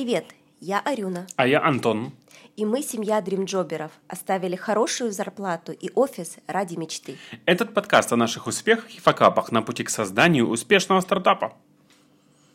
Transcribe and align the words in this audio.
Привет, 0.00 0.26
я 0.60 0.78
Арюна. 0.78 1.26
А 1.34 1.44
я 1.44 1.60
Антон. 1.60 2.12
И 2.54 2.64
мы 2.64 2.82
семья 2.82 3.20
дримджоберов. 3.20 3.90
Оставили 4.06 4.54
хорошую 4.54 5.10
зарплату 5.10 5.72
и 5.72 5.90
офис 5.92 6.36
ради 6.46 6.76
мечты. 6.76 7.16
Этот 7.46 7.74
подкаст 7.74 8.12
о 8.12 8.16
наших 8.16 8.46
успехах 8.46 8.88
и 8.94 9.00
факапах 9.00 9.50
на 9.50 9.60
пути 9.60 9.82
к 9.82 9.90
созданию 9.90 10.48
успешного 10.48 11.00
стартапа. 11.00 11.56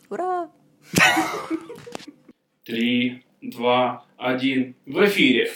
Ура! 0.10 0.50
Три, 2.64 3.26
два, 3.42 4.06
один. 4.16 4.78
В 4.86 5.06
эфире. 5.08 5.52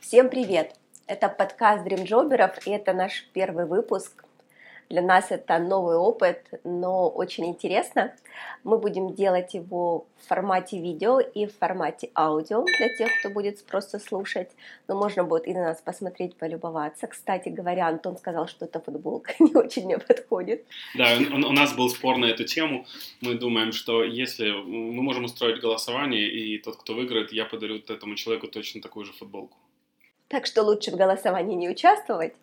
Всем 0.00 0.28
привет! 0.28 0.74
Это 1.06 1.30
подкаст 1.30 1.82
дримджоберов, 1.82 2.66
и 2.66 2.72
это 2.72 2.92
наш 2.92 3.24
первый 3.32 3.64
выпуск. 3.64 4.26
Для 4.90 5.02
нас 5.02 5.30
это 5.30 5.60
новый 5.60 5.96
опыт, 5.96 6.48
но 6.64 7.08
очень 7.08 7.46
интересно. 7.46 8.12
Мы 8.64 8.76
будем 8.76 9.14
делать 9.14 9.54
его 9.54 10.08
в 10.18 10.26
формате 10.26 10.80
видео 10.80 11.20
и 11.20 11.46
в 11.46 11.56
формате 11.56 12.10
аудио 12.16 12.64
для 12.64 12.88
тех, 12.96 13.08
кто 13.20 13.30
будет 13.30 13.64
просто 13.64 14.00
слушать. 14.00 14.50
Но 14.88 14.96
можно 14.96 15.22
будет 15.22 15.46
и 15.46 15.54
на 15.54 15.62
нас 15.62 15.80
посмотреть, 15.80 16.34
полюбоваться. 16.34 17.06
Кстати 17.06 17.50
говоря, 17.50 17.86
Антон 17.86 18.18
сказал, 18.18 18.48
что 18.48 18.64
эта 18.64 18.80
футболка 18.80 19.32
не 19.38 19.54
очень 19.54 19.84
мне 19.84 19.98
подходит. 19.98 20.66
Да, 20.96 21.16
у 21.34 21.52
нас 21.52 21.72
был 21.72 21.88
спор 21.88 22.16
на 22.16 22.24
эту 22.24 22.42
тему. 22.42 22.84
Мы 23.20 23.34
думаем, 23.34 23.70
что 23.70 24.02
если 24.02 24.50
мы 24.50 25.02
можем 25.02 25.24
устроить 25.24 25.60
голосование, 25.60 26.28
и 26.28 26.58
тот, 26.58 26.76
кто 26.76 26.94
выиграет, 26.94 27.32
я 27.32 27.44
подарю 27.44 27.76
этому 27.76 28.16
человеку 28.16 28.48
точно 28.48 28.82
такую 28.82 29.06
же 29.06 29.12
футболку. 29.12 29.56
Так 30.30 30.46
что 30.46 30.62
лучше 30.62 30.92
в 30.92 30.96
голосовании 30.96 31.56
не 31.56 31.68
участвовать. 31.68 32.34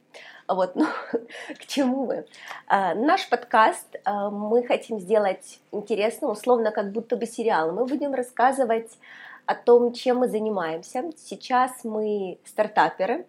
Вот, 0.46 0.76
ну, 0.76 0.88
к 1.58 1.66
чему 1.68 2.06
мы? 2.06 2.26
А, 2.68 2.94
наш 2.94 3.30
подкаст 3.30 3.96
а, 4.04 4.30
мы 4.30 4.64
хотим 4.64 5.00
сделать 5.00 5.62
интересным, 5.72 6.32
условно, 6.32 6.72
как 6.72 6.92
будто 6.92 7.16
бы 7.16 7.26
сериал. 7.26 7.72
Мы 7.72 7.86
будем 7.86 8.14
рассказывать 8.14 8.92
о 9.46 9.56
том, 9.56 9.94
чем 9.94 10.18
мы 10.18 10.28
занимаемся. 10.28 11.06
Сейчас 11.16 11.86
мы 11.86 12.40
стартаперы, 12.44 13.26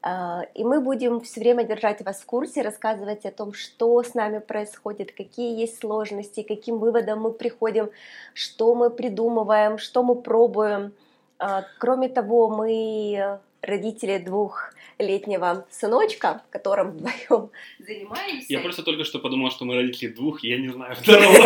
а, 0.00 0.46
и 0.54 0.64
мы 0.64 0.80
будем 0.80 1.20
все 1.20 1.40
время 1.40 1.62
держать 1.64 2.00
вас 2.00 2.22
в 2.22 2.24
курсе, 2.24 2.62
рассказывать 2.62 3.26
о 3.26 3.30
том, 3.30 3.52
что 3.52 4.02
с 4.02 4.14
нами 4.14 4.38
происходит, 4.38 5.12
какие 5.12 5.60
есть 5.60 5.80
сложности, 5.80 6.42
каким 6.42 6.78
выводом 6.78 7.20
мы 7.20 7.30
приходим, 7.30 7.90
что 8.32 8.74
мы 8.74 8.88
придумываем, 8.88 9.76
что 9.76 10.02
мы 10.02 10.14
пробуем. 10.14 10.94
А, 11.38 11.66
кроме 11.78 12.08
того, 12.08 12.48
мы 12.48 13.38
родители 13.66 14.18
двухлетнего 14.18 15.66
сыночка, 15.70 16.42
которым 16.50 16.92
вдвоем 16.92 17.50
занимаемся. 17.78 18.46
Я 18.48 18.60
просто 18.60 18.82
только 18.82 19.04
что 19.04 19.18
подумал, 19.18 19.50
что 19.50 19.64
мы 19.64 19.74
родители 19.74 20.08
двух, 20.08 20.42
я 20.44 20.58
не 20.58 20.68
знаю 20.68 20.94
второго. 20.94 21.26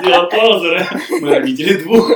Сделал 0.00 0.28
паузу, 0.30 0.76
мы 1.20 1.30
родители 1.30 1.82
двух. 1.82 2.10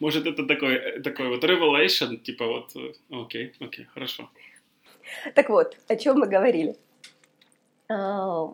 Может, 0.00 0.26
это 0.26 0.44
такой, 0.46 1.00
такой 1.02 1.28
вот 1.28 1.44
revelation, 1.44 2.16
типа 2.16 2.46
вот, 2.46 2.72
окей, 3.10 3.52
окей, 3.60 3.86
хорошо. 3.94 4.28
Так 5.34 5.48
вот, 5.48 5.76
о 5.88 5.96
чем 5.96 6.18
мы 6.18 6.26
говорили? 6.26 6.76
А, 7.88 8.52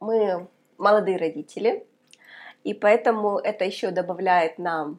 мы 0.00 0.48
молодые 0.78 1.16
родители, 1.16 1.84
и 2.64 2.74
поэтому 2.74 3.38
это 3.38 3.64
еще 3.64 3.90
добавляет 3.90 4.58
нам 4.58 4.98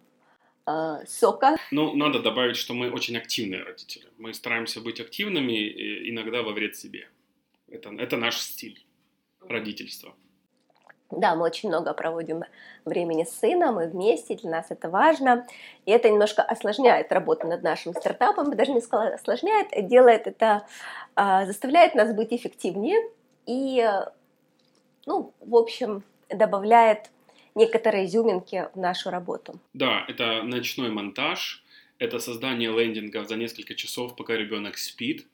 э, 0.68 1.06
сока. 1.08 1.58
Ну, 1.72 1.96
надо 1.96 2.20
добавить, 2.20 2.58
что 2.58 2.74
мы 2.74 2.92
очень 2.92 3.18
активные 3.18 3.64
родители. 3.64 4.08
Мы 4.18 4.34
стараемся 4.34 4.82
быть 4.82 5.00
активными, 5.00 6.10
иногда 6.10 6.42
во 6.42 6.52
вред 6.52 6.76
себе. 6.76 7.10
Это, 7.68 7.90
это 7.98 8.18
наш 8.18 8.38
стиль 8.40 8.86
родительства. 9.42 10.14
Да, 11.12 11.36
мы 11.36 11.46
очень 11.46 11.70
много 11.70 11.94
проводим 11.94 12.44
времени 12.84 13.24
с 13.24 13.40
сыном, 13.40 13.76
мы 13.76 13.88
вместе, 13.88 14.36
для 14.36 14.50
нас 14.50 14.68
это 14.70 14.90
важно. 14.90 15.46
И 15.86 15.92
это 15.92 16.10
немножко 16.10 16.42
осложняет 16.42 17.12
работу 17.12 17.48
над 17.48 17.62
нашим 17.62 17.94
стартапом, 17.94 18.56
даже 18.56 18.72
не 18.72 18.82
сказала 18.82 19.14
осложняет, 19.14 19.68
делает 19.88 20.26
это, 20.26 20.66
э, 21.16 21.46
заставляет 21.46 21.94
нас 21.96 22.14
быть 22.14 22.34
эффективнее 22.34 23.00
и, 23.46 23.88
ну, 25.06 25.32
в 25.40 25.56
общем, 25.56 26.04
добавляет 26.30 27.12
некоторые 27.56 28.06
изюминки 28.06 28.68
в 28.74 28.80
нашу 28.80 29.10
работу. 29.10 29.60
Да, 29.74 30.06
это 30.08 30.44
ночной 30.44 30.90
монтаж, 30.90 31.64
это 31.98 32.20
создание 32.20 32.72
лендингов 32.72 33.28
за 33.28 33.36
несколько 33.36 33.74
часов, 33.76 34.16
пока 34.16 34.36
ребенок 34.36 34.78
спит. 34.78 35.28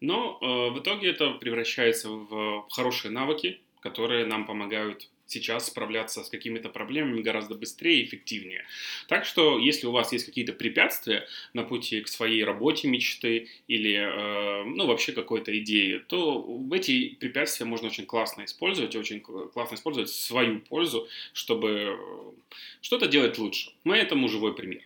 Но 0.00 0.38
э, 0.40 0.70
в 0.70 0.78
итоге 0.80 1.10
это 1.10 1.30
превращается 1.30 2.10
в 2.10 2.66
хорошие 2.70 3.10
навыки, 3.10 3.60
которые 3.80 4.26
нам 4.26 4.46
помогают 4.46 5.08
сейчас 5.26 5.66
справляться 5.66 6.22
с 6.22 6.28
какими-то 6.28 6.68
проблемами 6.68 7.22
гораздо 7.22 7.54
быстрее 7.54 8.00
и 8.00 8.04
эффективнее. 8.04 8.64
Так 9.08 9.24
что, 9.24 9.58
если 9.58 9.86
у 9.86 9.92
вас 9.92 10.12
есть 10.12 10.26
какие-то 10.26 10.52
препятствия 10.52 11.26
на 11.52 11.64
пути 11.64 12.00
к 12.00 12.08
своей 12.08 12.44
работе 12.44 12.88
мечты 12.88 13.48
или, 13.66 13.94
э, 13.94 14.64
ну, 14.64 14.86
вообще 14.86 15.12
какой-то 15.12 15.56
идеи, 15.58 15.98
то 15.98 16.46
эти 16.72 17.14
препятствия 17.14 17.66
можно 17.66 17.88
очень 17.88 18.06
классно 18.06 18.44
использовать, 18.44 18.94
очень 18.96 19.20
классно 19.20 19.74
использовать 19.74 20.10
в 20.10 20.20
свою 20.20 20.60
пользу, 20.60 21.08
чтобы 21.32 21.68
э, 21.70 21.96
что-то 22.80 23.06
делать 23.06 23.38
лучше. 23.38 23.72
Мы 23.84 23.96
этому 23.96 24.28
живой 24.28 24.54
пример. 24.54 24.82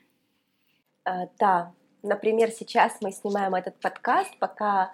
А, 1.04 1.28
да, 1.38 1.72
например, 2.02 2.50
сейчас 2.50 2.98
мы 3.00 3.12
снимаем 3.12 3.54
этот 3.54 3.80
подкаст, 3.80 4.36
пока 4.38 4.92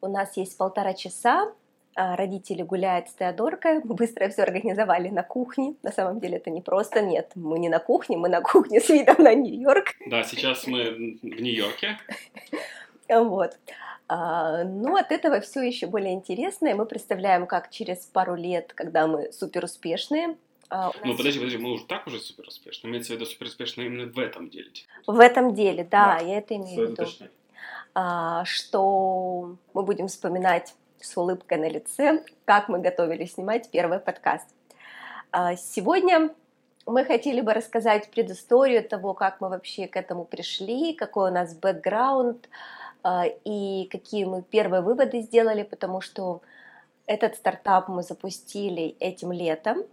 у 0.00 0.08
нас 0.08 0.36
есть 0.36 0.56
полтора 0.58 0.94
часа, 0.94 1.54
родители 1.96 2.62
гуляют 2.62 3.08
с 3.08 3.14
Теодоркой, 3.14 3.80
мы 3.84 3.94
быстро 3.94 4.28
все 4.28 4.42
организовали 4.42 5.08
на 5.08 5.22
кухне. 5.22 5.74
На 5.82 5.92
самом 5.92 6.20
деле 6.20 6.36
это 6.38 6.50
не 6.50 6.60
просто, 6.60 7.02
нет, 7.02 7.30
мы 7.34 7.58
не 7.58 7.68
на 7.68 7.78
кухне, 7.78 8.16
мы 8.16 8.28
на 8.28 8.40
кухне 8.40 8.80
с 8.80 8.88
видом 8.88 9.16
на 9.18 9.34
Нью-Йорк. 9.34 9.94
Да, 10.06 10.22
сейчас 10.24 10.66
мы 10.66 10.90
в 11.22 11.24
Нью-Йорке. 11.24 11.98
Вот. 13.08 13.58
А, 14.08 14.64
ну, 14.64 14.96
от 14.96 15.12
этого 15.12 15.40
все 15.40 15.62
еще 15.62 15.86
более 15.86 16.12
интересно, 16.12 16.68
и 16.68 16.74
мы 16.74 16.86
представляем, 16.86 17.46
как 17.46 17.70
через 17.70 17.98
пару 18.06 18.34
лет, 18.34 18.72
когда 18.74 19.06
мы 19.06 19.32
супер 19.32 19.64
успешные, 19.64 20.36
а, 20.70 20.90
ну, 21.04 21.16
подожди, 21.16 21.38
подожди, 21.38 21.58
мы 21.58 21.72
уже 21.72 21.84
так 21.84 22.06
уже 22.06 22.18
супер 22.18 22.48
успешны. 22.48 22.88
Имеется 22.88 23.12
в 23.12 23.16
виду 23.16 23.26
супер 23.26 23.46
успешно 23.46 23.82
именно 23.82 24.10
в 24.10 24.18
этом 24.18 24.48
деле. 24.48 24.70
В 25.06 25.20
этом 25.20 25.54
деле, 25.54 25.84
да, 25.84 26.18
да. 26.18 26.24
я 26.24 26.38
это 26.38 26.56
имею 26.56 26.88
в 26.88 26.90
виду. 26.90 27.06
А, 27.94 28.44
что 28.44 29.56
мы 29.72 29.82
будем 29.84 30.08
вспоминать 30.08 30.74
с 31.04 31.16
улыбкой 31.16 31.58
на 31.58 31.68
лице, 31.68 32.24
как 32.44 32.68
мы 32.68 32.78
готовились 32.78 33.34
снимать 33.34 33.70
первый 33.70 33.98
подкаст. 33.98 34.46
А, 35.30 35.56
сегодня 35.56 36.30
мы 36.86 37.04
хотели 37.04 37.40
бы 37.40 37.52
рассказать 37.52 38.10
предысторию 38.10 38.86
того, 38.86 39.14
как 39.14 39.40
мы 39.40 39.48
вообще 39.48 39.86
к 39.86 39.96
этому 39.96 40.24
пришли, 40.24 40.94
какой 40.94 41.30
у 41.30 41.34
нас 41.34 41.54
бэкграунд 41.54 42.48
а, 43.02 43.24
и 43.44 43.88
какие 43.90 44.24
мы 44.24 44.42
первые 44.42 44.80
выводы 44.80 45.20
сделали, 45.20 45.62
потому 45.62 46.00
что 46.00 46.40
этот 47.06 47.36
стартап 47.36 47.88
мы 47.88 48.02
запустили 48.02 48.96
этим 48.98 49.32
летом, 49.32 49.84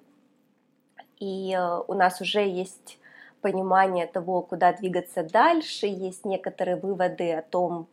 и 1.20 1.54
а, 1.54 1.82
у 1.82 1.94
нас 1.94 2.22
уже 2.22 2.48
есть 2.48 2.98
понимание 3.42 4.08
того, 4.08 4.42
куда 4.42 4.72
двигаться 4.74 5.24
дальше, 5.24 5.88
есть 5.88 6.26
некоторые 6.26 6.78
выводы 6.78 7.34
о 7.34 7.42
том, 7.42 7.88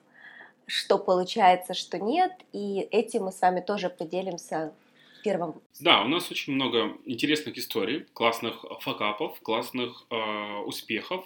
что 0.69 0.99
получается, 0.99 1.75
что 1.75 1.99
нет, 1.99 2.33
и 2.53 2.87
этим 2.91 3.25
мы 3.25 3.33
с 3.33 3.41
вами 3.41 3.61
тоже 3.61 3.89
поделимся 3.89 4.73
первым. 5.25 5.61
Да, 5.81 6.03
у 6.03 6.09
нас 6.09 6.31
очень 6.31 6.53
много 6.53 6.97
интересных 7.06 7.56
историй, 7.56 8.06
классных 8.12 8.65
факапов, 8.81 9.41
классных 9.41 10.05
э, 10.11 10.59
успехов. 10.67 11.25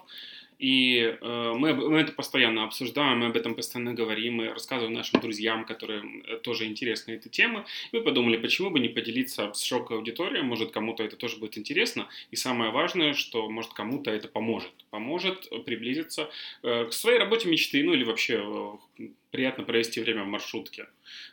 И 0.63 1.19
э, 1.21 1.53
мы, 1.57 1.75
мы 1.75 1.99
это 1.99 2.13
постоянно 2.13 2.63
обсуждаем, 2.63 3.19
мы 3.19 3.27
об 3.27 3.37
этом 3.37 3.57
постоянно 3.57 3.95
говорим, 3.95 4.35
мы 4.35 4.49
рассказываем 4.51 4.95
нашим 4.95 5.21
друзьям, 5.21 5.65
которым 5.65 6.23
э, 6.23 6.37
тоже 6.37 6.67
интересны 6.67 7.15
эти 7.15 7.27
темы. 7.27 7.65
Мы 7.91 8.01
подумали, 8.01 8.37
почему 8.37 8.71
бы 8.71 8.79
не 8.79 8.89
поделиться 8.89 9.53
с 9.55 9.61
широкой 9.65 9.97
аудиторией, 9.97 10.45
может 10.45 10.71
кому-то 10.71 11.03
это 11.03 11.17
тоже 11.17 11.39
будет 11.39 11.59
интересно. 11.59 12.07
И 12.31 12.37
самое 12.37 12.71
важное, 12.71 13.13
что 13.13 13.51
может 13.51 13.73
кому-то 13.73 14.13
это 14.13 14.29
поможет. 14.29 14.71
Поможет 14.91 15.51
приблизиться 15.65 16.31
э, 16.63 16.85
к 16.85 16.93
своей 16.93 17.19
работе 17.19 17.49
мечты, 17.49 17.83
ну 17.83 17.95
или 17.95 18.05
вообще 18.05 18.79
э, 19.01 19.09
приятно 19.33 19.65
провести 19.65 20.01
время 20.01 20.23
в 20.23 20.29
маршрутке, 20.29 20.87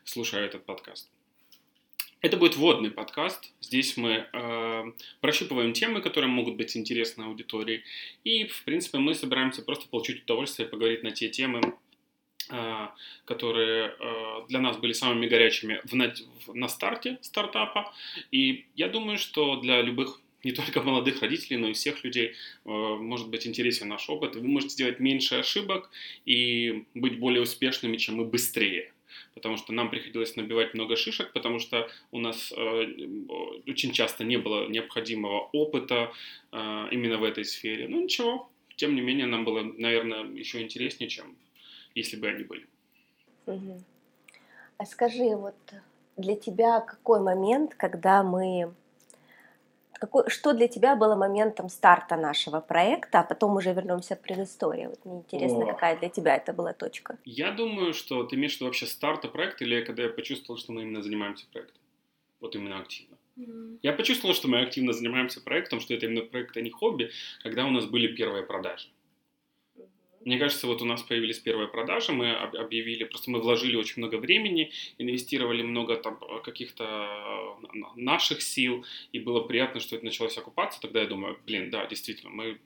слушая 0.06 0.48
этот 0.48 0.66
подкаст. 0.66 1.08
Это 2.22 2.36
будет 2.36 2.58
вводный 2.58 2.92
подкаст. 2.92 3.54
Здесь 3.62 3.96
мы 3.96 4.28
э, 4.34 4.84
прощупываем 5.22 5.72
темы, 5.72 6.02
которые 6.02 6.30
могут 6.30 6.58
быть 6.58 6.76
интересны 6.76 7.24
аудитории. 7.24 7.84
И, 8.26 8.46
в 8.46 8.66
принципе, 8.66 8.98
мы 8.98 9.14
собираемся 9.16 9.62
просто 9.62 9.88
получить 9.88 10.24
удовольствие 10.24 10.68
и 10.68 10.72
поговорить 10.72 11.02
на 11.02 11.12
те 11.12 11.30
темы, 11.30 11.62
э, 12.52 12.88
которые 13.24 13.96
э, 13.98 14.48
для 14.50 14.60
нас 14.60 14.76
были 14.76 14.92
самыми 14.92 15.28
горячими 15.28 15.80
в 15.86 15.96
на, 15.96 16.14
в, 16.46 16.54
на 16.54 16.68
старте 16.68 17.20
стартапа. 17.22 17.94
И 18.32 18.66
я 18.76 18.90
думаю, 18.90 19.18
что 19.18 19.56
для 19.56 19.82
любых 19.82 20.20
не 20.44 20.52
только 20.52 20.82
молодых 20.82 21.22
родителей, 21.22 21.56
но 21.56 21.70
и 21.70 21.74
всех 21.74 22.04
людей 22.04 22.34
э, 22.66 22.70
может 22.70 23.30
быть 23.30 23.48
интересен 23.48 23.88
наш 23.88 24.10
опыт. 24.10 24.36
Вы 24.36 24.46
можете 24.46 24.74
сделать 24.74 25.00
меньше 25.00 25.36
ошибок 25.36 25.90
и 26.26 26.84
быть 26.96 27.18
более 27.18 27.42
успешными, 27.42 27.96
чем 27.96 28.16
мы, 28.16 28.26
быстрее. 28.26 28.92
Потому 29.34 29.58
что 29.58 29.74
нам 29.74 29.90
приходилось 29.90 30.36
набивать 30.36 30.74
много 30.74 30.96
шишек, 30.96 31.34
потому 31.34 31.60
что 31.60 31.90
у 32.12 32.20
нас 32.20 32.52
э, 32.52 32.86
очень 33.68 33.92
часто 33.92 34.24
не 34.24 34.38
было 34.38 34.68
необходимого 34.68 35.50
опыта 35.54 36.12
э, 36.52 36.88
именно 36.92 37.18
в 37.18 37.24
этой 37.24 37.46
сфере. 37.46 37.88
Ну 37.88 38.04
ничего, 38.04 38.50
тем 38.76 38.96
не 38.96 39.02
менее, 39.02 39.26
нам 39.26 39.44
было, 39.46 39.62
наверное, 39.62 40.24
еще 40.24 40.62
интереснее, 40.62 41.10
чем 41.10 41.36
если 41.96 42.18
бы 42.18 42.28
они 42.28 42.44
были. 42.44 42.68
Угу. 43.46 43.84
А 44.78 44.86
скажи, 44.86 45.36
вот 45.36 45.56
для 46.18 46.36
тебя 46.36 46.80
какой 46.80 47.20
момент, 47.20 47.76
когда 47.76 48.24
мы 48.24 48.74
какой, 50.00 50.30
что 50.30 50.54
для 50.54 50.68
тебя 50.68 50.96
было 50.96 51.16
моментом 51.16 51.70
старта 51.70 52.16
нашего 52.16 52.62
проекта, 52.62 53.20
а 53.20 53.24
потом 53.24 53.56
уже 53.58 53.74
вернемся 53.74 54.16
к 54.16 54.22
предыстории. 54.22 54.88
Вот 54.88 55.06
мне 55.06 55.18
интересно, 55.18 55.64
О. 55.64 55.66
какая 55.66 55.98
для 56.00 56.10
тебя 56.10 56.36
это 56.36 56.54
была 56.54 56.74
точка. 56.74 57.18
Я 57.26 57.52
думаю, 57.52 57.94
что 57.94 58.24
ты 58.24 58.36
имеешь 58.36 58.54
в 58.54 58.56
виду 58.56 58.66
вообще 58.66 58.86
старта 58.86 59.28
проекта, 59.28 59.64
или 59.66 59.84
когда 59.84 60.04
я 60.04 60.10
почувствовал, 60.10 60.60
что 60.60 60.72
мы 60.72 60.84
именно 60.84 61.02
занимаемся 61.04 61.46
проектом? 61.52 61.82
Вот 62.40 62.56
именно 62.56 62.80
активно. 62.80 63.18
Я 63.82 63.94
почувствовал, 63.94 64.36
что 64.36 64.48
мы 64.48 64.62
активно 64.62 64.92
занимаемся 64.92 65.42
проектом, 65.42 65.80
что 65.80 65.94
это 65.94 66.06
именно 66.06 66.22
проект, 66.22 66.58
а 66.58 66.62
не 66.62 66.70
хобби, 66.70 67.12
когда 67.42 67.66
у 67.66 67.70
нас 67.70 67.86
были 67.86 68.08
первые 68.08 68.44
продажи. 68.44 68.90
Мне 70.26 70.38
кажется, 70.38 70.68
вот 70.68 70.82
у 70.82 70.86
нас 70.86 71.02
появились 71.02 71.40
первые 71.40 71.68
продажи, 71.68 72.12
мы 72.12 72.34
объявили, 72.34 73.06
просто 73.06 73.32
мы 73.32 73.40
вложили 73.40 73.76
очень 73.76 74.02
много 74.02 74.16
времени, 74.16 74.72
инвестировали 74.98 75.62
много 75.62 75.96
там 75.96 76.20
каких-то 76.44 76.84
э, 77.64 77.78
наших 77.96 78.42
сил, 78.42 78.86
и 79.14 79.20
было 79.20 79.42
приятно, 79.42 79.80
что 79.80 79.96
это 79.96 80.06
началось 80.06 80.38
окупаться. 80.38 80.82
Тогда 80.82 81.02
я 81.02 81.08
думаю, 81.08 81.38
блин, 81.46 81.70
да, 81.70 81.86
действительно, 81.86 82.32
мы, 82.32 82.60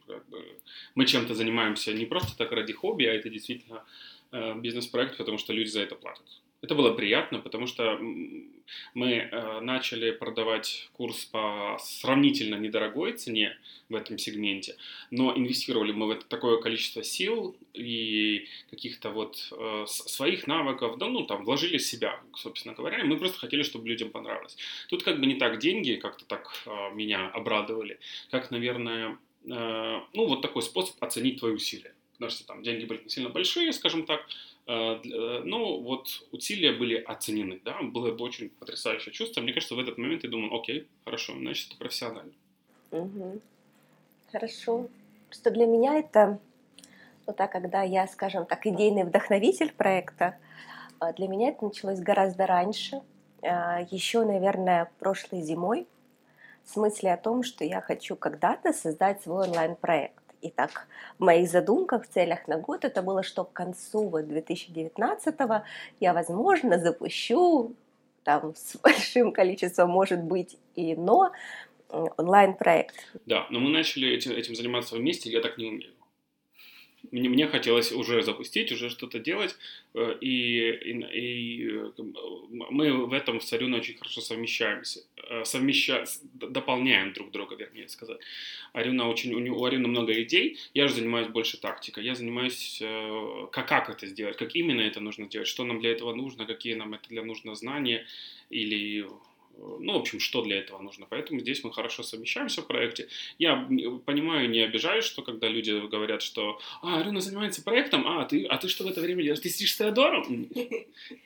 мы 0.96 1.06
чем-то 1.06 1.36
занимаемся 1.36 1.94
не 1.94 2.06
просто 2.06 2.36
так 2.38 2.52
ради 2.52 2.74
хобби, 2.74 3.06
а 3.06 3.14
это 3.14 3.30
действительно 3.30 3.84
э, 4.32 4.56
бизнес-проект, 4.56 5.18
потому 5.18 5.38
что 5.38 5.54
люди 5.54 5.70
за 5.70 5.82
это 5.82 5.96
платят. 5.96 6.26
Это 6.64 6.76
было 6.76 6.94
приятно, 6.94 7.40
потому 7.40 7.68
что 7.68 8.00
мы 8.94 9.12
э, 9.12 9.60
начали 9.60 10.12
продавать 10.12 10.90
курс 10.94 11.26
по 11.26 11.78
сравнительно 11.82 12.56
недорогой 12.56 13.12
цене 13.12 13.58
в 13.90 13.96
этом 13.96 14.18
сегменте, 14.18 14.78
но 15.12 15.36
инвестировали 15.36 15.92
мы 15.92 16.08
в 16.08 16.12
это 16.12 16.26
такое 16.26 16.62
количество 16.62 17.04
сил 17.04 17.58
и 17.74 18.48
каких-то 18.70 19.10
вот 19.10 19.52
э, 19.52 19.84
своих 19.88 20.48
навыков, 20.48 20.98
да, 20.98 21.08
ну, 21.08 21.26
там, 21.26 21.44
вложили 21.44 21.78
себя, 21.78 22.22
собственно 22.34 22.74
говоря, 22.74 23.02
и 23.02 23.04
мы 23.04 23.18
просто 23.18 23.40
хотели, 23.40 23.64
чтобы 23.64 23.90
людям 23.90 24.10
понравилось. 24.10 24.56
Тут 24.88 25.04
как 25.04 25.20
бы 25.20 25.26
не 25.26 25.36
так 25.36 25.60
деньги 25.60 25.96
как-то 25.96 26.24
так 26.24 26.50
э, 26.66 26.94
меня 26.94 27.28
обрадовали, 27.28 28.00
как, 28.32 28.52
наверное, 28.52 29.18
ну, 29.46 30.26
вот 30.26 30.42
такой 30.42 30.62
способ 30.62 30.96
оценить 31.04 31.40
твои 31.40 31.52
усилия. 31.52 31.94
Потому 32.14 32.32
что 32.32 32.46
там 32.46 32.64
деньги 32.64 32.86
были 32.86 33.04
не 33.04 33.10
сильно 33.10 33.30
большие, 33.30 33.74
скажем 33.74 34.06
так, 34.06 34.22
Э, 34.66 35.00
э, 35.04 35.42
ну, 35.44 35.82
вот 35.82 36.08
усилия 36.32 36.72
были 36.72 36.96
оценены, 36.96 37.60
да, 37.66 37.82
было 37.82 38.14
бы 38.14 38.24
очень 38.24 38.50
потрясающее 38.50 39.14
чувство. 39.14 39.42
Мне 39.42 39.52
кажется, 39.54 39.76
в 39.76 39.80
этот 39.80 39.98
момент 39.98 40.24
я 40.24 40.30
думаю, 40.30 40.56
окей, 40.56 40.88
хорошо, 41.04 41.34
значит, 41.34 41.70
это 41.70 41.78
профессионально. 41.78 42.32
Угу. 42.92 43.42
Хорошо. 44.32 44.88
Просто 45.28 45.52
для 45.52 45.66
меня 45.66 45.96
это, 45.96 46.40
ну 47.28 47.34
так, 47.34 47.52
когда 47.52 47.82
я, 47.82 48.08
скажем 48.08 48.46
так, 48.46 48.66
идейный 48.66 49.04
вдохновитель 49.04 49.74
проекта, 49.74 50.38
э, 51.02 51.14
для 51.18 51.28
меня 51.28 51.50
это 51.50 51.66
началось 51.66 52.00
гораздо 52.00 52.46
раньше, 52.46 53.02
еще, 53.92 54.24
наверное, 54.24 54.90
прошлой 55.00 55.42
зимой, 55.42 55.86
с 56.64 56.78
мысли 56.78 57.08
о 57.08 57.18
том, 57.18 57.44
что 57.44 57.66
я 57.66 57.82
хочу 57.82 58.16
когда-то 58.16 58.72
создать 58.72 59.22
свой 59.22 59.50
онлайн-проект. 59.50 60.23
И 60.44 60.50
так 60.50 60.88
в 61.20 61.24
моих 61.24 61.50
задумках, 61.50 62.04
в 62.04 62.10
целях 62.10 62.48
на 62.48 62.58
год 62.58 62.84
это 62.84 63.02
было, 63.02 63.24
что 63.24 63.46
к 63.46 63.54
концу 63.54 64.10
вот 64.10 64.28
2019 64.28 65.36
я, 66.02 66.14
возможно, 66.14 66.78
запущу 66.78 67.74
там 68.24 68.54
с 68.56 68.76
большим 68.84 69.32
количеством, 69.32 69.90
может 69.90 70.22
быть, 70.22 70.58
и 70.76 70.96
но 70.96 71.32
онлайн-проект. 72.18 72.96
Да, 73.26 73.48
но 73.52 73.60
мы 73.60 73.70
начали 73.70 74.10
этим, 74.10 74.32
этим 74.32 74.56
заниматься 74.56 74.96
вместе, 74.96 75.30
я 75.30 75.42
так 75.42 75.58
не 75.58 75.68
умею 75.68 75.93
мне, 77.14 77.30
мне 77.30 77.48
хотелось 77.48 77.92
уже 77.92 78.24
запустить, 78.24 78.72
уже 78.72 78.90
что-то 78.90 79.20
делать, 79.20 79.56
э, 79.94 80.18
и, 80.20 80.70
и, 80.72 80.92
и 81.14 81.70
э, 81.70 81.92
мы 82.50 83.06
в 83.06 83.14
этом 83.14 83.40
с 83.40 83.54
Арюной 83.54 83.80
очень 83.80 83.98
хорошо 83.98 84.22
совмещаемся, 84.22 85.02
э, 85.30 85.46
совмеща, 85.46 86.06
дополняем 86.34 87.14
друг 87.14 87.30
друга, 87.30 87.56
вернее 87.56 87.88
сказать. 87.88 88.18
Арюна 88.74 89.08
очень, 89.08 89.34
у, 89.36 89.40
нее, 89.40 89.52
у 89.52 89.64
Арюны 89.64 89.88
много 89.88 90.12
идей, 90.24 90.58
я 90.74 90.88
же 90.88 90.96
занимаюсь 90.96 91.28
больше 91.28 91.58
тактикой, 91.58 92.04
я 92.04 92.16
занимаюсь, 92.16 92.82
как, 93.52 93.68
как 93.68 93.90
это 93.92 94.08
сделать, 94.08 94.36
как 94.36 94.56
именно 94.56 94.82
это 94.82 95.00
нужно 95.00 95.28
делать, 95.28 95.48
что 95.48 95.64
нам 95.64 95.80
для 95.82 95.92
этого 95.92 96.16
нужно, 96.16 96.48
какие 96.48 96.74
нам 96.74 96.96
это 96.96 97.10
для 97.10 97.24
нужно 97.24 97.54
знания, 97.54 98.08
или 98.50 99.06
ну, 99.58 99.94
в 99.94 99.98
общем, 99.98 100.20
что 100.20 100.42
для 100.42 100.60
этого 100.60 100.82
нужно. 100.82 101.06
Поэтому 101.10 101.40
здесь 101.40 101.64
мы 101.64 101.72
хорошо 101.72 102.04
совмещаемся 102.04 102.62
в 102.62 102.68
проекте. 102.68 103.08
Я 103.38 103.68
понимаю, 104.06 104.50
не 104.50 104.60
обижаюсь, 104.60 105.06
что 105.06 105.22
когда 105.22 105.48
люди 105.48 105.72
говорят, 105.88 106.22
что 106.22 106.60
«А, 106.82 107.00
Арина 107.00 107.22
занимается 107.22 107.64
проектом, 107.64 108.08
а 108.08 108.26
ты, 108.26 108.46
а 108.46 108.58
ты 108.58 108.68
что 108.68 108.84
в 108.84 108.88
это 108.88 109.02
время 109.02 109.24
делаешь? 109.24 109.40
Ты 109.40 109.50
сидишь 109.50 109.74
с 109.74 109.78
Теодором?» 109.78 110.48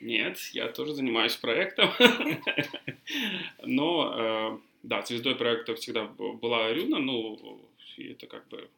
Нет, 0.00 0.38
я 0.52 0.68
тоже 0.68 0.94
занимаюсь 0.94 1.36
проектом. 1.36 1.90
Но, 3.62 4.14
э, 4.16 4.58
да, 4.82 5.02
звездой 5.02 5.34
проекта 5.34 5.74
всегда 5.74 6.04
была 6.04 6.66
Арина, 6.66 6.98
ну, 6.98 7.60
это 7.96 8.26
как 8.26 8.46
бы 8.48 8.68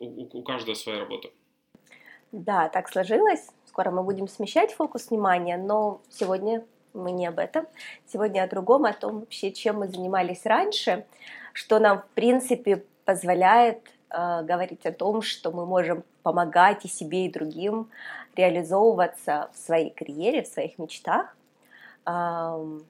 у 0.00 0.42
каждого 0.42 0.74
своя 0.74 1.00
работа. 1.00 1.30
Да, 2.32 2.68
так 2.68 2.88
сложилось. 2.88 3.48
Скоро 3.66 3.90
мы 3.90 4.02
будем 4.02 4.28
смещать 4.28 4.72
фокус 4.72 5.10
внимания, 5.10 5.56
но 5.56 6.00
сегодня 6.08 6.64
мы 6.92 7.12
не 7.12 7.26
об 7.26 7.38
этом. 7.38 7.66
Сегодня 8.06 8.42
о 8.42 8.48
другом, 8.48 8.84
о 8.84 8.92
том 8.92 9.20
вообще, 9.20 9.52
чем 9.52 9.78
мы 9.80 9.88
занимались 9.88 10.44
раньше, 10.44 11.06
что 11.52 11.78
нам, 11.78 12.02
в 12.02 12.06
принципе, 12.14 12.84
позволяет 13.04 13.88
э, 14.10 14.42
говорить 14.42 14.86
о 14.86 14.92
том, 14.92 15.22
что 15.22 15.50
мы 15.52 15.66
можем 15.66 16.04
помогать 16.22 16.84
и 16.84 16.88
себе, 16.88 17.26
и 17.26 17.32
другим 17.32 17.90
реализовываться 18.36 19.50
в 19.52 19.58
своей 19.58 19.90
карьере, 19.90 20.42
в 20.42 20.46
своих 20.46 20.78
мечтах. 20.78 21.36
Э, 22.06 22.80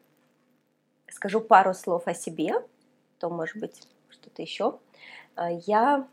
скажу 1.09 1.41
пару 1.41 1.75
слов 1.75 2.07
о 2.07 2.15
себе, 2.15 2.55
то, 3.19 3.31
может 3.31 3.57
быть, 3.59 3.87
что-то 4.09 4.43
еще. 4.43 4.79
Э, 5.37 5.59
я 5.67 6.07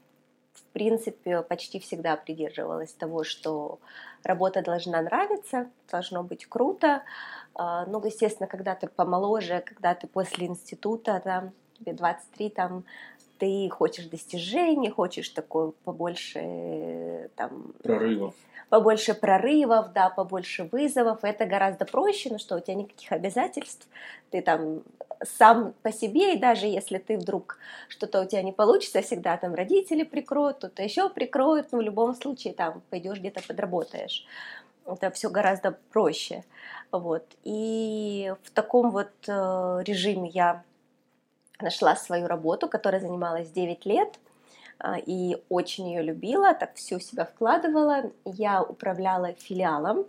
в 0.69 0.73
принципе, 0.73 1.41
почти 1.41 1.79
всегда 1.79 2.15
придерживалась 2.15 2.93
того, 2.93 3.23
что 3.23 3.79
работа 4.23 4.61
должна 4.61 5.01
нравиться, 5.01 5.69
должно 5.89 6.23
быть 6.23 6.45
круто. 6.45 7.03
А, 7.55 7.85
ну, 7.85 8.03
естественно, 8.05 8.47
когда 8.47 8.75
ты 8.75 8.87
помоложе, 8.87 9.63
когда 9.65 9.95
ты 9.95 10.07
после 10.07 10.47
института, 10.47 11.21
там, 11.23 11.51
тебе 11.79 11.93
23, 11.93 12.49
там, 12.49 12.83
ты 13.37 13.69
хочешь 13.69 14.05
достижений, 14.05 14.89
хочешь 14.89 15.29
такой 15.29 15.71
побольше 15.83 17.29
там 17.35 17.73
прорывов. 17.83 18.35
Побольше 18.69 19.13
прорывов, 19.13 19.93
да, 19.93 20.09
побольше 20.09 20.67
вызовов. 20.71 21.23
Это 21.23 21.45
гораздо 21.45 21.85
проще, 21.85 22.29
ну 22.31 22.39
что, 22.39 22.57
у 22.57 22.59
тебя 22.59 22.75
никаких 22.75 23.11
обязательств, 23.11 23.87
ты 24.31 24.41
там 24.41 24.83
сам 25.23 25.73
по 25.81 25.91
себе, 25.91 26.35
и 26.35 26.39
даже 26.39 26.67
если 26.67 26.97
ты 26.97 27.17
вдруг 27.17 27.57
что-то 27.87 28.21
у 28.21 28.25
тебя 28.25 28.41
не 28.41 28.51
получится, 28.51 29.01
всегда 29.01 29.37
там 29.37 29.53
родители 29.53 30.03
прикроют, 30.03 30.57
кто-то 30.57 30.83
еще 30.83 31.09
прикроют, 31.09 31.71
но 31.71 31.79
в 31.79 31.81
любом 31.81 32.15
случае 32.15 32.53
там 32.53 32.81
пойдешь 32.89 33.19
где-то 33.19 33.41
подработаешь. 33.47 34.25
Это 34.85 35.11
все 35.11 35.29
гораздо 35.29 35.77
проще. 35.91 36.43
Вот. 36.91 37.25
И 37.43 38.33
в 38.43 38.51
таком 38.51 38.91
вот 38.91 39.11
э, 39.27 39.83
режиме 39.85 40.29
я 40.29 40.63
нашла 41.59 41.95
свою 41.95 42.27
работу, 42.27 42.67
которая 42.67 43.01
занималась 43.01 43.49
9 43.49 43.85
лет 43.85 44.19
а, 44.79 44.97
и 44.97 45.41
очень 45.49 45.89
ее 45.89 46.03
любила, 46.03 46.53
так 46.53 46.75
всю 46.75 46.99
себя 46.99 47.25
вкладывала. 47.25 48.11
Я 48.25 48.61
управляла 48.61 49.33
филиалом, 49.33 50.05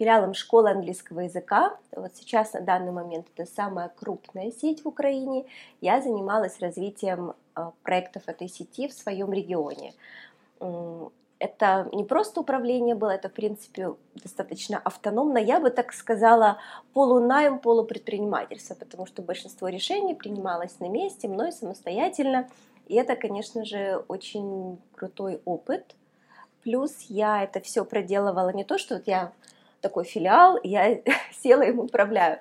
филиалом 0.00 0.32
школы 0.32 0.70
английского 0.70 1.20
языка. 1.20 1.76
Вот 1.94 2.12
сейчас 2.16 2.54
на 2.54 2.62
данный 2.62 2.90
момент 2.90 3.26
это 3.36 3.46
самая 3.46 3.90
крупная 3.90 4.50
сеть 4.50 4.82
в 4.82 4.88
Украине. 4.88 5.44
Я 5.82 6.00
занималась 6.00 6.58
развитием 6.58 7.34
а, 7.54 7.72
проектов 7.82 8.22
этой 8.26 8.48
сети 8.48 8.88
в 8.88 8.94
своем 8.94 9.30
регионе. 9.30 9.92
Это 11.38 11.88
не 11.92 12.04
просто 12.04 12.40
управление 12.40 12.94
было, 12.94 13.10
это, 13.10 13.28
в 13.28 13.32
принципе, 13.32 13.94
достаточно 14.14 14.78
автономно. 14.78 15.36
Я 15.36 15.60
бы 15.60 15.68
так 15.68 15.92
сказала, 15.92 16.58
полунайм, 16.94 17.58
полупредпринимательство, 17.58 18.74
потому 18.74 19.04
что 19.04 19.20
большинство 19.20 19.68
решений 19.68 20.14
принималось 20.14 20.80
на 20.80 20.88
месте, 20.88 21.28
мной 21.28 21.52
самостоятельно. 21.52 22.48
И 22.88 22.94
это, 22.94 23.16
конечно 23.16 23.66
же, 23.66 24.02
очень 24.08 24.78
крутой 24.94 25.42
опыт. 25.44 25.94
Плюс 26.62 26.92
я 27.08 27.42
это 27.44 27.60
все 27.60 27.84
проделывала 27.84 28.50
не 28.52 28.64
то, 28.64 28.78
что 28.78 28.96
вот 28.96 29.06
я 29.06 29.32
такой 29.80 30.04
филиал, 30.04 30.58
я 30.62 31.00
села 31.42 31.62
им 31.62 31.80
управляю. 31.80 32.38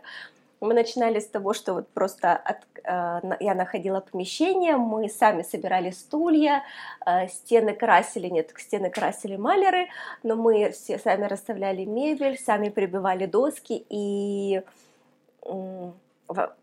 Мы 0.62 0.74
начинали 0.74 1.19
с 1.19 1.27
того, 1.27 1.53
что 1.53 1.74
вот 1.74 1.88
просто 1.89 2.34
от, 2.34 2.58
э, 2.84 3.36
я 3.39 3.55
находила 3.55 4.01
помещение, 4.01 4.75
мы 4.75 5.08
сами 5.08 5.41
собирали 5.41 5.91
стулья, 5.91 6.63
э, 7.05 7.27
стены 7.29 7.74
красили, 7.74 8.27
нет, 8.27 8.51
стены 8.58 8.89
красили 8.89 9.38
маляры, 9.38 9.88
но 10.22 10.36
мы 10.36 10.72
все 10.72 11.00
сами 11.00 11.25
расставляли 11.25 11.86
мебель, 11.86 12.38
сами 12.38 12.69
прибивали 12.69 13.25
доски 13.25 13.86
и 13.89 14.62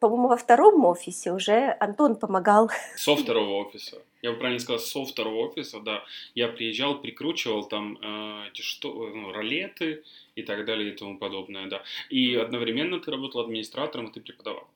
по-моему, 0.01 0.29
во 0.29 0.37
втором 0.37 0.85
офисе 0.85 1.33
уже 1.33 1.77
Антон 1.81 2.17
помогал. 2.17 2.71
Со 2.97 3.17
второго 3.17 3.67
офиса. 3.67 3.99
Я 4.23 4.33
бы 4.33 4.39
правильно 4.39 4.61
сказал, 4.61 4.79
со 4.79 5.05
второго 5.05 5.49
офиса, 5.49 5.81
да. 5.81 6.03
Я 6.35 6.49
приезжал, 6.49 7.01
прикручивал 7.01 7.65
там 7.65 7.99
э, 8.01 8.49
эти 8.49 8.63
что, 8.63 8.93
ну, 8.93 9.33
ролеты 9.33 10.05
и 10.37 10.43
так 10.43 10.65
далее 10.65 10.93
и 10.93 10.97
тому 10.97 11.19
подобное, 11.19 11.67
да. 11.69 11.83
И 12.11 12.35
одновременно 12.37 13.01
ты 13.01 13.11
работал 13.11 13.41
администратором, 13.41 14.07
и 14.07 14.13
ты 14.13 14.21
преподавал. 14.21 14.67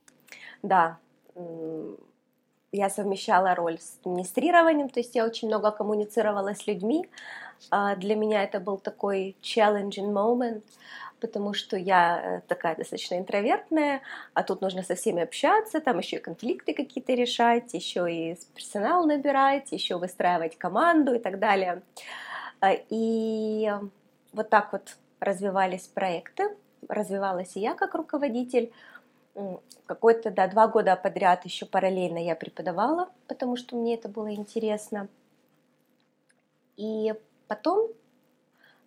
Да. 0.62 0.98
Я 2.72 2.90
совмещала 2.90 3.54
роль 3.54 3.78
с 3.78 3.98
администрированием, 4.04 4.88
то 4.88 5.00
есть 5.00 5.14
я 5.14 5.24
очень 5.24 5.48
много 5.48 5.70
коммуницировала 5.70 6.54
с 6.54 6.66
людьми. 6.66 7.08
А 7.70 7.94
для 7.96 8.16
меня 8.16 8.42
это 8.42 8.58
был 8.58 8.78
такой 8.78 9.36
challenging 9.42 10.12
moment 10.12 10.62
потому 11.20 11.52
что 11.54 11.76
я 11.76 12.20
э, 12.22 12.40
такая 12.48 12.76
достаточно 12.76 13.18
интровертная, 13.18 14.02
а 14.34 14.42
тут 14.42 14.60
нужно 14.60 14.82
со 14.82 14.94
всеми 14.94 15.22
общаться, 15.22 15.80
там 15.80 15.98
еще 15.98 16.16
и 16.16 16.20
конфликты 16.20 16.74
какие-то 16.74 17.12
решать, 17.12 17.72
еще 17.74 18.10
и 18.10 18.36
персонал 18.54 19.06
набирать, 19.06 19.72
еще 19.72 19.98
выстраивать 19.98 20.56
команду 20.56 21.14
и 21.14 21.18
так 21.18 21.38
далее. 21.38 21.82
А, 22.60 22.72
и 22.88 23.70
вот 24.32 24.50
так 24.50 24.72
вот 24.72 24.96
развивались 25.20 25.86
проекты, 25.86 26.56
развивалась 26.88 27.56
и 27.56 27.60
я 27.60 27.74
как 27.74 27.94
руководитель. 27.94 28.72
Какой-то, 29.86 30.30
да, 30.30 30.48
два 30.48 30.66
года 30.66 30.96
подряд 30.96 31.44
еще 31.44 31.64
параллельно 31.64 32.18
я 32.18 32.34
преподавала, 32.34 33.08
потому 33.28 33.56
что 33.56 33.76
мне 33.76 33.94
это 33.94 34.08
было 34.08 34.34
интересно. 34.34 35.08
И 36.76 37.14
потом 37.46 37.90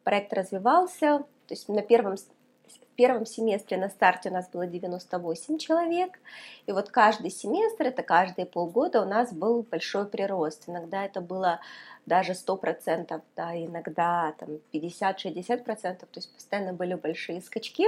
проект 0.03 0.33
развивался, 0.33 1.25
то 1.53 1.55
есть 1.55 1.69
на 1.69 1.83
первом, 1.83 2.15
в 2.15 2.95
первом 2.95 3.27
семестре 3.27 3.77
на 3.77 3.87
старте 3.87 4.29
у 4.29 4.33
нас 4.33 4.49
было 4.49 4.65
98 4.65 5.59
человек, 5.59 6.19
и 6.65 6.71
вот 6.71 6.89
каждый 6.89 7.29
семестр, 7.29 7.83
это 7.83 8.01
каждые 8.01 8.47
полгода 8.47 9.03
у 9.03 9.05
нас 9.05 9.31
был 9.31 9.61
большой 9.61 10.07
прирост. 10.07 10.63
Иногда 10.65 11.05
это 11.05 11.21
было 11.21 11.59
даже 12.07 12.31
100%, 12.31 13.21
да, 13.35 13.55
иногда 13.55 14.33
там 14.39 14.49
50-60%, 14.73 15.99
то 15.99 16.07
есть 16.15 16.33
постоянно 16.33 16.73
были 16.73 16.95
большие 16.95 17.39
скачки. 17.41 17.85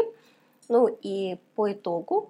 Ну 0.69 0.88
и 1.01 1.39
по 1.55 1.72
итогу 1.72 2.29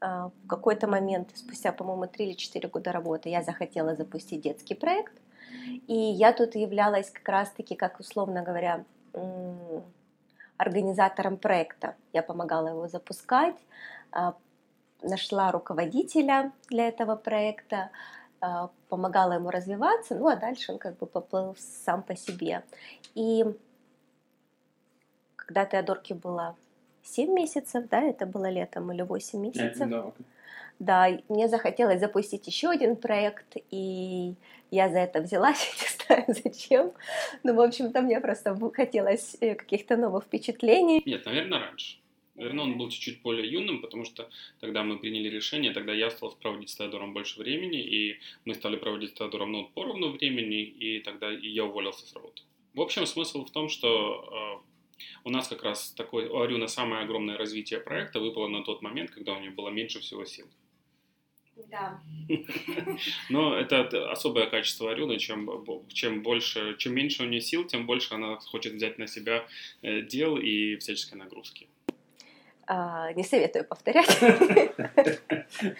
а, 0.00 0.32
в 0.42 0.48
какой-то 0.48 0.88
момент, 0.88 1.30
спустя, 1.34 1.70
по-моему, 1.70 2.08
3 2.08 2.24
или 2.24 2.32
4 2.32 2.68
года 2.68 2.90
работы, 2.90 3.28
я 3.28 3.44
захотела 3.44 3.94
запустить 3.94 4.40
детский 4.40 4.74
проект. 4.74 5.12
И 5.86 5.94
я 5.94 6.32
тут 6.32 6.56
являлась 6.56 7.10
как 7.10 7.28
раз-таки, 7.28 7.76
как 7.76 8.00
условно 8.00 8.42
говоря, 8.42 8.84
организатором 10.56 11.36
проекта. 11.36 11.94
Я 12.12 12.22
помогала 12.22 12.68
его 12.68 12.88
запускать, 12.88 13.56
а, 14.12 14.34
нашла 15.02 15.50
руководителя 15.50 16.52
для 16.68 16.88
этого 16.88 17.16
проекта, 17.16 17.90
а, 18.40 18.70
помогала 18.88 19.34
ему 19.34 19.50
развиваться, 19.50 20.14
ну 20.14 20.28
а 20.28 20.36
дальше 20.36 20.72
он 20.72 20.78
как 20.78 20.96
бы 20.98 21.06
поплыл 21.06 21.56
сам 21.58 22.02
по 22.02 22.16
себе. 22.16 22.62
И 23.14 23.44
когда 25.36 25.64
Теодорке 25.66 26.14
было 26.14 26.56
7 27.02 27.32
месяцев, 27.32 27.88
да, 27.88 28.00
это 28.00 28.26
было 28.26 28.48
летом 28.48 28.90
или 28.92 29.02
8 29.02 29.38
месяцев. 29.40 29.88
Да, 29.88 30.02
да, 30.02 30.12
мне 30.78 31.48
захотелось 31.48 32.00
запустить 32.00 32.46
еще 32.46 32.68
один 32.68 32.96
проект, 32.96 33.56
и 33.70 34.34
я 34.70 34.88
за 34.88 34.98
это 34.98 35.20
взялась, 35.20 35.58
не 35.80 36.06
знаю 36.06 36.24
зачем. 36.28 36.92
Ну, 37.42 37.54
в 37.54 37.60
общем-то, 37.60 38.00
мне 38.02 38.20
просто 38.20 38.56
хотелось 38.72 39.36
э, 39.40 39.54
каких-то 39.54 39.96
новых 39.96 40.24
впечатлений. 40.24 41.02
Нет, 41.06 41.24
наверное, 41.26 41.60
раньше. 41.60 41.98
Наверное, 42.34 42.64
он 42.64 42.78
был 42.78 42.88
чуть-чуть 42.88 43.22
более 43.22 43.48
юным, 43.48 43.80
потому 43.80 44.04
что 44.04 44.28
тогда 44.60 44.82
мы 44.82 44.98
приняли 44.98 45.28
решение, 45.28 45.72
тогда 45.72 45.92
я 45.92 46.10
стал 46.10 46.34
проводить 46.34 46.70
с 46.70 46.74
Теодором 46.74 47.14
больше 47.14 47.38
времени, 47.38 47.80
и 47.80 48.18
мы 48.44 48.54
стали 48.54 48.76
проводить 48.76 49.10
с 49.10 49.12
Теодором 49.12 49.52
ну, 49.52 49.70
поровну 49.72 50.10
времени, 50.10 50.62
и 50.62 50.98
тогда 51.00 51.30
я 51.30 51.64
уволился 51.64 52.06
с 52.06 52.12
работы. 52.12 52.42
В 52.74 52.80
общем, 52.80 53.06
смысл 53.06 53.44
в 53.44 53.52
том, 53.52 53.68
что 53.68 54.60
э, 54.60 55.24
у 55.24 55.30
нас 55.30 55.46
как 55.46 55.62
раз 55.62 55.92
такой, 55.92 56.26
у 56.26 56.40
Арюна 56.40 56.66
самое 56.66 57.04
огромное 57.04 57.36
развитие 57.36 57.78
проекта 57.78 58.18
выпало 58.18 58.48
на 58.48 58.64
тот 58.64 58.82
момент, 58.82 59.12
когда 59.12 59.34
у 59.34 59.40
него 59.40 59.54
было 59.54 59.68
меньше 59.68 60.00
всего 60.00 60.24
сил. 60.24 60.46
Да. 61.70 62.00
Но 63.28 63.56
это 63.56 64.10
особое 64.10 64.46
качество 64.46 64.90
Арюны, 64.90 65.18
чем, 65.18 65.48
чем 65.88 66.22
больше, 66.22 66.76
чем 66.78 66.94
меньше 66.94 67.22
у 67.22 67.26
нее 67.26 67.40
сил, 67.40 67.64
тем 67.64 67.86
больше 67.86 68.14
она 68.14 68.36
хочет 68.36 68.74
взять 68.74 68.98
на 68.98 69.06
себя 69.06 69.44
э, 69.82 70.02
дел 70.02 70.36
и 70.36 70.76
всяческой 70.76 71.18
нагрузки. 71.18 71.68
А, 72.66 73.12
не 73.12 73.24
советую 73.24 73.64
повторять. 73.64 74.18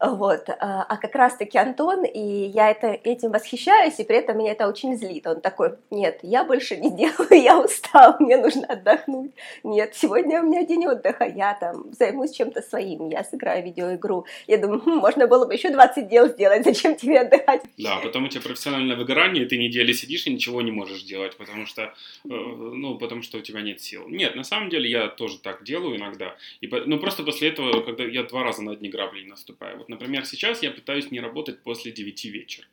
Вот. 0.00 0.48
А, 0.48 0.82
а 0.82 0.96
как 0.96 1.14
раз-таки 1.14 1.58
Антон, 1.58 2.04
и 2.04 2.46
я 2.46 2.70
это, 2.70 2.88
этим 2.88 3.32
восхищаюсь, 3.32 3.98
и 3.98 4.04
при 4.04 4.16
этом 4.16 4.38
меня 4.38 4.52
это 4.52 4.66
очень 4.66 4.96
злит. 4.96 5.26
Он 5.26 5.42
такой, 5.42 5.74
нет, 5.90 6.20
я 6.22 6.44
больше 6.44 6.76
не 6.76 6.90
делаю, 6.96 7.42
я 7.42 7.60
устал, 7.60 8.16
мне 8.18 8.38
нужно 8.38 8.66
отдохнуть. 8.66 9.32
Нет, 9.62 9.94
сегодня 9.94 10.40
у 10.40 10.46
меня 10.46 10.64
день 10.64 10.86
отдыха, 10.86 11.24
я 11.24 11.54
там 11.54 11.92
займусь 11.92 12.32
чем-то 12.32 12.62
своим, 12.62 13.10
я 13.10 13.24
сыграю 13.24 13.62
видеоигру. 13.62 14.24
Я 14.46 14.56
думаю, 14.56 14.80
хм, 14.80 14.96
можно 14.96 15.26
было 15.26 15.44
бы 15.44 15.52
еще 15.52 15.70
20 15.70 16.08
дел 16.08 16.28
сделать, 16.28 16.64
зачем 16.64 16.96
тебе 16.96 17.20
отдыхать? 17.20 17.62
Да, 17.76 17.98
потом 18.02 18.24
у 18.24 18.28
тебя 18.28 18.40
профессиональное 18.40 18.96
выгорание, 18.96 19.44
ты 19.44 19.58
неделю 19.58 19.92
сидишь 19.92 20.26
и 20.26 20.32
ничего 20.32 20.62
не 20.62 20.70
можешь 20.70 21.02
делать, 21.02 21.36
потому 21.36 21.66
что, 21.66 21.82
э, 21.82 21.88
ну, 22.24 22.96
потому 22.96 23.20
что 23.20 23.36
у 23.36 23.42
тебя 23.42 23.60
нет 23.60 23.82
сил. 23.82 24.08
Нет, 24.08 24.34
на 24.34 24.44
самом 24.44 24.70
деле 24.70 24.88
я 24.90 25.08
тоже 25.08 25.38
так 25.38 25.62
делаю 25.62 25.96
иногда. 25.96 26.36
И, 26.62 26.68
ну, 26.68 26.98
просто 26.98 27.22
после 27.22 27.50
этого, 27.50 27.82
когда 27.82 28.04
я 28.04 28.22
два 28.22 28.44
раза 28.44 28.62
на 28.62 28.72
одни 28.72 28.88
грабли 28.88 29.24
наступаю. 29.24 29.76
Вот 29.76 29.89
например, 29.90 30.24
сейчас 30.24 30.62
я 30.62 30.70
пытаюсь 30.70 31.10
не 31.10 31.20
работать 31.20 31.62
после 31.62 31.92
9 31.92 32.24
вечера. 32.26 32.66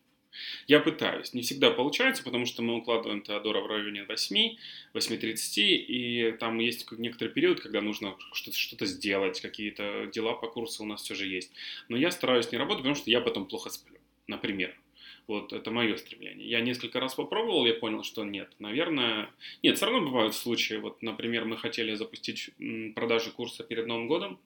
Я 0.67 0.79
пытаюсь, 0.79 1.33
не 1.33 1.41
всегда 1.41 1.71
получается, 1.71 2.23
потому 2.23 2.45
что 2.45 2.61
мы 2.61 2.75
укладываем 2.75 3.21
Теодора 3.21 3.61
в 3.61 3.67
районе 3.67 4.03
8, 4.03 4.55
8.30, 4.93 5.61
и 5.63 6.31
там 6.39 6.59
есть 6.59 6.89
некоторый 6.91 7.29
период, 7.29 7.59
когда 7.59 7.81
нужно 7.81 8.15
что-то 8.33 8.57
что 8.57 8.85
сделать, 8.85 9.41
какие-то 9.41 10.09
дела 10.13 10.33
по 10.33 10.47
курсу 10.47 10.83
у 10.83 10.85
нас 10.85 11.01
все 11.03 11.15
же 11.15 11.25
есть. 11.25 11.51
Но 11.89 11.97
я 11.97 12.11
стараюсь 12.11 12.51
не 12.51 12.57
работать, 12.57 12.83
потому 12.83 12.95
что 12.95 13.09
я 13.09 13.19
потом 13.19 13.47
плохо 13.47 13.69
сплю, 13.69 13.97
например. 14.27 14.77
Вот 15.25 15.51
это 15.51 15.71
мое 15.71 15.97
стремление. 15.97 16.47
Я 16.47 16.61
несколько 16.61 17.01
раз 17.01 17.15
попробовал, 17.15 17.65
я 17.65 17.73
понял, 17.73 18.03
что 18.03 18.23
нет. 18.23 18.49
Наверное, 18.59 19.29
нет, 19.61 19.75
все 19.75 19.85
равно 19.85 20.07
бывают 20.07 20.33
случаи. 20.33 20.75
Вот, 20.75 21.01
например, 21.01 21.43
мы 21.43 21.57
хотели 21.57 21.95
запустить 21.95 22.51
продажи 22.95 23.31
курса 23.31 23.63
перед 23.63 23.87
Новым 23.87 24.07
годом, 24.07 24.39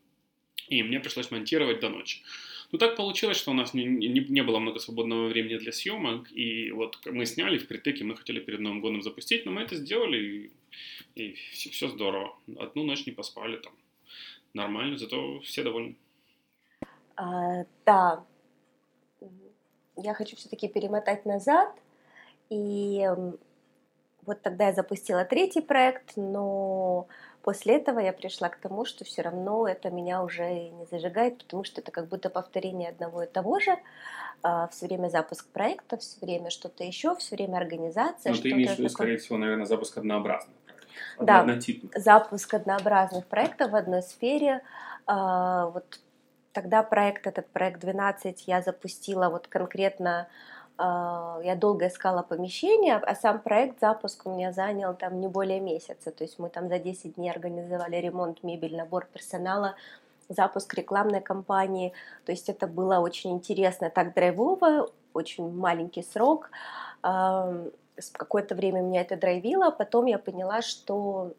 и 0.69 0.81
мне 0.81 0.99
пришлось 0.99 1.29
монтировать 1.29 1.81
до 1.81 1.89
ночи. 1.89 2.21
Ну, 2.71 2.77
так 2.77 2.95
получилось, 2.95 3.37
что 3.37 3.51
у 3.51 3.53
нас 3.53 3.73
не, 3.73 3.83
не, 3.83 4.19
не 4.21 4.43
было 4.43 4.59
много 4.59 4.79
свободного 4.79 5.27
времени 5.27 5.57
для 5.57 5.73
съемок, 5.73 6.31
и 6.31 6.71
вот 6.71 6.97
мы 7.05 7.25
сняли 7.25 7.57
впритык, 7.57 7.99
и 7.99 8.03
мы 8.03 8.15
хотели 8.15 8.39
перед 8.39 8.61
Новым 8.61 8.79
годом 8.79 9.01
запустить, 9.01 9.45
но 9.45 9.51
мы 9.51 9.61
это 9.61 9.75
сделали, 9.75 10.17
и, 10.17 10.51
и 11.15 11.33
все, 11.33 11.69
все 11.69 11.87
здорово. 11.89 12.37
Одну 12.57 12.83
ночь 12.83 13.05
не 13.05 13.11
поспали 13.11 13.57
там. 13.57 13.73
Нормально, 14.53 14.97
зато 14.97 15.41
все 15.41 15.63
довольны. 15.63 15.95
А, 17.17 17.65
да, 17.85 18.25
я 19.97 20.13
хочу 20.13 20.37
все-таки 20.37 20.69
перемотать 20.69 21.25
назад, 21.25 21.77
и 22.49 23.05
вот 24.25 24.41
тогда 24.41 24.67
я 24.67 24.73
запустила 24.73 25.25
третий 25.25 25.61
проект, 25.61 26.13
но 26.15 27.07
После 27.43 27.77
этого 27.77 27.99
я 27.99 28.13
пришла 28.13 28.49
к 28.49 28.57
тому, 28.57 28.85
что 28.85 29.03
все 29.03 29.23
равно 29.23 29.67
это 29.67 29.89
меня 29.89 30.23
уже 30.23 30.69
не 30.69 30.85
зажигает, 30.85 31.39
потому 31.39 31.63
что 31.63 31.81
это 31.81 31.91
как 31.91 32.07
будто 32.07 32.29
повторение 32.29 32.89
одного 32.89 33.23
и 33.23 33.27
того 33.27 33.59
же. 33.59 33.77
А, 34.43 34.67
все 34.67 34.87
время 34.87 35.09
запуск 35.09 35.47
проекта, 35.47 35.97
все 35.97 36.23
время 36.23 36.49
что-то 36.49 36.83
еще, 36.83 37.15
все 37.15 37.35
время 37.35 37.57
организация. 37.57 38.33
Но 38.33 38.41
ты 38.41 38.51
имеешь 38.51 38.75
в 38.75 38.79
виду, 38.79 38.89
скорее 38.89 39.17
всего, 39.17 39.37
наверное, 39.37 39.65
запуск 39.65 39.97
однообразных 39.97 40.55
Да, 41.19 41.47
запуск 41.95 42.53
однообразных 42.53 43.25
проектов 43.25 43.71
в 43.71 43.75
одной 43.75 44.03
сфере. 44.03 44.61
А, 45.07 45.67
вот 45.67 45.99
тогда 46.53 46.83
проект, 46.83 47.27
этот 47.27 47.47
проект 47.49 47.79
12 47.81 48.47
я 48.47 48.61
запустила 48.61 49.29
вот 49.29 49.47
конкретно 49.47 50.27
я 50.83 51.55
долго 51.55 51.87
искала 51.87 52.23
помещение, 52.23 52.95
а 52.95 53.15
сам 53.15 53.39
проект 53.39 53.79
запуск 53.79 54.25
у 54.25 54.31
меня 54.31 54.51
занял 54.51 54.95
там 54.95 55.19
не 55.19 55.27
более 55.27 55.59
месяца. 55.59 56.11
То 56.11 56.23
есть 56.23 56.39
мы 56.39 56.49
там 56.49 56.69
за 56.69 56.79
10 56.79 57.15
дней 57.15 57.29
организовали 57.29 57.97
ремонт, 57.97 58.43
мебель, 58.43 58.75
набор 58.75 59.05
персонала, 59.05 59.75
запуск 60.29 60.73
рекламной 60.73 61.21
кампании. 61.21 61.93
То 62.25 62.31
есть 62.31 62.49
это 62.49 62.65
было 62.65 62.99
очень 62.99 63.31
интересно, 63.31 63.89
так 63.89 64.15
драйвово, 64.15 64.89
очень 65.13 65.51
маленький 65.51 66.03
срок. 66.03 66.49
Какое-то 67.01 68.55
время 68.55 68.81
меня 68.81 69.01
это 69.01 69.17
драйвило, 69.17 69.67
а 69.67 69.71
потом 69.71 70.07
я 70.07 70.17
поняла, 70.17 70.61
что 70.63 71.33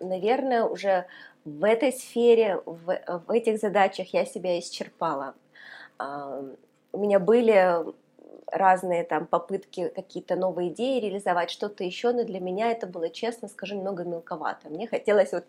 наверное, 0.00 0.64
уже 0.64 1.06
в 1.44 1.64
этой 1.64 1.92
сфере, 1.92 2.60
в, 2.66 3.00
в 3.26 3.30
этих 3.30 3.58
задачах 3.58 4.12
я 4.12 4.24
себя 4.24 4.58
исчерпала. 4.58 5.34
У 6.92 6.98
меня 6.98 7.20
были 7.20 7.84
разные 8.52 9.04
там 9.04 9.26
попытки 9.26 9.88
какие-то 9.88 10.36
новые 10.36 10.70
идеи 10.70 11.00
реализовать, 11.00 11.50
что-то 11.50 11.84
еще, 11.84 12.12
но 12.12 12.24
для 12.24 12.40
меня 12.40 12.70
это 12.70 12.86
было, 12.86 13.08
честно 13.08 13.48
скажу, 13.48 13.76
немного 13.76 14.04
мелковато. 14.04 14.68
Мне 14.68 14.86
хотелось 14.86 15.32
вот, 15.32 15.44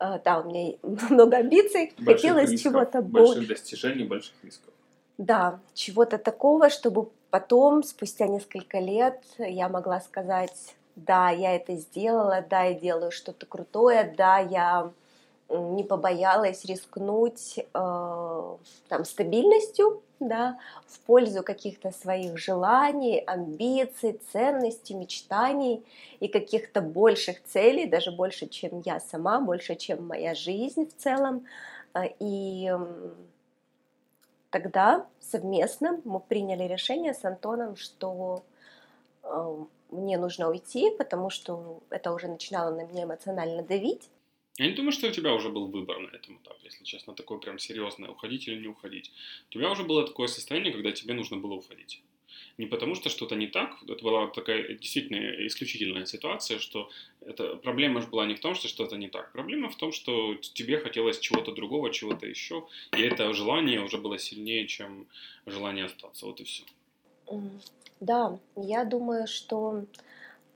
э, 0.00 0.20
да, 0.24 0.40
у 0.40 0.48
меня 0.48 0.76
много 1.10 1.38
амбиций, 1.38 1.92
больших 1.98 2.06
хотелось 2.06 2.60
чего-то 2.60 3.02
больше. 3.02 3.34
Больших 3.34 3.48
достижений, 3.48 4.04
больших 4.04 4.34
рисков. 4.42 4.72
Да, 5.18 5.60
чего-то 5.74 6.16
такого, 6.18 6.70
чтобы 6.70 7.10
потом, 7.30 7.82
спустя 7.82 8.26
несколько 8.26 8.78
лет, 8.78 9.22
я 9.38 9.68
могла 9.68 10.00
сказать, 10.00 10.74
да, 10.96 11.30
я 11.30 11.56
это 11.56 11.76
сделала, 11.76 12.44
да, 12.48 12.62
я 12.64 12.74
делаю 12.74 13.10
что-то 13.10 13.46
крутое, 13.46 14.14
да, 14.16 14.38
я 14.38 14.90
не 15.50 15.82
побоялась 15.82 16.64
рискнуть 16.64 17.58
э, 17.58 17.62
там, 18.88 19.04
стабильностью, 19.04 20.02
да, 20.20 20.58
в 20.86 21.00
пользу 21.00 21.42
каких-то 21.42 21.90
своих 21.90 22.38
желаний, 22.38 23.20
амбиций, 23.26 24.20
ценностей, 24.32 24.94
мечтаний 24.94 25.84
и 26.20 26.28
каких-то 26.28 26.82
больших 26.82 27.42
целей, 27.44 27.86
даже 27.86 28.12
больше, 28.12 28.46
чем 28.46 28.82
я 28.84 29.00
сама, 29.00 29.40
больше, 29.40 29.74
чем 29.74 30.06
моя 30.06 30.34
жизнь 30.34 30.88
в 30.88 30.96
целом. 30.96 31.46
Э, 31.94 32.08
и 32.20 32.70
тогда 34.50 35.06
совместно 35.20 36.00
мы 36.04 36.20
приняли 36.20 36.64
решение 36.64 37.14
с 37.14 37.24
Антоном, 37.24 37.76
что 37.76 38.42
э, 39.22 39.56
мне 39.90 40.18
нужно 40.18 40.48
уйти, 40.48 40.90
потому 40.90 41.30
что 41.30 41.80
это 41.90 42.12
уже 42.12 42.28
начинало 42.28 42.74
на 42.74 42.82
меня 42.82 43.04
эмоционально 43.04 43.62
давить. 43.62 44.10
Я 44.58 44.66
не 44.66 44.74
думаю, 44.74 44.92
что 44.92 45.08
у 45.08 45.12
тебя 45.12 45.32
уже 45.32 45.48
был 45.48 45.68
выбор 45.68 45.98
на 46.00 46.14
этом 46.14 46.36
этапе, 46.36 46.60
если 46.64 46.84
честно, 46.84 47.14
такое 47.14 47.38
прям 47.38 47.58
серьезное, 47.58 48.10
уходить 48.10 48.46
или 48.48 48.60
не 48.60 48.68
уходить. 48.68 49.10
У 49.48 49.52
тебя 49.52 49.70
уже 49.70 49.84
было 49.84 50.06
такое 50.06 50.28
состояние, 50.28 50.72
когда 50.72 50.92
тебе 50.92 51.14
нужно 51.14 51.38
было 51.38 51.54
уходить. 51.54 52.02
Не 52.58 52.66
потому 52.66 52.94
что 52.94 53.08
что-то 53.08 53.36
не 53.36 53.46
так, 53.46 53.82
это 53.88 54.04
была 54.04 54.26
такая 54.26 54.74
действительно 54.74 55.46
исключительная 55.46 56.04
ситуация, 56.04 56.58
что 56.58 56.90
это, 57.20 57.56
проблема 57.56 58.02
же 58.02 58.08
была 58.08 58.26
не 58.26 58.34
в 58.34 58.40
том, 58.40 58.54
что 58.54 58.68
что-то 58.68 58.96
не 58.96 59.08
так. 59.08 59.32
Проблема 59.32 59.70
в 59.70 59.76
том, 59.76 59.92
что 59.92 60.34
тебе 60.34 60.78
хотелось 60.78 61.18
чего-то 61.18 61.52
другого, 61.52 61.90
чего-то 61.90 62.26
еще, 62.26 62.66
и 62.96 63.00
это 63.00 63.32
желание 63.32 63.80
уже 63.80 63.98
было 63.98 64.18
сильнее, 64.18 64.66
чем 64.66 65.06
желание 65.46 65.86
остаться. 65.86 66.26
Вот 66.26 66.40
и 66.40 66.44
все. 66.44 66.64
Да, 68.00 68.38
я 68.56 68.84
думаю, 68.84 69.26
что, 69.26 69.84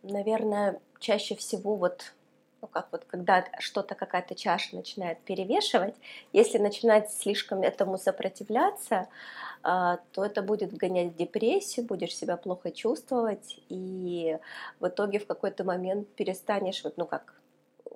наверное, 0.02 0.80
чаще 1.00 1.36
всего 1.36 1.76
вот 1.76 2.12
ну 2.64 2.68
как 2.68 2.88
вот 2.92 3.04
когда 3.04 3.44
что-то, 3.58 3.94
какая-то 3.94 4.34
чаша 4.34 4.74
начинает 4.74 5.18
перевешивать, 5.20 5.94
если 6.32 6.56
начинать 6.58 7.12
слишком 7.12 7.62
этому 7.62 7.98
сопротивляться, 7.98 9.08
а, 9.62 9.98
то 10.12 10.24
это 10.24 10.42
будет 10.42 10.72
вгонять 10.72 11.12
в 11.14 11.16
депрессию, 11.16 11.86
будешь 11.86 12.16
себя 12.16 12.36
плохо 12.38 12.70
чувствовать, 12.70 13.60
и 13.68 14.38
в 14.80 14.88
итоге 14.88 15.18
в 15.18 15.26
какой-то 15.26 15.64
момент 15.64 16.08
перестанешь, 16.16 16.84
вот, 16.84 16.96
ну 16.96 17.06
как 17.06 17.34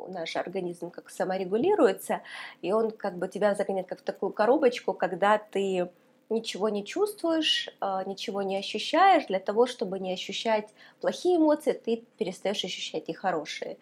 наш 0.08 0.37
организм 0.37 0.90
как 0.90 1.10
саморегулируется, 1.10 2.22
и 2.62 2.72
он 2.72 2.90
как 2.90 3.16
бы 3.18 3.28
тебя 3.28 3.54
загоняет 3.54 3.88
как 3.88 4.00
в 4.00 4.04
такую 4.04 4.32
коробочку, 4.32 4.92
когда 4.94 5.38
ты 5.38 5.90
ничего 6.30 6.68
не 6.68 6.84
чувствуешь, 6.84 7.70
а, 7.80 8.04
ничего 8.04 8.42
не 8.42 8.58
ощущаешь, 8.58 9.26
для 9.26 9.40
того, 9.40 9.66
чтобы 9.66 9.98
не 9.98 10.12
ощущать 10.12 10.68
плохие 11.00 11.38
эмоции, 11.38 11.72
ты 11.72 12.04
перестаешь 12.18 12.64
ощущать 12.64 13.08
и 13.08 13.14
хорошие. 13.14 13.78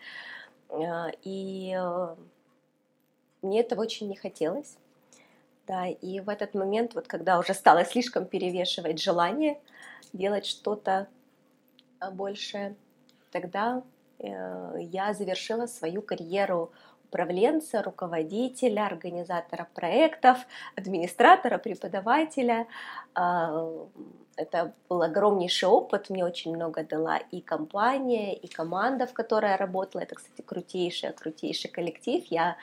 А, 0.68 1.10
и 1.22 1.74
э, 1.76 2.16
мне 3.42 3.60
этого 3.60 3.82
очень 3.82 4.08
не 4.08 4.16
хотелось. 4.16 4.76
Да, 5.66 5.86
и 5.88 6.20
в 6.20 6.28
этот 6.28 6.54
момент, 6.54 6.94
вот 6.94 7.08
когда 7.08 7.38
уже 7.38 7.52
стало 7.52 7.84
слишком 7.84 8.26
перевешивать 8.26 9.00
желание 9.00 9.60
делать 10.12 10.46
что-то 10.46 11.08
а, 11.98 12.10
большее, 12.10 12.76
тогда 13.32 13.82
э, 14.18 14.76
я 14.80 15.12
завершила 15.12 15.66
свою 15.66 16.02
карьеру 16.02 16.72
управленца, 17.08 17.82
руководителя, 17.82 18.86
организатора 18.86 19.66
проектов, 19.74 20.38
администратора, 20.76 21.58
преподавателя. 21.58 22.66
А, 23.14 23.66
это 24.36 24.72
был 24.88 25.02
огромнейший 25.02 25.68
опыт, 25.68 26.10
мне 26.10 26.24
очень 26.24 26.54
много 26.54 26.82
дала 26.82 27.18
и 27.18 27.40
компания, 27.40 28.34
и 28.34 28.48
команда, 28.48 29.06
в 29.06 29.12
которой 29.12 29.50
я 29.50 29.56
работала. 29.56 30.02
Это, 30.02 30.14
кстати, 30.14 30.42
крутейший, 30.42 31.12
крутейший 31.12 31.70
коллектив. 31.70 32.24
Я 32.28 32.56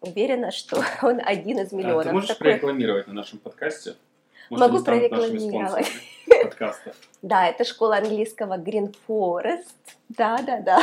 уверена, 0.00 0.50
что 0.50 0.82
он 1.02 1.20
один 1.22 1.58
из 1.58 1.72
миллионов. 1.72 2.06
А 2.06 2.08
ты 2.08 2.12
можешь 2.12 2.28
Такой... 2.28 2.44
прорекламировать 2.44 3.06
на 3.06 3.14
нашем 3.14 3.38
подкасте? 3.38 3.94
Может, 4.50 4.72
Могу 4.72 4.84
прорекламировать. 4.84 5.86
Подкаста. 6.42 6.94
Да, 7.22 7.46
это 7.46 7.64
школа 7.64 7.98
английского 7.98 8.56
Green 8.56 8.96
Forest. 9.06 9.74
Да, 10.08 10.38
да, 10.38 10.60
да. 10.60 10.80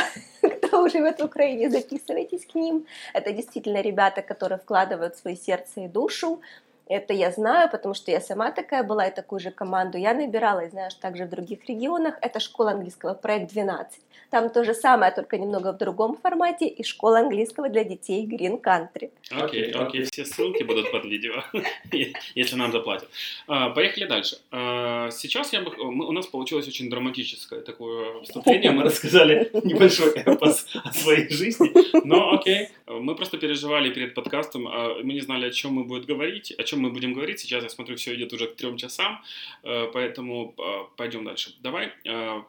Кто 0.78 0.86
живет 0.86 1.18
в 1.18 1.24
Украине, 1.24 1.70
записывайтесь 1.70 2.46
к 2.46 2.54
ним. 2.54 2.86
Это 3.12 3.32
действительно 3.32 3.80
ребята, 3.80 4.22
которые 4.22 4.60
вкладывают 4.60 5.16
свое 5.16 5.36
сердце 5.36 5.80
и 5.80 5.88
душу 5.88 6.40
это 6.88 7.14
я 7.14 7.30
знаю, 7.30 7.70
потому 7.70 7.94
что 7.94 8.10
я 8.10 8.20
сама 8.20 8.50
такая 8.50 8.82
была, 8.82 9.06
и 9.06 9.14
такую 9.14 9.40
же 9.40 9.50
команду 9.50 9.98
я 9.98 10.14
набирала, 10.14 10.64
и 10.64 10.70
знаешь, 10.70 10.94
также 10.94 11.24
в 11.24 11.30
других 11.30 11.68
регионах. 11.68 12.14
Это 12.20 12.40
школа 12.40 12.72
английского, 12.72 13.14
проект 13.14 13.52
12. 13.52 14.00
Там 14.30 14.50
то 14.50 14.62
же 14.62 14.74
самое, 14.74 15.10
только 15.10 15.38
немного 15.38 15.72
в 15.72 15.78
другом 15.78 16.16
формате, 16.16 16.68
и 16.68 16.84
школа 16.84 17.20
английского 17.20 17.70
для 17.70 17.82
детей 17.82 18.26
Green 18.26 18.60
Country. 18.60 19.10
Окей, 19.30 19.70
okay, 19.70 19.86
окей, 19.86 20.02
okay. 20.02 20.08
все 20.12 20.24
ссылки 20.26 20.62
будут 20.64 20.92
под 20.92 21.04
видео, 21.06 21.42
если 22.34 22.56
нам 22.56 22.72
заплатят. 22.72 23.08
А, 23.46 23.70
поехали 23.70 24.04
дальше. 24.04 24.36
А, 24.50 25.10
сейчас 25.10 25.52
я 25.54 25.62
бы, 25.62 25.72
у 25.78 26.12
нас 26.12 26.26
получилось 26.26 26.68
очень 26.68 26.90
драматическое 26.90 27.62
такое 27.62 28.22
вступление, 28.22 28.70
мы 28.70 28.82
рассказали 28.82 29.50
небольшой 29.64 30.12
эпос 30.12 30.66
о 30.84 30.92
своей 30.92 31.28
жизни, 31.30 31.72
но 32.04 32.34
окей, 32.34 32.68
мы 32.86 33.14
просто 33.14 33.38
переживали 33.38 33.90
перед 33.90 34.14
подкастом, 34.14 34.68
а, 34.68 34.94
мы 35.02 35.14
не 35.14 35.20
знали, 35.20 35.46
о 35.46 35.50
чем 35.50 35.72
мы 35.72 35.84
будем 35.84 36.04
говорить, 36.04 36.52
о 36.52 36.64
чем 36.64 36.77
чем 36.78 36.84
мы 36.84 36.90
будем 36.90 37.12
говорить. 37.12 37.40
Сейчас, 37.40 37.62
я 37.62 37.68
смотрю, 37.68 37.96
все 37.96 38.14
идет 38.14 38.32
уже 38.32 38.46
к 38.46 38.56
трем 38.56 38.76
часам, 38.76 39.20
э, 39.64 39.86
поэтому 39.92 40.54
э, 40.56 40.62
пойдем 40.96 41.24
дальше. 41.24 41.54
Давай. 41.60 41.92
Э, 42.04 42.42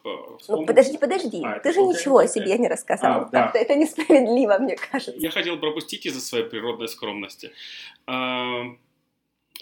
ну, 0.47 0.65
подожди, 0.65 0.97
подожди. 0.97 1.41
А, 1.43 1.59
Ты 1.59 1.73
же 1.73 1.81
ничего 1.81 2.19
о 2.19 2.27
себе 2.27 2.57
не 2.57 2.67
рассказал. 2.67 3.21
А, 3.21 3.29
да. 3.31 3.51
Это 3.53 3.75
несправедливо, 3.75 4.57
мне 4.59 4.75
кажется. 4.75 5.13
Я 5.17 5.31
хотел 5.31 5.57
пропустить 5.57 6.05
из-за 6.05 6.21
своей 6.21 6.45
природной 6.45 6.87
скромности. 6.87 7.51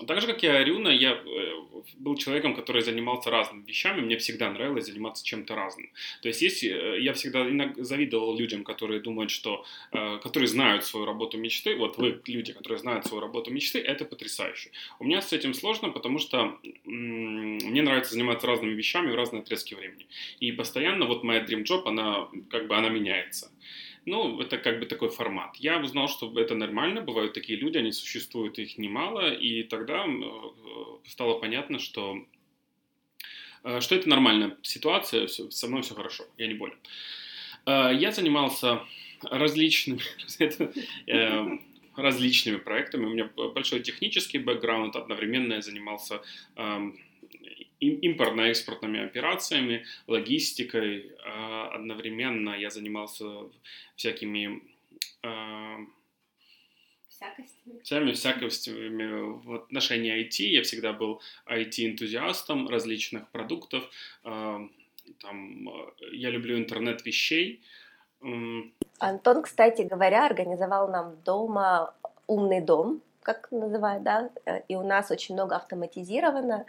Так 0.05 0.21
же, 0.21 0.27
как 0.27 0.43
и 0.43 0.47
Арюна, 0.47 0.89
я 0.89 1.13
э, 1.13 1.51
был 1.95 2.15
человеком, 2.17 2.55
который 2.55 2.83
занимался 2.83 3.31
разными 3.31 3.65
вещами, 3.65 4.01
мне 4.01 4.17
всегда 4.17 4.51
нравилось 4.51 4.85
заниматься 4.85 5.25
чем-то 5.25 5.55
разным. 5.55 5.89
То 6.21 6.27
есть, 6.27 6.41
если 6.43 6.69
э, 6.69 7.01
я 7.01 7.13
всегда 7.13 7.47
завидовал 7.77 8.37
людям, 8.37 8.63
которые 8.63 8.99
думают, 8.99 9.31
что, 9.31 9.65
э, 9.91 10.19
которые 10.21 10.47
знают 10.47 10.85
свою 10.85 11.07
работу 11.07 11.39
мечты, 11.39 11.75
вот 11.75 11.97
вы, 11.97 12.21
люди, 12.27 12.53
которые 12.53 12.77
знают 12.77 13.07
свою 13.07 13.21
работу 13.21 13.51
мечты, 13.51 13.79
это 13.79 14.05
потрясающе. 14.05 14.69
У 14.99 15.03
меня 15.03 15.19
с 15.19 15.33
этим 15.33 15.55
сложно, 15.55 15.89
потому 15.89 16.19
что 16.19 16.59
мне 16.83 17.81
нравится 17.81 18.13
заниматься 18.13 18.45
разными 18.45 18.75
вещами 18.75 19.09
в 19.09 19.15
разные 19.15 19.41
отрезки 19.41 19.73
времени. 19.73 20.05
И 20.39 20.51
постоянно 20.51 21.05
вот 21.05 21.23
моя 21.23 21.43
dream 21.43 21.63
job, 21.63 21.83
она 21.85 22.27
как 22.51 22.67
бы 22.67 22.75
она 22.75 22.89
меняется. 22.89 23.51
Ну, 24.07 24.39
это 24.39 24.57
как 24.57 24.79
бы 24.79 24.85
такой 24.85 25.09
формат. 25.09 25.57
Я 25.57 25.79
узнал, 25.79 26.07
что 26.07 26.31
это 26.39 26.55
нормально, 26.55 27.01
бывают 27.01 27.33
такие 27.33 27.59
люди, 27.59 27.77
они 27.77 27.91
существуют, 27.91 28.57
их 28.57 28.77
немало, 28.77 29.33
и 29.33 29.63
тогда 29.63 30.05
э, 30.05 30.21
стало 31.09 31.39
понятно, 31.39 31.77
что, 31.77 32.25
э, 33.65 33.81
что 33.81 33.95
это 33.95 34.07
нормальная 34.07 34.55
ситуация, 34.61 35.27
все, 35.27 35.51
со 35.51 35.67
мной 35.67 35.81
все 35.81 35.93
хорошо, 35.93 36.23
я 36.37 36.47
не 36.47 36.53
болен. 36.53 36.77
Э, 37.65 37.91
я 37.93 38.13
занимался 38.13 38.79
различными, 39.23 39.99
различными 41.97 42.57
проектами. 42.59 43.07
У 43.07 43.09
меня 43.09 43.29
большой 43.35 43.81
технический 43.81 44.37
бэкграунд, 44.37 44.95
одновременно 44.95 45.55
я 45.55 45.61
занимался 45.61 46.21
эм, 46.55 46.97
импортно-экспортными 47.79 49.03
операциями, 49.05 49.85
логистикой. 50.07 51.11
А, 51.25 51.69
одновременно 51.73 52.51
я 52.51 52.69
занимался 52.69 53.25
всякими 53.95 54.61
а, 55.23 55.77
всякостями. 57.07 57.79
Всеми 57.83 58.11
всякостями 58.11 59.39
в 59.43 59.55
отношении 59.55 60.27
IT. 60.27 60.43
Я 60.43 60.63
всегда 60.63 60.93
был 60.93 61.21
IT-энтузиастом 61.47 62.67
различных 62.69 63.29
продуктов. 63.29 63.89
А, 64.23 64.59
там, 65.21 65.69
я 66.11 66.29
люблю 66.29 66.57
интернет 66.57 67.05
вещей. 67.05 67.61
Антон, 68.99 69.43
кстати 69.43 69.83
говоря, 69.83 70.25
организовал 70.25 70.89
нам 70.89 71.21
дома 71.23 71.93
умный 72.25 72.61
дом, 72.61 73.01
как 73.21 73.51
называют, 73.51 74.03
да, 74.03 74.29
э, 74.45 74.61
и 74.69 74.75
у 74.75 74.83
нас 74.83 75.11
очень 75.11 75.35
много 75.35 75.55
автоматизировано, 75.55 76.65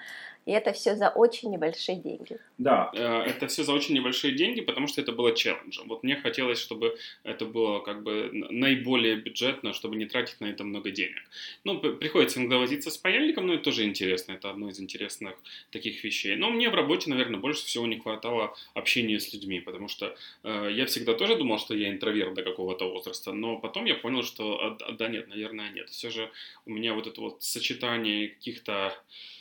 И 0.48 0.50
это 0.50 0.72
все 0.72 0.96
за 0.96 1.10
очень 1.10 1.50
небольшие 1.50 1.98
деньги. 1.98 2.38
Да, 2.56 2.90
э, 2.94 3.24
это 3.26 3.48
все 3.48 3.64
за 3.64 3.74
очень 3.74 3.94
небольшие 3.94 4.32
деньги, 4.32 4.62
потому 4.62 4.86
что 4.86 5.02
это 5.02 5.12
было 5.12 5.34
челленджем. 5.34 5.86
Вот 5.88 6.02
мне 6.02 6.16
хотелось, 6.16 6.58
чтобы 6.58 6.96
это 7.22 7.44
было 7.44 7.80
как 7.80 8.02
бы 8.02 8.30
наиболее 8.32 9.16
бюджетно, 9.16 9.74
чтобы 9.74 9.96
не 9.96 10.06
тратить 10.06 10.40
на 10.40 10.46
это 10.46 10.64
много 10.64 10.90
денег. 10.90 11.20
Ну, 11.64 11.78
приходится 11.78 12.38
иногда 12.40 12.56
возиться 12.56 12.90
с 12.90 12.96
паяльником, 12.96 13.46
но 13.46 13.54
это 13.54 13.64
тоже 13.64 13.84
интересно, 13.84 14.32
это 14.32 14.48
одно 14.48 14.70
из 14.70 14.80
интересных 14.80 15.34
таких 15.70 16.02
вещей. 16.02 16.34
Но 16.36 16.48
мне 16.48 16.70
в 16.70 16.74
работе, 16.74 17.10
наверное, 17.10 17.38
больше 17.38 17.66
всего 17.66 17.86
не 17.86 17.98
хватало 17.98 18.56
общения 18.72 19.20
с 19.20 19.34
людьми, 19.34 19.60
потому 19.60 19.88
что 19.88 20.16
э, 20.44 20.70
я 20.72 20.86
всегда 20.86 21.12
тоже 21.12 21.36
думал, 21.36 21.58
что 21.58 21.74
я 21.74 21.90
интроверт 21.90 22.32
до 22.32 22.42
какого-то 22.42 22.90
возраста, 22.90 23.34
но 23.34 23.58
потом 23.58 23.84
я 23.84 23.96
понял, 23.96 24.22
что 24.22 24.58
а, 24.62 24.78
а, 24.80 24.92
да 24.92 25.08
нет, 25.08 25.28
наверное, 25.28 25.68
нет. 25.72 25.90
Все 25.90 26.08
же 26.08 26.30
у 26.64 26.70
меня 26.70 26.94
вот 26.94 27.06
это 27.06 27.20
вот 27.20 27.42
сочетание 27.42 28.28
каких-то 28.28 28.94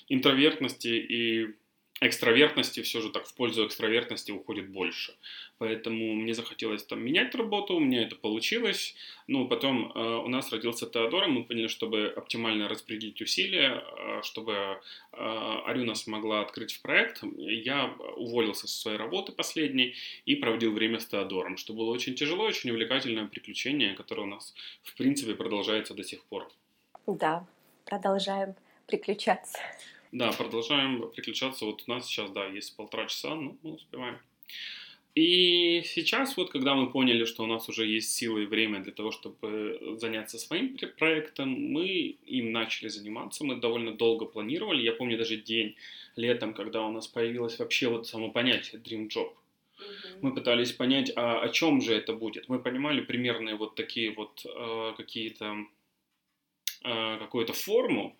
интровертности 0.07 0.87
и 0.87 1.55
экстравертности 1.99 2.81
все 2.81 3.01
же 3.01 3.09
так 3.09 3.25
в 3.25 3.33
пользу 3.33 3.65
экстравертности 3.65 4.31
уходит 4.31 4.69
больше. 4.69 5.15
Поэтому 5.57 6.13
мне 6.13 6.33
захотелось 6.33 6.83
там 6.83 7.03
менять 7.03 7.33
работу, 7.33 7.75
у 7.75 7.79
меня 7.79 8.03
это 8.03 8.15
получилось. 8.15 8.95
Ну, 9.25 9.47
потом 9.47 9.91
э, 9.91 10.17
у 10.17 10.27
нас 10.27 10.51
родился 10.51 10.85
Теодор, 10.85 11.23
и 11.23 11.27
мы 11.27 11.43
поняли, 11.43 11.67
чтобы 11.67 12.13
оптимально 12.15 12.67
распределить 12.67 13.19
усилия, 13.21 13.83
э, 13.83 14.21
чтобы 14.21 14.53
э, 14.53 14.77
Арюна 15.65 15.95
смогла 15.95 16.41
открыть 16.41 16.79
проект, 16.83 17.23
я 17.35 17.87
уволился 18.15 18.67
со 18.67 18.77
своей 18.79 18.97
работы 18.97 19.31
последней 19.31 19.95
и 20.25 20.35
проводил 20.35 20.73
время 20.73 20.99
с 20.99 21.07
Теодором, 21.07 21.57
что 21.57 21.73
было 21.73 21.91
очень 21.91 22.13
тяжело, 22.13 22.43
очень 22.43 22.69
увлекательное 22.69 23.25
приключение, 23.25 23.95
которое 23.95 24.23
у 24.23 24.29
нас, 24.29 24.53
в 24.83 24.95
принципе, 24.95 25.33
продолжается 25.33 25.95
до 25.95 26.03
сих 26.03 26.23
пор. 26.25 26.47
Да, 27.07 27.47
продолжаем 27.85 28.55
приключаться. 28.85 29.57
Да, 30.11 30.31
продолжаем 30.31 31.09
приключаться. 31.11 31.65
Вот 31.65 31.83
у 31.85 31.91
нас 31.91 32.07
сейчас, 32.07 32.31
да, 32.31 32.45
есть 32.47 32.75
полтора 32.75 33.07
часа, 33.07 33.35
ну, 33.35 33.57
мы 33.61 33.73
успеваем. 33.73 34.17
И 35.15 35.81
сейчас, 35.83 36.37
вот 36.37 36.51
когда 36.51 36.75
мы 36.75 36.91
поняли, 36.91 37.25
что 37.25 37.43
у 37.43 37.47
нас 37.47 37.67
уже 37.69 37.87
есть 37.87 38.11
силы 38.11 38.43
и 38.43 38.45
время 38.45 38.83
для 38.83 38.91
того, 38.91 39.11
чтобы 39.11 39.97
заняться 39.99 40.37
своим 40.37 40.77
проектом, 40.99 41.49
мы 41.49 41.87
им 41.87 42.51
начали 42.51 42.87
заниматься. 42.87 43.43
Мы 43.43 43.55
довольно 43.55 43.93
долго 43.93 44.25
планировали. 44.25 44.83
Я 44.83 44.93
помню 44.93 45.17
даже 45.17 45.37
день 45.37 45.75
летом, 46.15 46.53
когда 46.53 46.85
у 46.85 46.91
нас 46.91 47.07
появилось 47.07 47.57
вообще 47.57 47.87
вот 47.87 48.07
само 48.07 48.29
понятие 48.29 48.79
Dream 48.79 49.09
Job. 49.09 49.31
Мы 50.21 50.35
пытались 50.35 50.71
понять, 50.71 51.11
а 51.15 51.41
о 51.41 51.49
чем 51.49 51.81
же 51.81 51.95
это 51.95 52.13
будет. 52.13 52.47
Мы 52.47 52.59
понимали 52.59 53.01
примерные 53.01 53.55
вот 53.55 53.73
такие 53.73 54.11
вот 54.11 54.45
э, 54.45 54.93
какие-то 54.97 55.65
э, 56.83 57.17
какую-то 57.17 57.53
форму, 57.53 58.15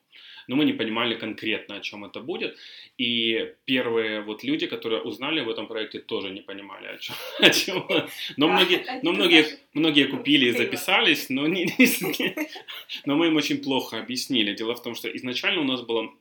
но 0.48 0.56
мы 0.56 0.66
не 0.66 0.74
понимали 0.74 1.16
конкретно, 1.16 1.76
о 1.76 1.82
чем 1.82 2.06
это 2.06 2.20
будет. 2.20 2.58
И 2.98 3.54
первые 3.66 4.22
вот 4.22 4.44
люди, 4.44 4.68
которые 4.68 5.02
узнали 5.02 5.42
в 5.42 5.50
этом 5.50 5.68
проекте, 5.68 6.00
тоже 6.00 6.30
не 6.30 6.42
понимали, 6.42 6.88
о 6.88 6.98
чем. 6.98 7.16
О 7.40 7.50
чем. 7.50 7.88
Но, 8.38 8.48
многие, 8.48 8.86
но 9.04 9.12
многие, 9.12 9.46
многие 9.74 10.06
купили 10.06 10.48
и 10.48 10.52
записались, 10.52 11.30
но, 11.30 11.48
не, 11.48 11.68
но 13.06 13.16
мы 13.16 13.28
им 13.28 13.36
очень 13.36 13.58
плохо 13.58 14.00
объяснили. 14.00 14.56
Дело 14.56 14.76
в 14.76 14.82
том, 14.82 14.96
что 14.96 15.08
изначально 15.16 15.62
у 15.62 15.66
нас 15.66 15.82
было 15.82 16.12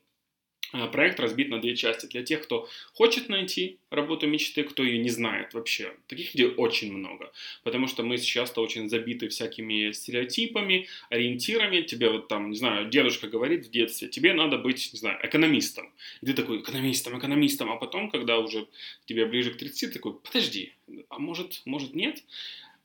проект 0.93 1.21
разбит 1.21 1.49
на 1.49 1.61
две 1.61 1.77
части. 1.77 2.07
Для 2.07 2.23
тех, 2.23 2.43
кто 2.43 2.69
хочет 2.93 3.29
найти 3.29 3.79
работу 3.91 4.27
мечты, 4.27 4.63
кто 4.63 4.83
ее 4.83 4.99
не 4.99 5.11
знает 5.11 5.55
вообще. 5.55 5.93
Таких 6.07 6.35
людей 6.35 6.55
очень 6.57 6.93
много. 6.93 7.33
Потому 7.65 7.87
что 7.87 8.03
мы 8.03 8.19
часто 8.19 8.61
очень 8.61 8.89
забиты 8.89 9.29
всякими 9.29 9.93
стереотипами, 9.93 10.89
ориентирами. 11.11 11.83
Тебе 11.83 12.11
вот 12.11 12.29
там, 12.29 12.51
не 12.51 12.57
знаю, 12.57 12.89
дедушка 12.89 13.29
говорит 13.29 13.67
в 13.67 13.71
детстве, 13.71 14.09
тебе 14.09 14.35
надо 14.35 14.59
быть, 14.59 14.91
не 14.93 14.99
знаю, 14.99 15.19
экономистом. 15.23 15.93
И 16.23 16.27
ты 16.27 16.35
такой, 16.35 16.61
экономистом, 16.61 17.19
экономистом. 17.19 17.71
А 17.71 17.77
потом, 17.77 18.11
когда 18.11 18.39
уже 18.39 18.67
тебе 19.07 19.27
ближе 19.27 19.53
к 19.53 19.57
30, 19.57 19.93
такой, 19.93 20.15
подожди, 20.15 20.73
а 21.09 21.19
может, 21.19 21.63
может 21.65 21.95
нет? 21.95 22.23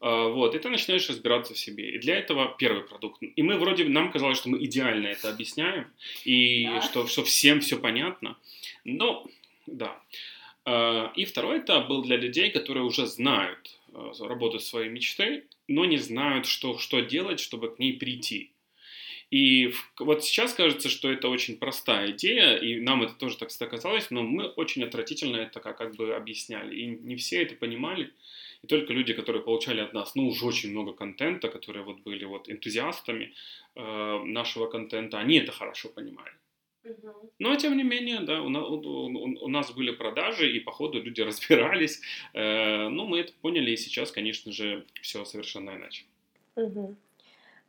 А, 0.02 0.30
вот, 0.30 0.56
и 0.56 0.60
ты 0.60 0.70
начинаешь 0.70 1.08
разбираться 1.08 1.54
в 1.54 1.60
себе. 1.60 1.92
И 1.92 2.00
для 2.00 2.18
этого 2.18 2.56
первый 2.58 2.84
продукт. 2.84 3.22
И 3.22 3.44
мы 3.44 3.58
вроде, 3.58 3.86
нам 3.86 4.12
казалось, 4.12 4.38
что 4.38 4.50
мы 4.50 4.64
идеально 4.66 5.08
это 5.08 5.30
объясняем, 5.30 5.88
и 6.26 6.66
да. 6.66 6.82
что, 6.82 7.08
что 7.08 7.24
всем 7.24 7.62
все 7.62 7.78
понятно. 7.78 8.36
Но, 8.84 9.28
да. 9.68 10.02
А, 10.66 11.12
и 11.16 11.26
второй 11.26 11.60
этап 11.60 11.88
был 11.88 12.02
для 12.02 12.18
людей, 12.18 12.50
которые 12.50 12.84
уже 12.84 13.06
знают 13.06 13.80
а, 13.94 14.12
работу 14.22 14.60
своей 14.60 14.90
мечты, 14.90 15.46
но 15.68 15.86
не 15.86 15.98
знают, 15.98 16.48
что, 16.48 16.80
что 16.80 17.02
делать, 17.02 17.40
чтобы 17.40 17.74
к 17.74 17.78
ней 17.78 17.94
прийти. 17.94 18.52
И 19.30 19.74
вот 19.98 20.26
сейчас 20.26 20.54
кажется, 20.54 20.90
что 20.90 21.10
это 21.10 21.30
очень 21.30 21.58
простая 21.58 22.12
идея, 22.12 22.58
и 22.58 22.82
нам 22.82 23.04
это 23.04 23.14
тоже 23.14 23.38
так 23.38 23.50
казалось, 23.70 24.10
но 24.10 24.24
мы 24.24 24.48
очень 24.48 24.84
отвратительно 24.84 25.38
это 25.38 25.62
как, 25.62 25.78
как 25.78 25.96
бы 25.96 26.14
объясняли, 26.14 26.76
и 26.76 26.86
не 26.88 27.16
все 27.16 27.42
это 27.44 27.56
понимали. 27.56 28.12
И 28.63 28.67
только 28.67 28.93
люди, 28.93 29.13
которые 29.13 29.41
получали 29.43 29.82
от 29.82 29.93
нас, 29.93 30.15
ну, 30.15 30.28
уже 30.28 30.45
очень 30.45 30.71
много 30.71 30.93
контента, 30.93 31.50
которые 31.50 31.84
вот 31.84 32.00
были 32.02 32.26
вот 32.26 32.50
энтузиастами 32.50 33.34
э, 33.76 34.24
нашего 34.24 34.67
контента, 34.67 35.17
они 35.19 35.38
это 35.38 35.52
хорошо 35.52 35.89
понимали. 35.89 36.34
Но, 37.39 37.56
тем 37.56 37.78
не 37.78 37.84
менее, 37.84 38.21
да, 38.21 38.41
у, 38.41 38.47
у, 38.47 39.45
у 39.45 39.47
нас 39.47 39.71
были 39.71 39.91
продажи, 39.91 40.52
и 40.52 40.60
по 40.60 40.71
ходу 40.71 41.02
люди 41.02 41.21
разбирались. 41.30 42.02
Э, 42.34 42.88
ну, 42.89 43.06
мы 43.06 43.19
это 43.19 43.34
поняли, 43.41 43.71
и 43.71 43.78
сейчас, 43.78 44.12
конечно 44.12 44.52
же, 44.52 44.86
все 45.02 45.26
совершенно 45.26 45.71
иначе. 45.71 46.06
Угу. 46.56 46.95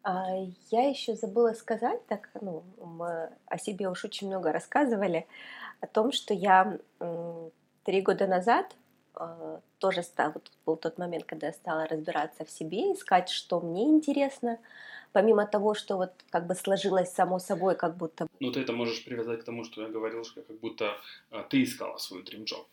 А, 0.03 0.27
я 0.71 0.89
еще 0.89 1.15
забыла 1.15 1.53
сказать, 1.55 2.07
так, 2.07 2.31
ну, 2.41 2.65
мы 2.79 3.31
о 3.47 3.59
себе 3.59 3.89
уж 3.89 4.05
очень 4.05 4.27
много 4.27 4.53
рассказывали, 4.53 5.27
о 5.81 5.87
том, 5.87 6.13
что 6.13 6.35
я 6.35 6.79
три 7.85 8.01
года 8.03 8.27
назад 8.27 8.77
тоже 9.79 10.03
стал, 10.03 10.33
вот 10.33 10.51
был 10.67 10.77
тот 10.77 10.99
момент, 10.99 11.25
когда 11.25 11.49
я 11.49 11.53
стала 11.53 11.87
разбираться 11.87 12.45
в 12.45 12.51
себе, 12.51 12.93
искать, 12.93 13.29
что 13.29 13.61
мне 13.61 13.85
интересно, 13.85 14.59
помимо 15.13 15.47
того, 15.47 15.75
что 15.75 15.97
вот 15.97 16.13
как 16.31 16.47
бы 16.47 16.55
сложилось 16.55 17.13
само 17.13 17.39
собой, 17.39 17.75
как 17.75 17.97
будто... 17.97 18.27
Ну, 18.41 18.51
ты 18.53 18.61
это 18.61 18.73
можешь 18.73 19.05
привязать 19.05 19.41
к 19.41 19.45
тому, 19.45 19.65
что 19.65 19.83
я 19.83 19.89
говорил, 19.89 20.25
что 20.25 20.43
как 20.43 20.59
будто 20.61 20.97
а, 21.31 21.43
ты 21.43 21.63
искала 21.63 21.99
свой 21.99 22.23
dream 22.23 22.45
job. 22.45 22.67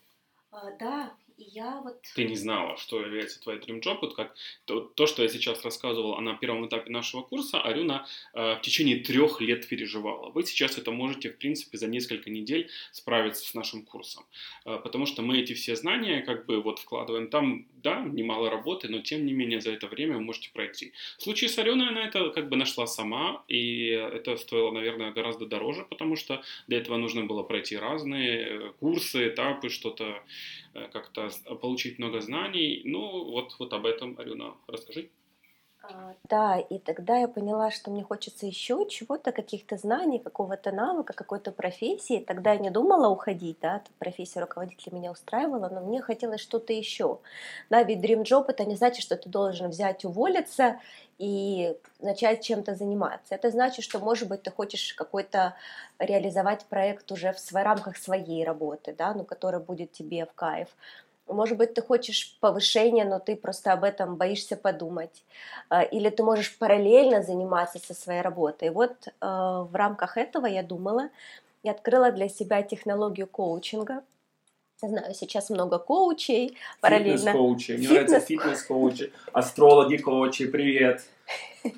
А, 0.50 0.70
да, 0.78 1.12
и 1.40 1.50
я 1.52 1.80
вот... 1.80 2.02
Ты 2.14 2.24
не 2.24 2.36
знала, 2.36 2.76
что 2.76 3.00
является 3.00 3.40
твоей 3.40 3.60
dream 3.60 3.80
job. 3.80 3.98
Вот 4.02 4.14
как 4.14 4.34
то, 4.66 4.80
то, 4.80 5.06
что 5.06 5.22
я 5.22 5.28
сейчас 5.28 5.64
рассказывал 5.64 6.14
а 6.14 6.20
на 6.20 6.34
первом 6.34 6.66
этапе 6.66 6.90
нашего 6.90 7.22
курса, 7.22 7.60
Арюна 7.60 8.06
э, 8.34 8.56
в 8.56 8.60
течение 8.60 8.96
трех 8.98 9.40
лет 9.40 9.66
переживала. 9.66 10.30
Вы 10.30 10.44
сейчас 10.44 10.76
это 10.78 10.90
можете, 10.90 11.30
в 11.30 11.38
принципе, 11.38 11.78
за 11.78 11.86
несколько 11.86 12.30
недель 12.30 12.68
справиться 12.92 13.46
с 13.46 13.54
нашим 13.54 13.84
курсом. 13.84 14.24
Э, 14.66 14.78
потому 14.82 15.06
что 15.06 15.22
мы 15.22 15.38
эти 15.38 15.54
все 15.54 15.76
знания 15.76 16.20
как 16.20 16.46
бы 16.46 16.60
вот 16.60 16.78
вкладываем. 16.78 17.28
Там, 17.28 17.66
да, 17.82 18.00
немало 18.00 18.50
работы, 18.50 18.88
но 18.88 19.00
тем 19.00 19.24
не 19.24 19.32
менее 19.32 19.60
за 19.60 19.70
это 19.70 19.86
время 19.86 20.16
вы 20.16 20.22
можете 20.22 20.50
пройти. 20.52 20.92
В 21.18 21.22
случае 21.22 21.48
с 21.48 21.58
Арюной 21.58 21.88
она 21.88 22.04
это 22.06 22.30
как 22.30 22.48
бы 22.48 22.56
нашла 22.56 22.86
сама, 22.86 23.44
и 23.48 23.86
это 23.86 24.36
стоило, 24.36 24.70
наверное, 24.70 25.12
гораздо 25.12 25.46
дороже, 25.46 25.86
потому 25.88 26.16
что 26.16 26.42
для 26.68 26.78
этого 26.78 26.98
нужно 26.98 27.24
было 27.24 27.42
пройти 27.42 27.76
разные 27.76 28.46
э, 28.46 28.72
курсы, 28.78 29.28
этапы, 29.28 29.70
что-то 29.70 30.22
как-то 30.92 31.30
получить 31.60 31.98
много 31.98 32.20
знаний. 32.20 32.82
Ну, 32.84 33.24
вот, 33.24 33.56
вот 33.58 33.72
об 33.72 33.86
этом, 33.86 34.18
Арюна, 34.18 34.54
расскажи. 34.66 35.10
А, 35.82 36.14
да, 36.28 36.58
и 36.58 36.78
тогда 36.78 37.16
я 37.16 37.26
поняла, 37.26 37.70
что 37.70 37.90
мне 37.90 38.02
хочется 38.04 38.44
еще 38.46 38.86
чего-то, 38.88 39.32
каких-то 39.32 39.78
знаний, 39.78 40.18
какого-то 40.18 40.72
навыка, 40.72 41.14
какой-то 41.14 41.52
профессии. 41.52 42.22
Тогда 42.26 42.52
я 42.52 42.58
не 42.58 42.68
думала 42.70 43.08
уходить, 43.08 43.58
да, 43.62 43.82
профессия 43.98 44.40
руководителя 44.40 44.94
меня 44.94 45.10
устраивала, 45.10 45.70
но 45.70 45.80
мне 45.80 46.02
хотелось 46.02 46.42
что-то 46.42 46.74
еще. 46.74 47.20
Да, 47.70 47.82
ведь 47.82 48.04
Dream 48.04 48.24
Job 48.24 48.44
это 48.48 48.66
не 48.66 48.76
значит, 48.76 49.02
что 49.02 49.16
ты 49.16 49.30
должен 49.30 49.70
взять, 49.70 50.04
уволиться 50.04 50.78
и 51.18 51.74
начать 52.00 52.42
чем-то 52.44 52.74
заниматься. 52.74 53.34
Это 53.34 53.50
значит, 53.50 53.82
что, 53.84 54.00
может 54.00 54.28
быть, 54.28 54.42
ты 54.42 54.50
хочешь 54.50 54.92
какой-то 54.92 55.54
реализовать 55.98 56.66
проект 56.66 57.10
уже 57.10 57.32
в, 57.32 57.38
в 57.38 57.54
рамках 57.54 57.96
своей 57.96 58.44
работы, 58.44 58.94
да, 58.96 59.14
ну, 59.14 59.24
который 59.24 59.60
будет 59.60 59.92
тебе 59.92 60.26
в 60.26 60.32
кайф. 60.34 60.68
Может 61.32 61.56
быть, 61.56 61.74
ты 61.74 61.82
хочешь 61.82 62.36
повышения, 62.40 63.04
но 63.04 63.18
ты 63.18 63.36
просто 63.36 63.72
об 63.72 63.84
этом 63.84 64.16
боишься 64.16 64.56
подумать. 64.56 65.24
А, 65.68 65.82
или 65.82 66.10
ты 66.10 66.22
можешь 66.22 66.58
параллельно 66.58 67.22
заниматься 67.22 67.78
со 67.78 67.94
своей 67.94 68.20
работой. 68.20 68.68
И 68.68 68.70
вот 68.70 69.08
а, 69.20 69.62
в 69.62 69.74
рамках 69.74 70.16
этого 70.16 70.46
я 70.46 70.62
думала, 70.62 71.10
я 71.62 71.72
открыла 71.72 72.10
для 72.10 72.28
себя 72.28 72.62
технологию 72.62 73.26
коучинга. 73.26 74.02
Знаю, 74.80 75.14
сейчас 75.14 75.50
много 75.50 75.78
коучей 75.78 76.56
параллельно. 76.80 77.18
Фитнес-коучи. 77.18 77.72
Мне 77.72 77.82
Фитнес... 77.82 78.08
нравятся 78.08 78.20
фитнес-коучи, 78.20 79.12
астрологи-коучи. 79.32 80.46
Привет! 80.46 81.02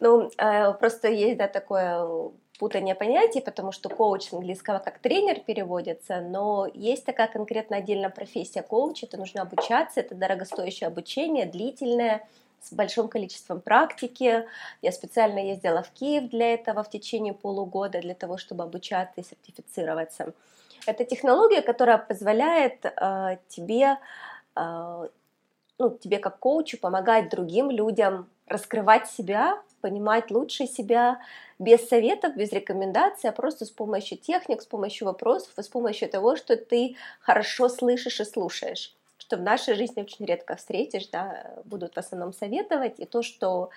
Ну, 0.00 0.30
а, 0.38 0.74
просто 0.74 1.08
есть, 1.08 1.38
да, 1.38 1.48
такое 1.48 2.30
путание 2.58 2.94
понятий, 2.94 3.40
потому 3.40 3.72
что 3.72 3.88
коуч 3.88 4.32
английского 4.32 4.78
как 4.78 4.98
тренер 4.98 5.40
переводится, 5.40 6.20
но 6.20 6.68
есть 6.74 7.04
такая 7.04 7.28
конкретно 7.28 7.76
отдельная 7.76 8.10
профессия 8.10 8.62
коуча, 8.62 9.06
это 9.06 9.16
нужно 9.16 9.42
обучаться, 9.42 10.00
это 10.00 10.14
дорогостоящее 10.14 10.88
обучение, 10.88 11.46
длительное, 11.46 12.26
с 12.60 12.72
большим 12.72 13.08
количеством 13.08 13.60
практики. 13.60 14.44
Я 14.82 14.92
специально 14.92 15.38
ездила 15.38 15.82
в 15.82 15.90
Киев 15.90 16.28
для 16.30 16.54
этого 16.54 16.82
в 16.82 16.90
течение 16.90 17.32
полугода, 17.32 18.00
для 18.00 18.14
того, 18.14 18.36
чтобы 18.36 18.64
обучаться 18.64 19.20
и 19.20 19.24
сертифицироваться. 19.24 20.34
Это 20.86 21.04
технология, 21.04 21.62
которая 21.62 21.98
позволяет 21.98 22.84
э, 22.84 23.38
тебе, 23.48 23.98
э, 24.56 25.08
ну, 25.78 25.90
тебе 25.98 26.18
как 26.18 26.40
коучу 26.40 26.78
помогать 26.78 27.28
другим 27.28 27.70
людям 27.70 28.28
раскрывать 28.46 29.08
себя, 29.08 29.62
понимать 29.80 30.30
лучше 30.30 30.66
себя 30.66 31.20
без 31.58 31.88
советов, 31.88 32.36
без 32.36 32.52
рекомендаций, 32.52 33.30
а 33.30 33.32
просто 33.32 33.64
с 33.64 33.70
помощью 33.70 34.18
техник, 34.18 34.62
с 34.62 34.66
помощью 34.66 35.06
вопросов 35.06 35.52
и 35.58 35.62
с 35.62 35.68
помощью 35.68 36.08
того, 36.08 36.36
что 36.36 36.56
ты 36.56 36.96
хорошо 37.20 37.68
слышишь 37.68 38.20
и 38.20 38.24
слушаешь 38.24 38.94
что 39.28 39.36
в 39.36 39.42
нашей 39.42 39.74
жизни 39.74 40.00
очень 40.00 40.24
редко 40.24 40.56
встретишь, 40.56 41.08
да, 41.08 41.52
будут 41.64 41.96
в 41.96 41.98
основном 41.98 42.32
советовать, 42.32 42.98
и 42.98 43.04
то, 43.04 43.22
что 43.22 43.68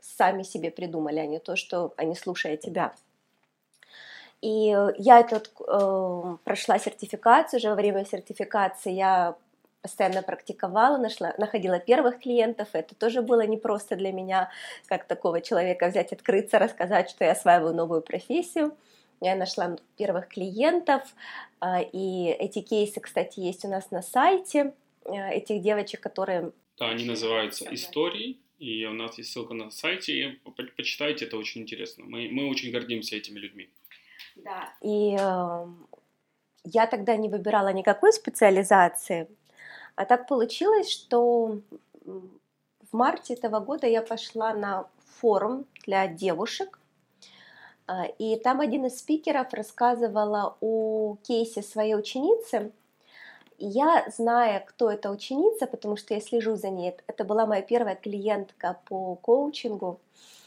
сами 0.00 0.44
себе 0.44 0.70
придумали, 0.70 1.18
а 1.18 1.26
не 1.26 1.40
то, 1.40 1.56
что 1.56 1.92
они 1.96 2.14
слушают 2.14 2.60
тебя. 2.60 2.92
И 4.42 4.76
я 4.98 5.20
этот, 5.20 5.50
э, 5.66 6.36
прошла 6.44 6.78
сертификацию, 6.78 7.58
уже 7.58 7.68
во 7.68 7.74
время 7.74 8.04
сертификации 8.04 8.92
я 8.92 9.36
постоянно 9.82 10.22
практиковала, 10.22 10.96
нашла, 10.96 11.34
находила 11.38 11.78
первых 11.78 12.20
клиентов. 12.20 12.68
Это 12.72 12.94
тоже 12.94 13.20
было 13.20 13.46
непросто 13.46 13.96
для 13.96 14.12
меня, 14.12 14.50
как 14.86 15.06
такого 15.06 15.40
человека 15.40 15.88
взять, 15.88 16.12
открыться, 16.12 16.58
рассказать, 16.58 17.10
что 17.10 17.24
я 17.24 17.32
осваиваю 17.32 17.74
новую 17.74 18.00
профессию. 18.00 18.76
Я 19.20 19.36
нашла 19.36 19.76
первых 19.96 20.28
клиентов, 20.28 21.02
э, 21.60 21.84
и 21.92 22.26
эти 22.26 22.60
кейсы, 22.60 23.00
кстати, 23.00 23.40
есть 23.40 23.64
у 23.64 23.68
нас 23.68 23.90
на 23.90 24.02
сайте. 24.02 24.74
Э, 25.04 25.30
этих 25.30 25.62
девочек, 25.62 26.00
которые... 26.00 26.52
Да, 26.78 26.88
они 26.88 27.04
называются 27.04 27.72
«Истории», 27.72 28.38
и 28.58 28.84
у 28.86 28.92
нас 28.92 29.18
есть 29.18 29.32
ссылка 29.32 29.54
на 29.54 29.70
сайте, 29.70 30.38
почитайте, 30.76 31.24
это 31.24 31.36
очень 31.36 31.62
интересно. 31.62 32.04
Мы, 32.06 32.28
мы 32.30 32.48
очень 32.48 32.70
гордимся 32.72 33.16
этими 33.16 33.38
людьми. 33.40 33.68
Да, 34.36 34.72
и 34.80 35.16
э, 35.18 35.66
я 36.64 36.86
тогда 36.86 37.16
не 37.16 37.28
выбирала 37.28 37.72
никакой 37.72 38.12
специализации, 38.12 39.28
а 40.02 40.04
так 40.04 40.26
получилось, 40.26 40.90
что 40.90 41.60
в 42.04 42.92
марте 42.92 43.34
этого 43.34 43.60
года 43.60 43.86
я 43.86 44.02
пошла 44.02 44.52
на 44.52 44.88
форум 45.20 45.64
для 45.86 46.08
девушек, 46.08 46.80
э, 47.86 48.08
и 48.18 48.36
там 48.36 48.60
один 48.60 48.86
из 48.86 48.98
спикеров 48.98 49.54
рассказывала 49.54 50.56
о 50.60 51.16
кейсе 51.22 51.62
своей 51.62 51.94
ученицы, 51.94 52.72
я, 53.58 54.04
зная, 54.08 54.58
кто 54.58 54.90
эта 54.90 55.08
ученица, 55.08 55.68
потому 55.68 55.96
что 55.96 56.14
я 56.14 56.20
слежу 56.20 56.56
за 56.56 56.70
ней, 56.70 56.96
это 57.06 57.22
была 57.22 57.46
моя 57.46 57.62
первая 57.62 57.94
клиентка 57.94 58.80
по 58.86 59.14
коучингу, 59.14 60.00
а, 60.00 60.41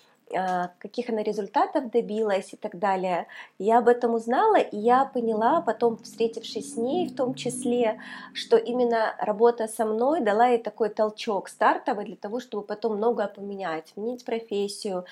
каких 0.80 1.10
она 1.10 1.24
результатов 1.24 1.90
добилась 1.92 2.54
и 2.54 2.58
так 2.58 2.78
далее. 2.78 3.28
Я 3.60 3.80
об 3.80 3.88
этом 3.88 4.14
узнала, 4.14 4.58
и 4.58 4.78
я 4.78 5.06
поняла, 5.06 5.62
потом 5.62 5.98
встретившись 5.98 6.74
с 6.74 6.78
ней 6.78 7.08
в 7.08 7.16
том 7.16 7.36
числе, 7.36 8.00
что 8.34 8.58
именно 8.58 9.16
работа 9.20 9.68
со 9.68 9.86
мной 9.86 10.22
дала 10.22 10.48
ей 10.48 10.58
такой 10.58 10.90
толчок 10.90 11.50
стартовый 11.50 12.06
для 12.06 12.16
того, 12.16 12.40
чтобы 12.40 12.64
потом 12.64 12.98
многое 12.98 13.28
поменять, 13.28 13.88
сменить 13.94 14.26
профессию, 14.26 15.06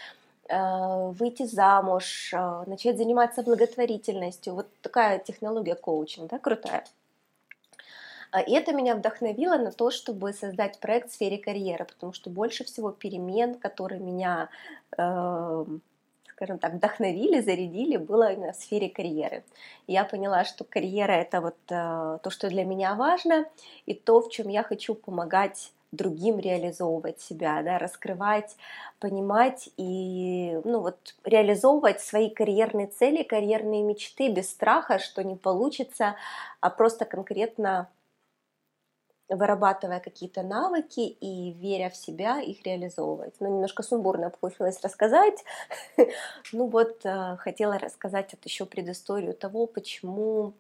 а, 0.50 1.08
выйти 1.08 1.46
замуж, 1.46 2.34
а, 2.34 2.64
начать 2.66 2.98
заниматься 2.98 3.44
благотворительностью. 3.44 4.54
Вот 4.54 4.68
такая 4.82 5.20
технология 5.20 5.76
коучинга, 5.76 6.30
да, 6.30 6.40
крутая. 6.40 6.84
А, 8.34 8.41
и 8.41 8.52
это 8.54 8.74
меня 8.74 8.96
вдохновило 8.96 9.58
на 9.58 9.72
то, 9.72 9.91
чтобы 9.91 10.34
создать 10.34 10.80
проект 10.80 11.12
в 11.12 11.13
сфере 11.13 11.38
карьеры, 11.38 11.86
потому 11.86 12.13
что 12.13 12.32
больше 12.32 12.63
всего 12.63 12.89
перемен, 12.89 13.54
которые 13.54 14.02
меня, 14.02 14.50
э, 14.98 15.65
скажем 16.30 16.58
так, 16.58 16.74
вдохновили, 16.74 17.41
зарядили, 17.41 17.98
было 17.98 18.34
именно 18.34 18.54
в 18.54 18.56
сфере 18.56 18.89
карьеры. 18.89 19.43
Я 19.86 20.04
поняла, 20.04 20.46
что 20.46 20.63
карьера 20.63 21.12
это 21.12 21.41
вот 21.41 21.58
э, 21.69 22.17
то, 22.24 22.30
что 22.32 22.50
для 22.50 22.65
меня 22.65 22.96
важно, 22.96 23.46
и 23.86 23.93
то, 23.93 24.19
в 24.19 24.32
чем 24.32 24.48
я 24.48 24.63
хочу 24.63 24.96
помогать 24.96 25.72
другим 25.91 26.39
реализовывать 26.39 27.22
себя, 27.22 27.62
да, 27.62 27.78
раскрывать, 27.78 28.58
понимать 29.00 29.69
и 29.78 30.60
ну, 30.63 30.80
вот, 30.80 31.13
реализовывать 31.24 32.02
свои 32.02 32.32
карьерные 32.32 32.88
цели, 32.88 33.22
карьерные 33.22 33.84
мечты 33.84 34.30
без 34.30 34.50
страха, 34.50 34.98
что 34.98 35.24
не 35.24 35.36
получится, 35.36 36.15
а 36.62 36.72
просто 36.72 37.06
конкретно 37.06 37.89
вырабатывая 39.30 40.00
какие-то 40.00 40.44
навыки 40.44 41.00
и 41.00 41.52
веря 41.54 41.90
в 41.90 41.96
себя, 41.96 42.40
их 42.40 42.64
реализовывать. 42.64 43.36
Ну, 43.40 43.48
немножко 43.48 43.84
сумбурно 43.84 44.30
получилось 44.30 44.82
рассказать. 44.82 45.44
ну 46.54 46.68
вот, 46.68 47.06
э, 47.06 47.38
хотела 47.38 47.78
рассказать 47.78 48.34
вот 48.34 48.46
еще 48.46 48.66
предысторию 48.66 49.34
того, 49.34 49.68
почему 49.68 50.54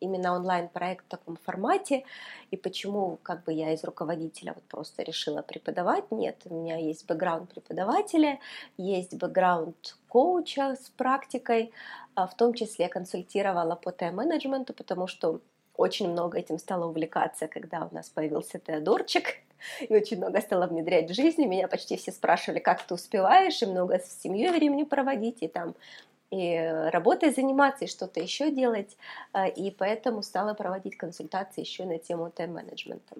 именно 0.00 0.34
онлайн-проект 0.34 1.06
в 1.06 1.08
таком 1.08 1.36
формате, 1.36 2.04
и 2.50 2.56
почему 2.56 3.18
как 3.22 3.44
бы 3.44 3.52
я 3.52 3.72
из 3.72 3.84
руководителя 3.84 4.52
вот 4.54 4.64
просто 4.64 5.02
решила 5.02 5.42
преподавать. 5.42 6.10
Нет, 6.10 6.42
у 6.44 6.54
меня 6.54 6.76
есть 6.76 7.06
бэкграунд 7.06 7.50
преподавателя, 7.50 8.38
есть 8.76 9.14
бэкграунд 9.14 9.96
коуча 10.08 10.76
с 10.76 10.90
практикой, 10.90 11.72
а 12.14 12.26
в 12.26 12.36
том 12.36 12.54
числе 12.54 12.88
консультировала 12.88 13.76
по 13.76 13.92
тайм-менеджменту, 13.92 14.74
потому 14.74 15.06
что 15.06 15.40
очень 15.76 16.10
много 16.10 16.38
этим 16.38 16.58
стала 16.58 16.86
увлекаться, 16.86 17.48
когда 17.48 17.88
у 17.90 17.94
нас 17.94 18.08
появился 18.08 18.58
Теодорчик, 18.58 19.36
и 19.80 19.94
очень 19.94 20.18
много 20.18 20.40
стала 20.40 20.66
внедрять 20.66 21.10
в 21.10 21.14
жизни. 21.14 21.46
Меня 21.46 21.68
почти 21.68 21.96
все 21.96 22.12
спрашивали, 22.12 22.58
как 22.58 22.82
ты 22.82 22.94
успеваешь, 22.94 23.62
и 23.62 23.66
много 23.66 23.98
с 23.98 24.20
семьей 24.22 24.50
времени 24.50 24.84
проводить, 24.84 25.42
и 25.42 25.48
там 25.48 25.74
и 26.30 26.56
работой 26.92 27.30
заниматься, 27.30 27.84
и 27.84 27.88
что-то 27.88 28.20
еще 28.20 28.50
делать. 28.50 28.96
А, 29.32 29.48
и 29.48 29.70
поэтому 29.70 30.22
стала 30.22 30.54
проводить 30.54 30.96
консультации 30.96 31.62
еще 31.62 31.84
на 31.84 31.98
тему 31.98 32.30
тайм-менеджмента. 32.30 33.16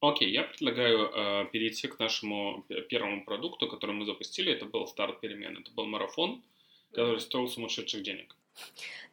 Окей, 0.00 0.28
okay, 0.28 0.32
я 0.32 0.42
предлагаю 0.44 1.10
э, 1.12 1.44
перейти 1.52 1.86
к 1.86 1.98
нашему 1.98 2.64
первому 2.88 3.24
продукту, 3.24 3.68
который 3.68 3.94
мы 3.94 4.06
запустили. 4.06 4.52
Это 4.52 4.64
был 4.64 4.86
старт 4.86 5.20
перемен. 5.20 5.58
Это 5.58 5.70
был 5.72 5.84
марафон, 5.84 6.42
который 6.90 7.20
стоил 7.20 7.48
сумасшедших 7.48 8.02
денег. 8.02 8.34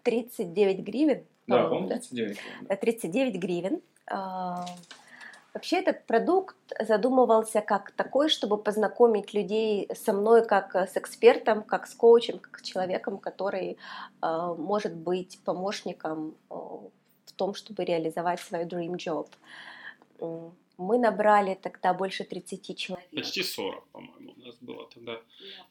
39 0.03 0.79
гривен 0.79 1.25
да, 1.47 1.63
по-моему, 1.63 1.87
39 1.87 2.37
гривен. 2.37 2.77
39 2.77 3.35
гривен. 3.35 3.81
А, 4.07 4.65
вообще 5.53 5.77
этот 5.77 6.05
продукт 6.05 6.57
задумывался 6.79 7.61
как 7.61 7.91
такой, 7.91 8.29
чтобы 8.29 8.57
познакомить 8.57 9.33
людей 9.33 9.89
со 9.95 10.11
мной 10.13 10.45
как 10.45 10.75
с 10.75 10.97
экспертом, 10.97 11.63
как 11.63 11.87
с 11.87 11.93
коучем, 11.93 12.39
как 12.39 12.59
с 12.59 12.61
человеком, 12.63 13.17
который 13.17 13.77
а, 14.19 14.53
может 14.53 14.93
быть 14.93 15.39
помощником 15.45 16.35
а, 16.49 16.55
в 16.55 17.31
том, 17.35 17.53
чтобы 17.53 17.85
реализовать 17.85 18.41
свой 18.41 18.65
dream 18.65 18.97
job. 18.97 19.27
Мы 20.77 20.99
набрали 20.99 21.55
тогда 21.55 21.93
больше 21.93 22.23
30 22.23 22.77
человек. 22.77 23.09
Почти 23.09 23.43
40, 23.43 23.87
по-моему, 23.87 24.33
у 24.37 24.45
нас 24.45 24.55
было 24.61 24.87
тогда. 24.93 25.13
Да. 25.13 25.21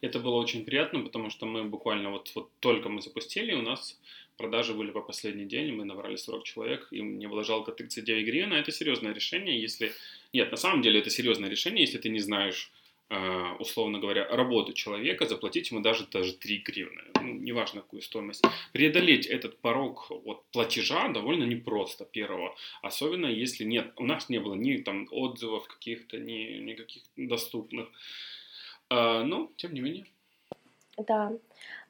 Это 0.01 0.19
было 0.19 0.35
очень 0.35 0.65
приятно, 0.65 0.99
потому 0.99 1.29
что 1.29 1.45
мы 1.45 1.63
буквально 1.63 2.11
вот, 2.11 2.31
вот 2.35 2.49
только 2.59 2.89
мы 2.89 3.01
запустили, 3.01 3.53
у 3.53 3.61
нас 3.61 3.99
продажи 4.37 4.73
были 4.73 4.91
по 4.91 5.01
последний 5.01 5.45
день, 5.45 5.73
мы 5.73 5.85
набрали 5.85 6.15
40 6.15 6.43
человек, 6.43 6.87
и 6.91 7.01
мне 7.01 7.27
было 7.27 7.43
жалко 7.43 7.71
39 7.71 8.25
гривен, 8.25 8.53
а 8.53 8.59
это 8.59 8.71
серьезное 8.71 9.13
решение, 9.13 9.59
если... 9.61 9.91
Нет, 10.33 10.51
на 10.51 10.57
самом 10.57 10.81
деле 10.81 10.99
это 10.99 11.09
серьезное 11.09 11.49
решение, 11.49 11.85
если 11.85 11.97
ты 11.97 12.09
не 12.09 12.19
знаешь, 12.19 12.71
условно 13.59 13.99
говоря, 13.99 14.27
работу 14.27 14.73
человека, 14.73 15.27
заплатить 15.27 15.71
ему 15.71 15.81
даже, 15.81 16.07
даже 16.07 16.33
3 16.33 16.57
гривны, 16.57 17.01
ну, 17.21 17.33
неважно 17.33 17.81
какую 17.81 18.01
стоимость. 18.01 18.43
Преодолеть 18.73 19.25
этот 19.25 19.59
порог 19.59 20.09
вот, 20.09 20.43
платежа 20.51 21.07
довольно 21.09 21.45
непросто, 21.45 22.03
первого, 22.05 22.55
особенно 22.81 23.27
если 23.27 23.63
нет, 23.63 23.93
у 23.95 24.05
нас 24.05 24.27
не 24.27 24.39
было 24.39 24.55
ни 24.55 24.77
там 24.77 25.07
отзывов 25.11 25.67
каких-то, 25.67 26.17
ни 26.17 26.57
никаких 26.59 27.03
доступных, 27.15 27.87
э, 28.89 29.23
но 29.23 29.51
тем 29.55 29.73
не 29.73 29.79
менее. 29.79 30.05
Да, 30.97 31.31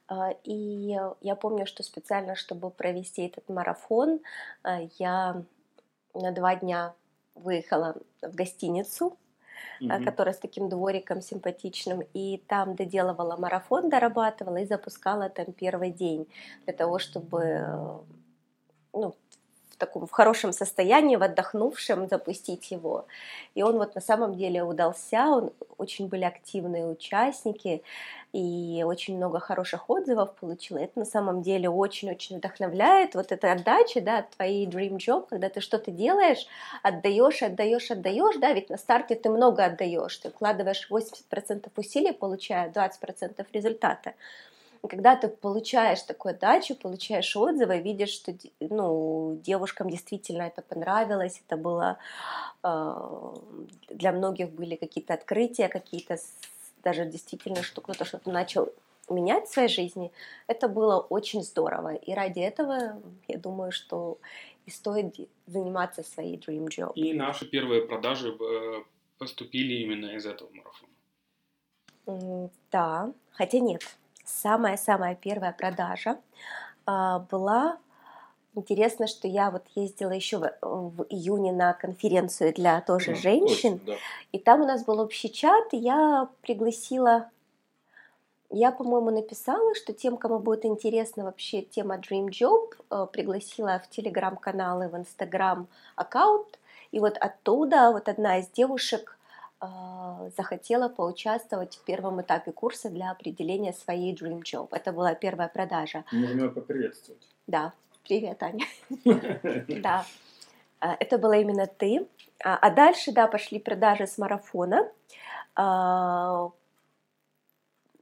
а, 0.08 0.32
и 0.43 0.95
я 1.21 1.36
помню, 1.36 1.65
что 1.65 1.84
специально, 1.84 2.36
чтобы 2.36 2.69
провести 2.69 3.23
этот 3.23 3.49
марафон, 3.49 4.21
а, 4.63 4.82
я 4.99 5.43
на 6.13 6.32
два 6.32 6.56
дня 6.56 6.93
выехала 7.36 7.97
в 8.21 8.34
гостиницу, 8.34 9.17
mm-hmm. 9.82 10.04
которая 10.04 10.34
с 10.34 10.39
таким 10.39 10.70
двориком 10.70 11.22
симпатичным, 11.22 12.02
и 12.13 12.38
там 12.48 12.76
доделывала 12.76 13.38
марафон, 13.38 13.89
дорабатывала 13.89 14.58
и 14.58 14.65
запускала 14.65 15.30
там 15.30 15.54
первый 15.54 15.91
день 15.91 16.28
для 16.65 16.74
того, 16.74 17.00
чтобы 17.00 18.06
ну, 18.93 19.15
в 19.78 19.80
таком 19.80 20.08
в 20.08 20.12
хорошем 20.12 20.54
состоянии, 20.54 21.16
в 21.18 21.24
отдохнувшем 21.24 22.08
запустить 22.08 22.72
его. 22.72 23.06
И 23.54 23.62
он 23.62 23.78
вот 23.78 23.94
на 23.94 24.02
самом 24.02 24.36
деле 24.36 24.63
удался, 24.63 25.28
он, 25.28 25.54
очень 25.78 26.08
были 26.08 26.24
активные 26.24 26.88
участники, 26.88 27.84
и 28.34 28.84
очень 28.86 29.18
много 29.18 29.40
хороших 29.40 29.90
отзывов 29.90 30.34
получила. 30.36 30.80
Это 30.80 31.00
на 31.00 31.06
самом 31.06 31.44
деле 31.44 31.70
очень-очень 31.70 32.38
вдохновляет. 32.38 33.13
Вот 33.13 33.32
эта 33.32 33.52
отдача, 33.52 34.02
да, 34.02 34.26
твоей 34.36 34.66
dream 34.68 34.98
job, 34.98 35.28
когда 35.30 35.50
ты 35.50 35.62
что-то 35.62 35.92
делаешь, 35.92 36.48
отдаешь, 36.82 37.44
отдаешь, 37.44 37.92
отдаешь, 37.92 38.38
да, 38.38 38.54
ведь 38.54 38.70
на 38.70 38.78
старте 38.78 39.16
ты 39.16 39.30
много 39.30 39.63
отдаешь, 39.63 40.18
ты 40.18 40.30
вкладываешь 40.32 40.88
80% 40.90 41.70
усилий, 41.76 42.13
получая 42.13 42.72
20% 42.72 43.46
результата. 43.54 44.13
Когда 44.88 45.15
ты 45.15 45.28
получаешь 45.28 46.02
такую 46.02 46.38
дачу, 46.38 46.76
получаешь 46.76 47.36
отзывы, 47.36 47.80
видишь, 47.80 48.10
что 48.10 48.34
ну, 48.60 49.39
девушкам 49.43 49.89
действительно 49.89 50.43
это 50.43 50.62
понравилось, 50.62 51.41
это 51.45 51.58
было 51.58 51.97
э, 52.63 53.34
для 53.89 54.12
многих 54.12 54.52
были 54.52 54.76
какие-то 54.76 55.13
открытия, 55.13 55.69
какие-то 55.69 56.17
даже 56.84 57.06
действительно, 57.06 57.63
что 57.63 57.82
кто-то 57.82 58.06
что-то 58.06 58.32
начал 58.32 58.69
менять 59.10 59.47
в 59.47 59.54
своей 59.54 59.69
жизни, 59.69 60.12
это 60.47 60.67
было 60.67 61.00
очень 61.00 61.43
здорово. 61.43 61.95
И 61.95 62.13
ради 62.13 62.39
этого, 62.39 63.02
я 63.28 63.38
думаю, 63.38 63.71
что 63.71 64.17
и 64.65 64.69
стоит 64.69 65.15
заниматься 65.45 66.04
своей 66.04 66.38
dream 66.38 66.67
job. 66.67 66.91
И 66.95 67.13
наши 67.13 67.45
первые 67.45 67.82
продажи 67.84 68.36
э, 68.38 68.84
поступили 69.17 69.76
именно 69.76 70.15
из 70.15 70.26
этого 70.26 70.50
марафона. 70.52 70.91
Да, 72.71 73.13
хотя 73.32 73.60
нет. 73.60 73.82
Самая-самая 74.28 75.16
первая 75.16 75.54
продажа. 75.54 76.18
А, 76.86 77.20
была 77.32 77.78
Интересно, 78.56 79.06
что 79.06 79.28
я 79.28 79.52
вот 79.52 79.62
ездила 79.76 80.10
еще 80.10 80.40
в, 80.40 80.52
в 80.63 81.06
июне 81.10 81.54
на 81.54 81.74
конференцию 81.74 82.56
для 82.56 82.82
тоже 82.82 83.12
да, 83.12 83.16
женщин, 83.16 83.78
точно, 83.78 83.94
да. 83.94 84.00
и 84.32 84.40
там 84.40 84.62
у 84.62 84.66
нас 84.66 84.84
был 84.84 85.00
общий 85.00 85.32
чат, 85.32 85.72
и 85.74 85.78
я 85.78 86.28
пригласила, 86.42 87.30
я, 88.50 88.72
по-моему, 88.72 89.12
написала, 89.12 89.76
что 89.76 89.94
тем, 89.94 90.18
кому 90.18 90.40
будет 90.40 90.66
интересна 90.66 91.26
вообще 91.26 91.62
тема 91.62 91.98
Dream 91.98 92.30
Job, 92.30 92.74
э, 92.90 93.06
пригласила 93.13 93.80
в 93.86 93.92
телеграм-канал 93.92 94.82
и 94.82 94.88
в 94.88 94.98
инстаграм 94.98 95.68
аккаунт, 95.96 96.58
и 96.92 97.00
вот 97.00 97.16
оттуда 97.20 97.92
вот 97.92 98.10
одна 98.10 98.40
из 98.40 98.48
девушек 98.48 99.16
захотела 100.36 100.88
поучаствовать 100.88 101.78
в 101.78 101.84
первом 101.84 102.22
этапе 102.22 102.52
курса 102.52 102.89
для 102.89 103.12
определения 103.12 103.74
своей 103.74 104.15
Dream 104.15 104.41
Job. 104.41 104.70
Это 104.72 104.91
была 104.91 105.15
первая 105.15 105.48
продажа. 105.48 106.04
Нужно 106.12 106.50
поприветствовать. 106.50 107.28
Да, 107.48 107.74
привет, 108.04 108.41
Аня. 108.43 108.65
Да, 109.82 110.06
а, 110.80 110.96
это 111.00 111.17
была 111.17 111.38
именно 111.38 111.65
ты. 111.65 112.08
А, 112.43 112.58
а 112.58 112.70
дальше, 112.70 113.12
да, 113.12 113.28
пошли 113.28 113.60
продажи 113.60 114.06
с 114.06 114.17
марафона. 114.17 114.91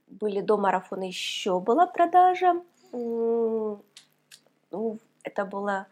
Были 0.08 0.40
до 0.40 0.56
марафона 0.56 1.04
еще 1.04 1.60
была 1.60 1.86
продажа. 1.86 2.62
Ну, 2.92 3.80
это 5.22 5.44
была 5.44 5.86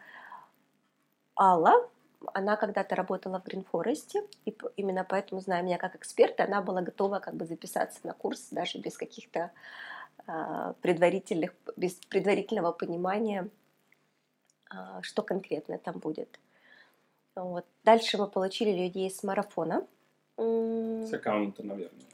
Алла, 1.37 1.89
она 2.33 2.57
когда-то 2.57 2.95
работала 2.95 3.39
в 3.39 3.47
Green 3.47 3.65
Forest, 3.71 4.27
и 4.45 4.57
именно 4.77 5.03
поэтому, 5.03 5.41
зная 5.41 5.61
меня 5.61 5.77
как 5.77 5.95
эксперта, 5.95 6.43
она 6.43 6.61
была 6.61 6.81
готова 6.81 7.19
как 7.19 7.35
бы 7.35 7.45
записаться 7.45 7.99
на 8.03 8.13
курс 8.13 8.49
даже 8.51 8.79
без 8.79 8.97
каких-то 8.97 9.51
э, 10.27 10.73
предварительных, 10.81 11.53
без 11.75 11.93
предварительного 12.09 12.71
понимания, 12.71 13.49
э, 14.71 14.75
что 15.01 15.21
конкретно 15.23 15.77
там 15.77 15.99
будет. 15.99 16.39
Вот. 17.35 17.65
Дальше 17.83 18.17
мы 18.17 18.27
получили 18.27 18.71
людей 18.71 19.09
с 19.11 19.23
марафона. 19.23 19.85
С 20.37 21.13
аккаунта, 21.13 21.63
наверное. 21.63 22.05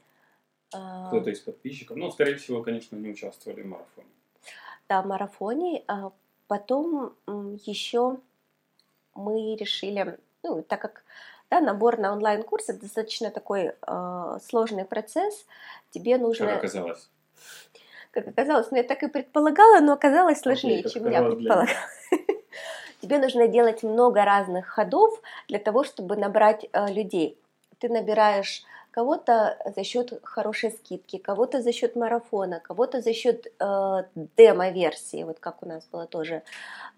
А... 0.74 1.08
Кто-то 1.08 1.30
из 1.30 1.40
подписчиков. 1.40 1.96
Ну, 1.96 2.10
скорее 2.10 2.36
всего, 2.36 2.62
конечно, 2.62 2.96
не 2.96 3.10
участвовали 3.10 3.62
в 3.62 3.66
марафоне. 3.66 4.08
Да, 4.88 5.02
в 5.02 5.06
марафоне. 5.06 5.84
А 5.86 6.12
потом 6.48 7.14
еще 7.26 8.18
мы 9.14 9.56
решили, 9.56 10.18
ну, 10.42 10.62
так 10.62 10.80
как 10.80 11.04
да, 11.50 11.60
набор 11.60 11.98
на 11.98 12.12
онлайн-курс 12.12 12.70
это 12.70 12.80
достаточно 12.80 13.30
такой 13.30 13.72
э, 13.86 14.38
сложный 14.48 14.86
процесс, 14.86 15.46
тебе 15.90 16.16
нужно... 16.16 16.46
Как 16.46 16.56
оказалось? 16.58 17.10
Как 18.10 18.28
оказалось, 18.28 18.70
ну 18.70 18.78
я 18.78 18.82
так 18.82 19.02
и 19.02 19.08
предполагала, 19.08 19.80
но 19.80 19.92
оказалось 19.92 20.40
сложнее, 20.40 20.82
okay, 20.82 20.88
чем 20.88 21.10
я 21.10 21.22
предполагала. 21.22 21.68
Тебе 23.02 23.18
нужно 23.18 23.48
делать 23.48 23.82
много 23.82 24.24
разных 24.24 24.66
ходов 24.68 25.20
для 25.48 25.58
того, 25.58 25.84
чтобы 25.84 26.16
набрать 26.16 26.66
э, 26.72 26.92
людей. 26.92 27.38
Ты 27.78 27.88
набираешь 27.88 28.64
кого-то 28.92 29.56
за 29.74 29.82
счет 29.84 30.20
хорошей 30.22 30.70
скидки, 30.70 31.18
кого-то 31.18 31.62
за 31.62 31.72
счет 31.72 31.96
марафона, 31.96 32.60
кого-то 32.60 33.00
за 33.00 33.12
счет 33.12 33.46
э, 33.46 34.02
демо-версии, 34.36 35.24
вот 35.24 35.40
как 35.40 35.62
у 35.62 35.66
нас 35.66 35.88
было 35.90 36.06
тоже, 36.06 36.42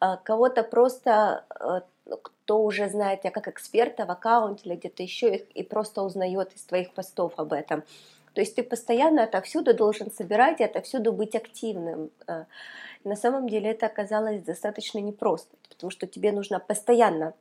э, 0.01 0.17
кого-то 0.25 0.65
просто 0.65 1.45
э, 1.59 1.81
кто 2.23 2.63
уже 2.63 2.89
знает 2.89 3.23
тебя 3.23 3.31
как 3.31 3.49
эксперта 3.49 4.05
в 4.05 4.11
аккаунте 4.11 4.69
или 4.69 4.77
где-то 4.77 5.03
еще 5.03 5.37
и 5.37 5.63
просто 5.63 6.03
узнает 6.03 6.53
из 6.55 6.65
твоих 6.65 6.93
постов 6.93 7.33
об 7.37 7.53
этом. 7.53 7.83
То 8.35 8.41
есть 8.41 8.57
ты 8.57 8.65
постоянно 8.65 9.23
отовсюду 9.23 9.73
должен 9.73 10.11
собирать 10.11 10.61
и 10.61 10.65
отовсюду 10.65 11.13
быть 11.13 11.37
активным. 11.37 12.11
Э, 12.27 12.45
на 13.05 13.17
самом 13.17 13.49
деле 13.49 13.71
это 13.71 13.87
оказалось 13.87 14.43
достаточно 14.43 14.99
непросто, 14.99 15.57
потому 15.69 15.91
что 15.91 16.07
тебе 16.09 16.33
нужно 16.33 16.59
постоянно 16.59 17.35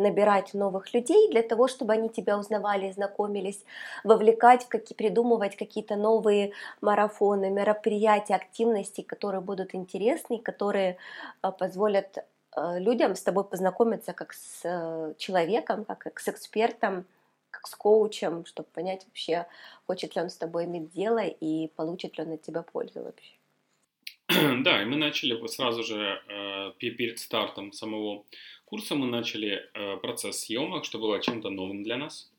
набирать 0.00 0.54
новых 0.54 0.92
людей 0.94 1.30
для 1.30 1.42
того, 1.42 1.68
чтобы 1.68 1.92
они 1.92 2.08
тебя 2.08 2.38
узнавали, 2.38 2.90
знакомились, 2.90 3.64
вовлекать 4.04 4.64
в 4.64 4.68
какие, 4.68 4.96
придумывать 4.96 5.56
какие-то 5.56 5.96
новые 5.96 6.52
марафоны, 6.80 7.50
мероприятия, 7.50 8.34
активности, 8.34 9.02
которые 9.02 9.40
будут 9.40 9.74
интересны, 9.74 10.38
которые 10.38 10.96
э, 11.42 11.52
позволят 11.52 12.24
Э, 12.56 12.78
людям 12.78 13.14
с 13.14 13.22
тобой 13.22 13.44
познакомиться 13.44 14.12
как 14.12 14.32
с 14.32 14.62
э, 14.64 15.14
человеком, 15.18 15.84
как 15.84 16.18
с 16.18 16.28
экспертом, 16.28 17.06
как 17.50 17.66
с 17.66 17.74
коучем, 17.74 18.44
чтобы 18.44 18.68
понять 18.72 19.04
вообще, 19.06 19.46
хочет 19.86 20.16
ли 20.16 20.22
он 20.22 20.30
с 20.30 20.36
тобой 20.36 20.64
иметь 20.64 20.90
дело 20.90 21.22
и 21.22 21.68
получит 21.68 22.18
ли 22.18 22.24
он 22.24 22.32
от 22.32 22.42
тебя 22.42 22.62
пользу 22.62 23.02
вообще. 23.02 23.39
Да, 24.64 24.82
и 24.82 24.84
мы 24.84 24.96
начали 24.96 25.46
сразу 25.46 25.82
же 25.82 26.20
э, 26.28 26.72
перед 26.78 27.18
стартом 27.18 27.72
самого 27.72 28.24
курса 28.64 28.94
мы 28.94 29.06
начали 29.06 29.68
процесс 30.02 30.44
съемок, 30.44 30.84
что 30.84 30.98
было 30.98 31.20
чем-то 31.20 31.50
новым 31.50 31.82
для 31.82 31.96
нас. 31.96 32.30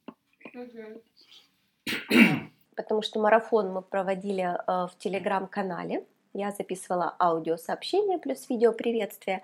Потому 2.75 3.01
что 3.01 3.19
марафон 3.19 3.71
мы 3.71 3.81
проводили 3.81 4.57
в 4.65 4.91
телеграм-канале. 4.97 6.05
Я 6.33 6.51
записывала 6.51 7.13
аудиосообщение 7.19 8.17
плюс 8.17 8.49
видео 8.49 8.71
приветствие, 8.71 9.41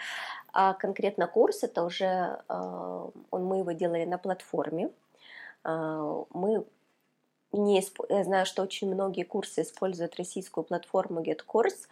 а 0.53 0.73
конкретно 0.73 1.27
курс 1.27 1.63
это 1.63 1.83
уже 1.83 2.39
он, 2.47 3.43
мы 3.43 3.57
его 3.57 3.73
делали 3.73 4.05
на 4.05 4.17
платформе. 4.17 4.89
Мы 5.65 6.63
не, 7.51 7.83
я 8.09 8.23
знаю, 8.23 8.45
что 8.45 8.63
очень 8.63 8.93
многие 8.93 9.23
курсы 9.23 9.61
используют 9.61 10.15
российскую 10.17 10.63
платформу 10.63 11.21
GetCourse, 11.21 11.87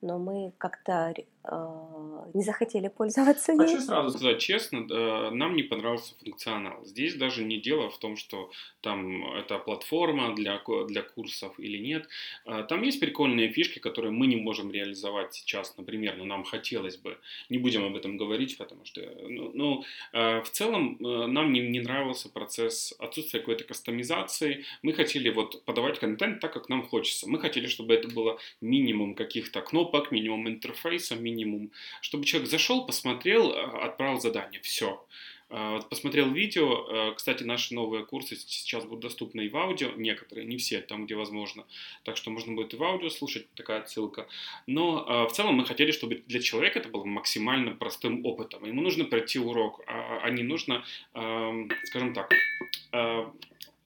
но 0.00 0.18
мы 0.18 0.52
как-то 0.58 1.14
э, 1.16 2.26
не 2.34 2.42
захотели 2.42 2.88
пользоваться 2.88 3.52
ней. 3.52 3.66
Хочу 3.66 3.80
сразу 3.80 4.10
сказать 4.10 4.38
честно, 4.38 4.86
э, 4.90 5.30
нам 5.30 5.56
не 5.56 5.62
понравился 5.62 6.14
функционал. 6.22 6.84
Здесь 6.84 7.14
даже 7.14 7.44
не 7.44 7.60
дело 7.60 7.88
в 7.90 7.98
том, 7.98 8.16
что 8.16 8.50
там 8.80 9.34
это 9.34 9.58
платформа 9.58 10.34
для, 10.34 10.60
для 10.88 11.02
курсов 11.02 11.58
или 11.58 11.78
нет. 11.78 12.08
Э, 12.44 12.64
там 12.68 12.82
есть 12.82 13.00
прикольные 13.00 13.48
фишки, 13.48 13.78
которые 13.78 14.12
мы 14.12 14.26
не 14.26 14.36
можем 14.36 14.70
реализовать 14.70 15.34
сейчас, 15.34 15.76
например, 15.76 16.16
но 16.16 16.24
нам 16.24 16.44
хотелось 16.44 16.96
бы. 16.96 17.18
Не 17.48 17.58
будем 17.58 17.84
об 17.84 17.96
этом 17.96 18.16
говорить, 18.16 18.58
потому 18.58 18.84
что, 18.84 19.00
ну, 19.28 19.50
ну 19.54 19.84
э, 20.12 20.40
в 20.42 20.50
целом 20.50 20.98
э, 21.00 21.26
нам 21.26 21.52
не, 21.52 21.60
не 21.60 21.80
нравился 21.80 22.28
процесс 22.28 22.94
отсутствия 22.98 23.40
какой-то 23.40 23.64
кастомизации. 23.64 24.64
Мы 24.82 24.92
хотели 24.92 25.30
вот 25.30 25.64
подавать 25.64 25.98
контент 25.98 26.40
так, 26.40 26.52
как 26.52 26.68
нам 26.68 26.82
хочется. 26.82 27.28
Мы 27.28 27.38
хотели, 27.38 27.66
чтобы 27.66 27.94
это 27.94 28.08
было 28.08 28.38
минимум 28.60 29.14
каких-то 29.14 29.60
кнопок, 29.60 29.85
кнопок, 29.86 30.12
минимум 30.12 30.48
интерфейса, 30.48 31.16
минимум, 31.16 31.70
чтобы 32.00 32.24
человек 32.24 32.50
зашел, 32.50 32.86
посмотрел, 32.86 33.52
э, 33.52 33.84
отправил 33.84 34.20
задание, 34.20 34.60
все. 34.60 35.04
Э, 35.48 35.80
посмотрел 35.88 36.32
видео, 36.32 36.86
э, 36.88 37.14
кстати, 37.14 37.44
наши 37.44 37.74
новые 37.74 38.04
курсы 38.04 38.36
сейчас 38.36 38.84
будут 38.84 39.00
доступны 39.00 39.42
и 39.42 39.48
в 39.48 39.56
аудио, 39.56 39.90
некоторые, 39.96 40.46
не 40.46 40.56
все, 40.56 40.80
там, 40.80 41.06
где 41.06 41.14
возможно, 41.14 41.64
так 42.04 42.16
что 42.16 42.30
можно 42.30 42.54
будет 42.54 42.74
и 42.74 42.76
в 42.76 42.82
аудио 42.82 43.10
слушать, 43.10 43.46
такая 43.54 43.84
ссылка. 43.86 44.26
Но 44.66 45.26
в 45.28 45.32
целом 45.32 45.54
мы 45.54 45.64
хотели, 45.64 45.92
чтобы 45.92 46.22
для 46.26 46.40
человека 46.40 46.80
это 46.80 46.88
было 46.88 47.04
максимально 47.04 47.72
простым 47.72 48.26
опытом. 48.26 48.64
Ему 48.64 48.82
нужно 48.82 49.04
пройти 49.04 49.38
урок, 49.38 49.80
а, 49.86 50.20
а 50.22 50.30
не 50.30 50.42
нужно, 50.42 50.84
эм, 51.14 51.70
скажем 51.84 52.12
так, 52.14 52.32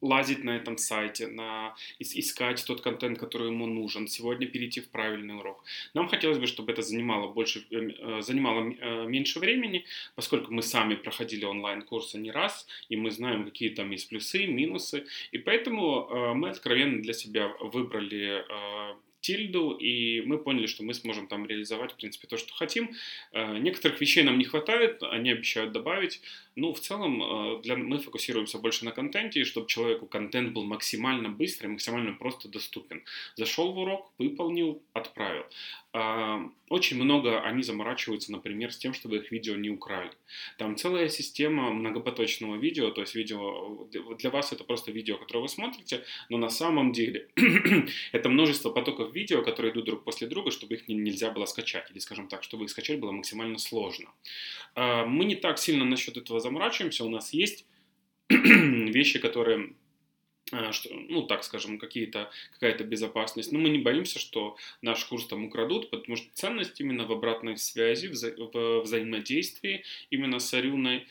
лазить 0.01 0.45
на 0.45 0.57
этом 0.57 0.79
сайте, 0.79 1.27
на, 1.27 1.75
искать 1.99 2.65
тот 2.67 2.81
контент, 2.81 3.19
который 3.19 3.49
ему 3.49 3.67
нужен, 3.67 4.09
сегодня 4.09 4.47
перейти 4.47 4.81
в 4.81 4.89
правильный 4.89 5.37
урок. 5.37 5.65
Нам 5.95 6.09
хотелось 6.09 6.39
бы, 6.39 6.47
чтобы 6.47 6.73
это 6.73 6.83
занимало, 6.83 7.29
больше, 7.33 7.67
э, 7.71 7.77
э, 7.77 8.23
занимало 8.23 8.71
э, 8.71 9.07
меньше 9.07 9.39
времени, 9.41 9.85
поскольку 10.15 10.53
мы 10.53 10.63
сами 10.63 10.95
проходили 10.95 11.45
онлайн-курсы 11.45 12.19
не 12.19 12.31
раз, 12.31 12.67
и 12.89 12.97
мы 12.97 13.11
знаем, 13.11 13.45
какие 13.45 13.71
там 13.71 13.91
есть 13.91 14.09
плюсы, 14.09 14.47
минусы, 14.47 15.07
и 15.33 15.39
поэтому 15.39 16.35
мы 16.35 16.51
откровенно 16.51 17.03
для 17.03 17.13
себя 17.13 17.49
выбрали 17.61 18.45
тильду, 19.21 19.73
и 19.73 20.23
мы 20.23 20.39
поняли, 20.39 20.67
что 20.67 20.83
мы 20.83 20.95
сможем 20.95 21.27
там 21.27 21.47
реализовать, 21.47 21.93
в 21.93 21.97
принципе, 21.97 22.27
то, 22.27 22.37
что 22.37 22.53
хотим. 22.55 22.91
Э, 23.33 23.59
некоторых 23.59 24.01
вещей 24.01 24.23
нам 24.23 24.39
не 24.39 24.45
хватает, 24.45 25.03
они 25.03 25.31
обещают 25.31 25.73
добавить. 25.73 26.21
Ну, 26.57 26.73
в 26.73 26.81
целом, 26.81 27.23
э, 27.23 27.63
для, 27.63 27.77
мы 27.77 27.99
фокусируемся 27.99 28.59
больше 28.59 28.85
на 28.85 28.93
контенте, 28.93 29.41
и 29.41 29.45
чтобы 29.45 29.67
человеку 29.67 30.07
контент 30.07 30.53
был 30.53 30.65
максимально 30.65 31.29
быстрый, 31.29 31.69
максимально 31.69 32.13
просто 32.13 32.49
доступен. 32.49 33.03
Зашел 33.37 33.73
в 33.73 33.79
урок, 33.79 34.11
выполнил, 34.19 34.83
отправил. 34.93 35.45
А, 35.93 36.41
очень 36.69 37.03
много 37.03 37.41
они 37.41 37.65
заморачиваются, 37.65 38.31
например, 38.31 38.73
с 38.73 38.79
тем, 38.79 38.95
чтобы 38.95 39.17
их 39.17 39.33
видео 39.33 39.57
не 39.57 39.71
украли. 39.71 40.13
Там 40.57 40.77
целая 40.77 41.09
система 41.09 41.73
многопоточного 41.73 42.55
видео, 42.57 42.93
то 42.93 43.01
есть 43.01 43.17
видео 43.17 43.89
для 44.17 44.31
вас 44.31 44.53
это 44.53 44.63
просто 44.63 44.93
видео, 44.93 45.19
которое 45.19 45.41
вы 45.41 45.49
смотрите, 45.49 46.05
но 46.29 46.39
на 46.39 46.49
самом 46.49 46.93
деле 46.93 47.29
это 48.13 48.29
множество 48.29 48.71
потоков 48.71 49.13
видео, 49.13 49.43
которые 49.43 49.73
идут 49.73 49.87
друг 49.87 50.05
после 50.05 50.29
друга, 50.29 50.53
чтобы 50.53 50.75
их 50.75 50.87
нельзя 50.87 51.33
было 51.33 51.47
скачать, 51.47 51.91
или, 51.91 51.99
скажем 51.99 52.29
так, 52.29 52.45
чтобы 52.45 52.65
их 52.65 52.71
скачать 52.71 53.01
было 53.01 53.11
максимально 53.11 53.59
сложно. 53.59 54.11
А, 54.77 55.05
мы 55.07 55.25
не 55.25 55.35
так 55.35 55.59
сильно 55.59 55.85
насчет 55.85 56.17
этого 56.17 56.39
заморачиваемся, 56.39 57.05
у 57.05 57.11
нас 57.11 57.33
есть 57.33 57.67
вещи, 58.29 59.19
которые 59.19 59.75
что, 60.73 60.89
ну, 61.09 61.23
так 61.23 61.45
скажем, 61.45 61.79
какие-то, 61.79 62.31
какая-то 62.53 62.85
безопасность. 62.85 63.53
Но 63.53 63.59
мы 63.59 63.69
не 63.69 63.79
боимся, 63.79 64.19
что 64.19 64.57
наш 64.83 65.05
курс 65.05 65.27
там 65.27 65.45
украдут, 65.45 65.91
потому 65.91 66.17
что 66.17 66.29
ценность 66.35 66.81
именно 66.81 67.07
в 67.07 67.13
обратной 67.13 67.57
связи, 67.57 68.09
в, 68.09 68.13
вза- 68.13 68.35
в 68.37 68.83
взаимодействии 68.83 69.85
именно 70.11 70.39
с 70.39 70.53
Арюной. 70.55 71.07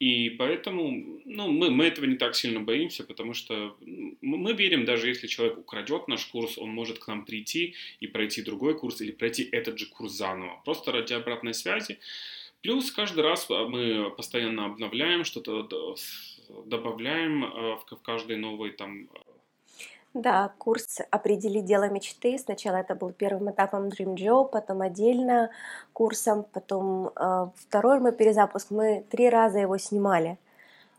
И 0.00 0.30
поэтому 0.30 1.20
ну, 1.24 1.50
мы, 1.50 1.70
мы 1.70 1.84
этого 1.84 2.04
не 2.04 2.16
так 2.16 2.34
сильно 2.34 2.60
боимся, 2.60 3.04
потому 3.04 3.32
что 3.32 3.76
мы 4.20 4.52
верим, 4.52 4.84
даже 4.84 5.08
если 5.08 5.28
человек 5.28 5.56
украдет 5.56 6.08
наш 6.08 6.26
курс, 6.26 6.58
он 6.58 6.70
может 6.70 6.98
к 6.98 7.06
нам 7.06 7.24
прийти 7.24 7.74
и 8.00 8.06
пройти 8.06 8.42
другой 8.42 8.76
курс 8.76 9.00
или 9.00 9.12
пройти 9.12 9.48
этот 9.50 9.78
же 9.78 9.86
курс 9.86 10.12
заново, 10.12 10.60
просто 10.64 10.92
ради 10.92 11.12
обратной 11.12 11.54
связи. 11.54 11.98
Плюс 12.60 12.90
каждый 12.90 13.22
раз 13.22 13.46
а, 13.50 13.68
мы 13.68 14.10
постоянно 14.10 14.66
обновляем 14.66 15.24
что-то, 15.24 15.96
добавляем 16.66 17.44
э, 17.44 17.76
в 17.76 17.84
каждый 18.02 18.36
новый 18.36 18.70
там 18.72 19.04
э, 19.04 19.34
да, 20.14 20.54
курс 20.58 21.00
«Определи 21.10 21.60
дело 21.60 21.90
мечты». 21.90 22.38
Сначала 22.38 22.76
это 22.76 22.94
был 22.94 23.12
первым 23.12 23.50
этапом 23.50 23.88
Dream 23.88 24.14
Job, 24.14 24.50
потом 24.52 24.80
отдельно 24.80 25.50
курсом, 25.92 26.46
потом 26.52 27.08
э, 27.08 27.46
второй 27.56 27.98
мы 27.98 28.12
перезапуск. 28.12 28.70
Мы 28.70 29.04
три 29.10 29.28
раза 29.28 29.58
его 29.58 29.76
снимали. 29.76 30.38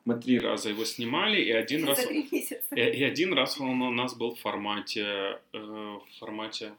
Мы 0.04 0.20
три 0.20 0.38
раза 0.38 0.70
его 0.70 0.84
снимали, 0.84 1.41
и 1.41 1.52
один 1.52 1.88
раз... 1.88 2.06
И, 2.12 2.54
и 2.76 3.04
один 3.04 3.34
раз 3.34 3.60
он 3.60 3.82
у 3.82 3.91
нас 3.91 4.16
был 4.16 4.36
в 4.36 4.39
формате, 4.39 5.39
э, 5.54 5.58
в 5.58 6.20
формате 6.20 6.74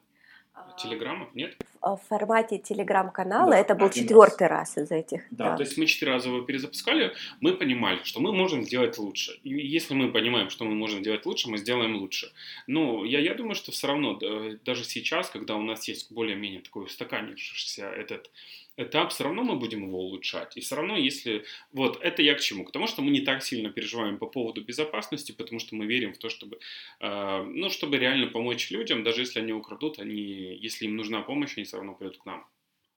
Телеграмма, 0.76 1.28
нет? 1.34 1.56
В 1.80 1.98
формате 2.08 2.58
телеграм-канала 2.58 3.52
да, 3.52 3.58
это 3.58 3.74
был 3.74 3.90
четвертый 3.90 4.48
раз. 4.48 4.76
раз 4.76 4.86
из 4.86 4.90
этих. 4.90 5.22
Да, 5.30 5.50
да, 5.50 5.56
то 5.56 5.62
есть 5.62 5.78
мы 5.78 5.86
четыре 5.86 6.12
раза 6.12 6.28
его 6.28 6.42
перезапускали, 6.42 7.14
мы 7.40 7.54
понимали, 7.54 8.00
что 8.02 8.20
мы 8.20 8.32
можем 8.32 8.62
сделать 8.62 8.98
лучше. 8.98 9.38
И 9.42 9.50
если 9.50 9.94
мы 9.94 10.12
понимаем, 10.12 10.50
что 10.50 10.64
мы 10.64 10.74
можем 10.74 11.00
сделать 11.00 11.24
лучше, 11.24 11.48
мы 11.48 11.58
сделаем 11.58 11.96
лучше. 11.96 12.32
Но 12.66 13.04
я, 13.04 13.20
я 13.20 13.34
думаю, 13.34 13.54
что 13.54 13.72
все 13.72 13.86
равно, 13.86 14.18
даже 14.64 14.84
сейчас, 14.84 15.30
когда 15.30 15.56
у 15.56 15.62
нас 15.62 15.88
есть 15.88 16.12
более-менее 16.12 16.60
такой 16.60 16.84
устаканившийся 16.84 17.88
этот 17.88 18.30
этап, 18.76 19.10
все 19.10 19.24
равно 19.24 19.42
мы 19.42 19.56
будем 19.56 19.86
его 19.86 19.98
улучшать. 19.98 20.56
И 20.56 20.60
все 20.60 20.76
равно, 20.76 20.96
если... 20.96 21.44
Вот, 21.72 21.98
это 22.02 22.22
я 22.22 22.34
к 22.34 22.40
чему? 22.40 22.64
К 22.64 22.72
тому, 22.72 22.86
что 22.86 23.02
мы 23.02 23.10
не 23.10 23.20
так 23.20 23.42
сильно 23.42 23.70
переживаем 23.70 24.18
по 24.18 24.26
поводу 24.26 24.62
безопасности, 24.62 25.32
потому 25.32 25.58
что 25.58 25.74
мы 25.74 25.86
верим 25.86 26.12
в 26.12 26.18
то, 26.18 26.28
чтобы... 26.28 26.58
Э, 27.00 27.42
ну, 27.42 27.70
чтобы 27.70 27.98
реально 27.98 28.28
помочь 28.28 28.70
людям, 28.70 29.02
даже 29.02 29.22
если 29.22 29.40
они 29.40 29.52
украдут, 29.52 29.98
они... 29.98 30.56
Если 30.56 30.86
им 30.86 30.96
нужна 30.96 31.22
помощь, 31.22 31.54
они 31.56 31.64
все 31.64 31.76
равно 31.76 31.94
придут 31.94 32.18
к 32.18 32.26
нам. 32.26 32.46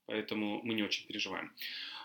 Поэтому 0.06 0.62
мы 0.64 0.74
не 0.74 0.84
очень 0.84 1.08
переживаем. 1.08 1.52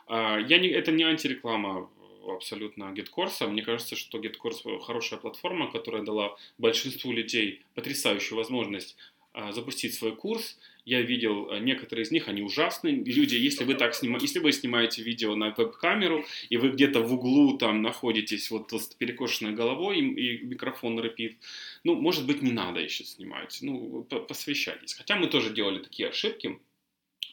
Э, 0.08 0.38
я 0.48 0.58
не, 0.58 0.68
это 0.68 0.92
не 0.92 1.04
антиреклама 1.04 1.90
абсолютно 2.28 2.84
GetCourse. 2.94 3.46
Мне 3.48 3.62
кажется, 3.62 3.96
что 3.96 4.18
GetCourse 4.18 4.80
хорошая 4.80 5.18
платформа, 5.18 5.70
которая 5.70 6.02
дала 6.02 6.36
большинству 6.58 7.12
людей 7.12 7.62
потрясающую 7.74 8.36
возможность 8.36 8.96
э, 9.34 9.52
запустить 9.52 9.94
свой 9.94 10.14
курс, 10.14 10.58
я 10.84 11.00
видел 11.00 11.50
э, 11.50 11.58
некоторые 11.60 12.04
из 12.04 12.10
них, 12.10 12.28
они 12.28 12.42
ужасные. 12.42 12.94
Люди, 12.94 13.34
если 13.34 13.64
вы 13.64 13.74
так 13.74 13.94
снимаете, 13.94 14.26
если 14.26 14.38
вы 14.38 14.52
снимаете 14.52 15.02
видео 15.02 15.34
на 15.34 15.50
веб-камеру, 15.50 16.24
и 16.48 16.56
вы 16.56 16.70
где-то 16.70 17.00
в 17.00 17.12
углу 17.12 17.56
там 17.56 17.82
находитесь 17.82 18.50
вот 18.50 18.72
с 18.72 18.88
перекошенной 18.94 19.52
головой, 19.52 19.98
и, 19.98 20.44
микрофон 20.44 21.00
репит, 21.00 21.38
ну, 21.84 21.94
может 21.94 22.26
быть, 22.26 22.42
не 22.42 22.52
надо 22.52 22.80
еще 22.80 23.04
снимать. 23.04 23.58
Ну, 23.62 24.06
посвящайтесь. 24.28 24.94
Хотя 24.94 25.16
мы 25.16 25.26
тоже 25.28 25.50
делали 25.50 25.78
такие 25.82 26.08
ошибки. 26.08 26.58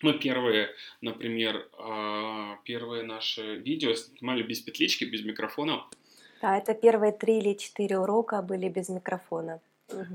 Мы 0.01 0.13
первые, 0.13 0.69
например, 1.01 1.69
а, 1.77 2.57
первые 2.63 3.03
наши 3.03 3.57
видео 3.57 3.93
снимали 3.93 4.41
без 4.41 4.59
петлички, 4.61 5.03
без 5.03 5.23
микрофона. 5.23 5.85
Да, 6.41 6.57
это 6.57 6.73
первые 6.73 7.11
три 7.11 7.37
или 7.37 7.53
четыре 7.53 7.99
урока 7.99 8.41
были 8.41 8.67
без 8.67 8.89
микрофона. 8.89 9.61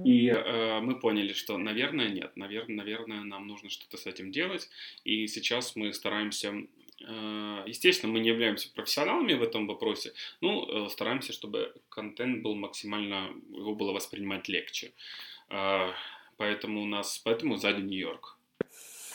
И 0.05 0.29
э, 0.29 0.81
мы 0.81 0.99
поняли, 0.99 1.33
что, 1.33 1.59
наверное, 1.59 2.09
нет, 2.09 2.37
наверное, 2.37 2.77
наверное, 2.77 3.21
нам 3.23 3.47
нужно 3.47 3.71
что-то 3.71 3.97
с 3.97 4.07
этим 4.07 4.31
делать. 4.31 4.69
И 5.05 5.27
сейчас 5.27 5.77
мы 5.77 5.93
стараемся, 5.93 6.55
э, 7.01 7.65
естественно, 7.67 8.13
мы 8.13 8.21
не 8.21 8.29
являемся 8.29 8.73
профессионалами 8.73 9.35
в 9.35 9.43
этом 9.43 9.67
вопросе, 9.67 10.13
но 10.41 10.67
э, 10.69 10.89
стараемся, 10.91 11.33
чтобы 11.33 11.75
контент 11.89 12.43
был 12.43 12.55
максимально, 12.55 13.31
его 13.51 13.75
было 13.75 13.93
воспринимать 13.93 14.49
легче. 14.49 14.93
Э, 15.51 15.93
поэтому 16.37 16.83
у 16.83 16.87
нас, 16.87 17.19
поэтому 17.19 17.57
сзади 17.57 17.83
Нью-Йорк. 17.83 18.39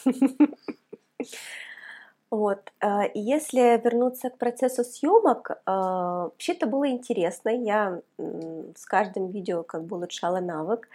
Вот. 2.32 2.72
Э, 2.80 3.12
и 3.14 3.20
если 3.20 3.80
вернуться 3.84 4.30
к 4.30 4.38
процессу 4.38 4.86
съемок, 4.86 5.52
э, 5.52 5.56
вообще 5.66 6.54
это 6.54 6.66
было 6.66 6.90
интересно. 6.90 7.50
Я 7.50 8.02
с 8.18 8.86
каждым 8.86 9.32
видео 9.32 9.64
как 9.64 9.86
бы 9.86 9.98
улучшала 9.98 10.40
навык. 10.40 10.88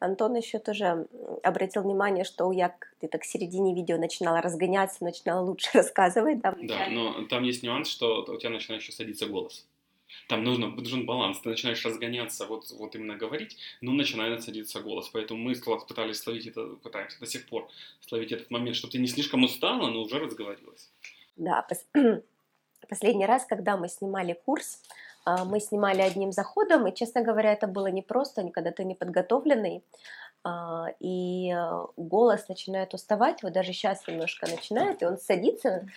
Антон 0.00 0.34
еще 0.34 0.58
тоже 0.58 1.06
обратил 1.42 1.82
внимание, 1.82 2.24
что 2.24 2.52
я 2.52 2.74
где-то 2.98 3.18
к 3.18 3.24
середине 3.24 3.74
видео 3.74 3.96
начинала 3.96 4.42
разгоняться, 4.42 5.02
начинала 5.02 5.40
лучше 5.44 5.70
рассказывать. 5.74 6.40
Да, 6.40 6.54
да 6.62 6.88
но 6.90 7.24
там 7.24 7.42
есть 7.42 7.62
нюанс, 7.62 7.88
что 7.88 8.24
у 8.28 8.36
тебя 8.36 8.50
начинает 8.50 8.82
еще 8.82 8.92
садиться 8.92 9.26
голос. 9.26 9.66
Там 10.28 10.44
нужно, 10.44 10.68
нужен 10.68 11.06
баланс. 11.06 11.40
Ты 11.40 11.50
начинаешь 11.50 11.84
разгоняться, 11.84 12.46
вот, 12.46 12.70
вот 12.70 12.94
именно 12.94 13.16
говорить, 13.16 13.56
но 13.80 13.92
начинает 13.92 14.42
садиться 14.42 14.80
голос. 14.80 15.08
Поэтому 15.08 15.40
мы 15.42 15.54
пытались 15.54 16.18
словить 16.18 16.46
это, 16.46 16.66
пытаемся 16.82 17.20
до 17.20 17.26
сих 17.26 17.46
пор 17.46 17.68
словить 18.00 18.32
этот 18.32 18.50
момент, 18.50 18.76
чтобы 18.76 18.92
ты 18.92 18.98
не 18.98 19.08
слишком 19.08 19.44
устала, 19.44 19.88
но 19.88 20.02
уже 20.02 20.18
разговорилась. 20.18 20.90
Да, 21.36 21.66
последний 22.88 23.26
раз, 23.26 23.44
когда 23.44 23.76
мы 23.76 23.88
снимали 23.88 24.38
курс, 24.44 24.82
а, 25.24 25.44
мы 25.44 25.60
снимали 25.60 26.00
одним 26.00 26.32
заходом, 26.32 26.86
и, 26.86 26.94
честно 26.94 27.22
говоря, 27.22 27.52
это 27.52 27.66
было 27.66 27.86
непросто, 27.86 28.42
никогда 28.42 28.72
ты 28.72 28.84
не 28.84 28.94
подготовленный, 28.94 29.84
а, 30.44 30.88
и 30.98 31.52
э, 31.52 31.86
голос 31.96 32.48
начинает 32.48 32.94
уставать, 32.94 33.44
вот 33.44 33.52
даже 33.52 33.72
сейчас 33.72 34.06
немножко 34.08 34.50
начинает, 34.50 35.00
и 35.00 35.06
он 35.06 35.16
садится, 35.16 35.88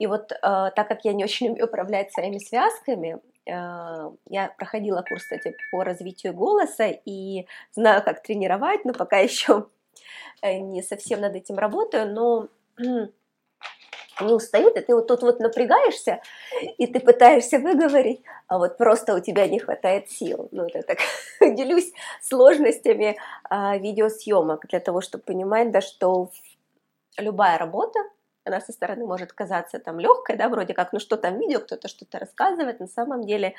и 0.00 0.08
вот 0.08 0.32
а, 0.42 0.72
так 0.72 0.88
как 0.88 1.04
я 1.04 1.12
не 1.12 1.22
очень 1.22 1.50
умею 1.50 1.66
управлять 1.66 2.12
своими 2.12 2.38
связками, 2.38 3.20
я 3.44 4.54
проходила 4.56 5.02
курс, 5.02 5.24
кстати, 5.24 5.56
по 5.70 5.82
развитию 5.82 6.32
голоса 6.32 6.86
и 6.86 7.46
знаю, 7.72 8.02
как 8.02 8.22
тренировать, 8.22 8.84
но 8.84 8.92
пока 8.92 9.18
еще 9.18 9.66
э, 10.42 10.58
не 10.58 10.82
совсем 10.82 11.20
над 11.20 11.34
этим 11.34 11.58
работаю, 11.58 12.12
но 12.12 12.48
не 14.20 14.32
устают, 14.32 14.76
и 14.76 14.80
ты 14.80 14.94
вот 14.94 15.06
тут 15.06 15.22
вот 15.22 15.40
напрягаешься, 15.40 16.20
и 16.78 16.86
ты 16.86 17.00
пытаешься 17.00 17.58
выговорить, 17.58 18.22
а 18.46 18.58
вот 18.58 18.76
просто 18.76 19.14
у 19.14 19.20
тебя 19.20 19.46
не 19.48 19.58
хватает 19.58 20.10
сил. 20.10 20.48
Ну, 20.52 20.66
это 20.66 20.82
так 20.82 20.98
делюсь 21.40 21.92
сложностями 22.20 23.16
а, 23.44 23.76
видеосъемок 23.78 24.66
для 24.68 24.80
того, 24.80 25.00
чтобы 25.00 25.24
понимать, 25.24 25.70
да, 25.70 25.80
что 25.80 26.30
любая 27.18 27.58
работа, 27.58 27.98
она 28.44 28.60
со 28.60 28.72
стороны 28.72 29.04
может 29.04 29.32
казаться 29.32 29.78
там 29.78 30.00
легкой, 30.00 30.36
да, 30.36 30.48
вроде 30.48 30.74
как, 30.74 30.92
ну 30.92 31.00
что 31.00 31.16
там 31.16 31.38
видео, 31.38 31.60
кто-то 31.60 31.88
что-то 31.88 32.18
рассказывает, 32.18 32.80
на 32.80 32.86
самом 32.86 33.26
деле 33.26 33.54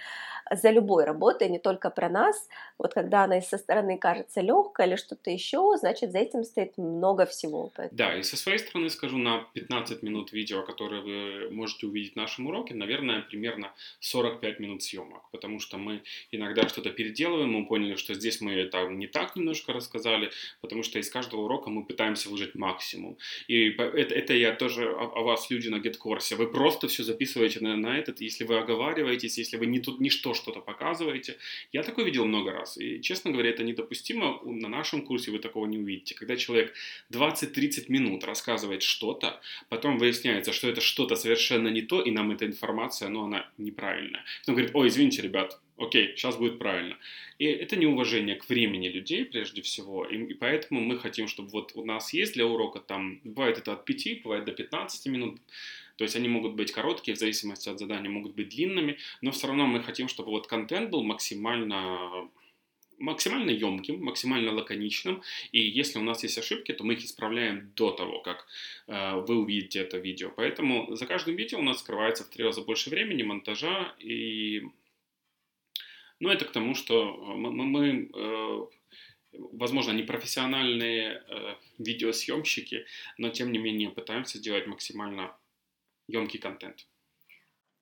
за 0.51 0.71
любой 0.71 1.05
работой, 1.05 1.49
не 1.49 1.59
только 1.59 1.89
про 1.89 2.09
нас, 2.09 2.49
вот 2.77 2.93
когда 2.93 3.23
она 3.23 3.41
со 3.41 3.57
стороны 3.57 3.97
кажется 3.97 4.41
легкой 4.41 4.87
или 4.87 4.95
что-то 4.95 5.29
еще, 5.31 5.75
значит 5.77 6.11
за 6.11 6.19
этим 6.19 6.43
стоит 6.43 6.77
много 6.77 7.25
всего. 7.25 7.71
Поэтому... 7.75 7.97
Да, 7.97 8.17
и 8.17 8.23
со 8.23 8.37
своей 8.37 8.59
стороны 8.59 8.89
скажу, 8.89 9.17
на 9.17 9.45
15 9.53 10.03
минут 10.03 10.33
видео, 10.33 10.63
которые 10.63 11.01
вы 11.01 11.49
можете 11.51 11.87
увидеть 11.87 12.13
в 12.13 12.17
нашем 12.17 12.47
уроке, 12.47 12.73
наверное, 12.73 13.21
примерно 13.21 13.71
45 13.99 14.59
минут 14.59 14.83
съемок, 14.83 15.23
потому 15.31 15.59
что 15.59 15.77
мы 15.77 16.03
иногда 16.31 16.67
что-то 16.67 16.89
переделываем, 16.89 17.51
мы 17.51 17.65
поняли, 17.65 17.95
что 17.95 18.13
здесь 18.13 18.41
мы 18.41 18.53
это 18.53 18.87
не 18.87 19.07
так 19.07 19.35
немножко 19.35 19.73
рассказали, 19.73 20.31
потому 20.61 20.83
что 20.83 20.99
из 20.99 21.09
каждого 21.09 21.41
урока 21.41 21.69
мы 21.69 21.85
пытаемся 21.85 22.29
выжать 22.29 22.55
максимум. 22.55 23.17
И 23.47 23.69
это, 23.69 24.13
это 24.15 24.33
я 24.33 24.53
тоже 24.53 24.72
даже 24.73 24.89
о, 24.89 25.19
о 25.19 25.23
вас 25.23 25.49
люди 25.49 25.69
на 25.69 25.77
GetCourse, 25.77 26.35
вы 26.35 26.47
просто 26.47 26.87
все 26.87 27.03
записываете 27.03 27.59
на, 27.59 27.75
на 27.75 27.97
этот, 27.97 28.21
если 28.21 28.43
вы 28.43 28.57
оговариваетесь, 28.57 29.37
если 29.37 29.57
вы 29.57 29.65
не 29.65 29.79
тут 29.79 29.99
ничто 29.99 30.33
что-то 30.33 30.59
показываете. 30.61 31.37
Я 31.71 31.83
такое 31.83 32.05
видел 32.05 32.25
много 32.25 32.51
раз, 32.51 32.77
и, 32.77 33.01
честно 33.01 33.31
говоря, 33.31 33.49
это 33.49 33.63
недопустимо. 33.63 34.39
На 34.43 34.69
нашем 34.69 35.05
курсе 35.05 35.31
вы 35.31 35.39
такого 35.39 35.65
не 35.65 35.77
увидите. 35.77 36.15
Когда 36.15 36.35
человек 36.35 36.73
20-30 37.11 37.85
минут 37.89 38.23
рассказывает 38.23 38.83
что-то, 38.83 39.41
потом 39.69 39.97
выясняется, 39.97 40.53
что 40.53 40.69
это 40.69 40.81
что-то 40.81 41.15
совершенно 41.15 41.67
не 41.67 41.81
то, 41.81 42.01
и 42.01 42.11
нам 42.11 42.31
эта 42.31 42.45
информация, 42.45 43.09
ну, 43.09 43.25
она 43.25 43.49
неправильная. 43.57 44.23
Потом 44.41 44.55
говорит, 44.55 44.75
ой, 44.75 44.87
извините, 44.87 45.21
ребят, 45.21 45.59
окей, 45.77 46.15
сейчас 46.15 46.37
будет 46.37 46.59
правильно. 46.59 46.97
И 47.39 47.45
это 47.45 47.75
неуважение 47.75 48.35
к 48.35 48.47
времени 48.47 48.87
людей, 48.87 49.25
прежде 49.25 49.61
всего, 49.61 50.05
и, 50.05 50.17
и 50.17 50.33
поэтому 50.33 50.81
мы 50.81 50.99
хотим, 50.99 51.27
чтобы 51.27 51.49
вот 51.49 51.71
у 51.75 51.83
нас 51.83 52.13
есть 52.13 52.33
для 52.33 52.45
урока 52.45 52.79
там, 52.79 53.19
бывает 53.23 53.57
это 53.57 53.73
от 53.73 53.85
5, 53.85 54.23
бывает 54.23 54.45
до 54.45 54.51
15 54.51 55.07
минут, 55.07 55.39
то 55.97 56.03
есть 56.03 56.15
они 56.15 56.27
могут 56.27 56.53
быть 56.53 56.71
короткие, 56.71 57.15
в 57.15 57.19
зависимости 57.19 57.69
от 57.69 57.79
задания, 57.79 58.09
могут 58.09 58.35
быть 58.35 58.49
длинными, 58.49 58.97
но 59.21 59.31
все 59.31 59.47
равно 59.47 59.67
мы 59.67 59.81
хотим, 59.81 60.07
чтобы 60.07 60.31
вот 60.31 60.47
контент 60.47 60.89
был 60.89 61.03
максимально 61.03 62.29
максимально 62.99 63.49
емким, 63.49 64.01
максимально 64.01 64.53
лаконичным, 64.53 65.23
и 65.51 65.59
если 65.59 65.99
у 65.99 66.03
нас 66.03 66.23
есть 66.23 66.37
ошибки, 66.37 66.71
то 66.71 66.83
мы 66.83 66.93
их 66.93 67.03
исправляем 67.03 67.71
до 67.75 67.91
того, 67.91 68.21
как 68.21 68.45
э, 68.87 69.15
вы 69.27 69.39
увидите 69.39 69.79
это 69.79 69.97
видео. 69.97 70.31
Поэтому 70.33 70.95
за 70.95 71.05
каждым 71.05 71.35
видео 71.35 71.59
у 71.59 71.63
нас 71.63 71.79
скрывается 71.79 72.23
в 72.23 72.29
три 72.29 72.43
раза 72.45 72.61
больше 72.61 72.89
времени, 72.89 73.23
монтажа 73.23 73.93
и 73.99 74.69
но 76.23 76.31
это 76.31 76.45
к 76.45 76.51
тому, 76.51 76.73
что 76.73 76.93
э, 77.03 77.35
мы, 77.35 77.51
мы 77.51 78.09
э, 78.15 78.65
возможно, 79.51 79.91
не 79.91 80.03
профессиональные 80.03 81.21
э, 81.27 81.55
видеосъемщики, 81.79 82.85
но 83.17 83.29
тем 83.29 83.51
не 83.51 83.59
менее 83.59 83.89
пытаемся 83.89 84.37
сделать 84.37 84.65
максимально 84.65 85.35
емкий 86.07 86.39
контент. 86.39 86.87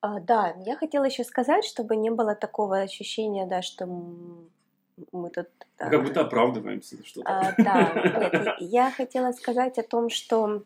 А, 0.00 0.18
да, 0.18 0.56
я 0.66 0.76
хотела 0.76 1.04
еще 1.04 1.22
сказать, 1.22 1.64
чтобы 1.64 1.94
не 1.94 2.10
было 2.10 2.34
такого 2.34 2.80
ощущения, 2.80 3.46
да, 3.46 3.62
что 3.62 3.86
мы 3.86 5.30
тут... 5.30 5.46
А, 5.78 5.88
как 5.88 6.02
будто 6.02 6.22
оправдываемся 6.22 6.96
за 6.96 7.04
что-то. 7.04 7.28
А, 7.28 7.54
да, 7.56 8.32
нет, 8.34 8.56
я 8.58 8.90
хотела 8.90 9.30
сказать 9.30 9.78
о 9.78 9.84
том, 9.84 10.10
что 10.10 10.64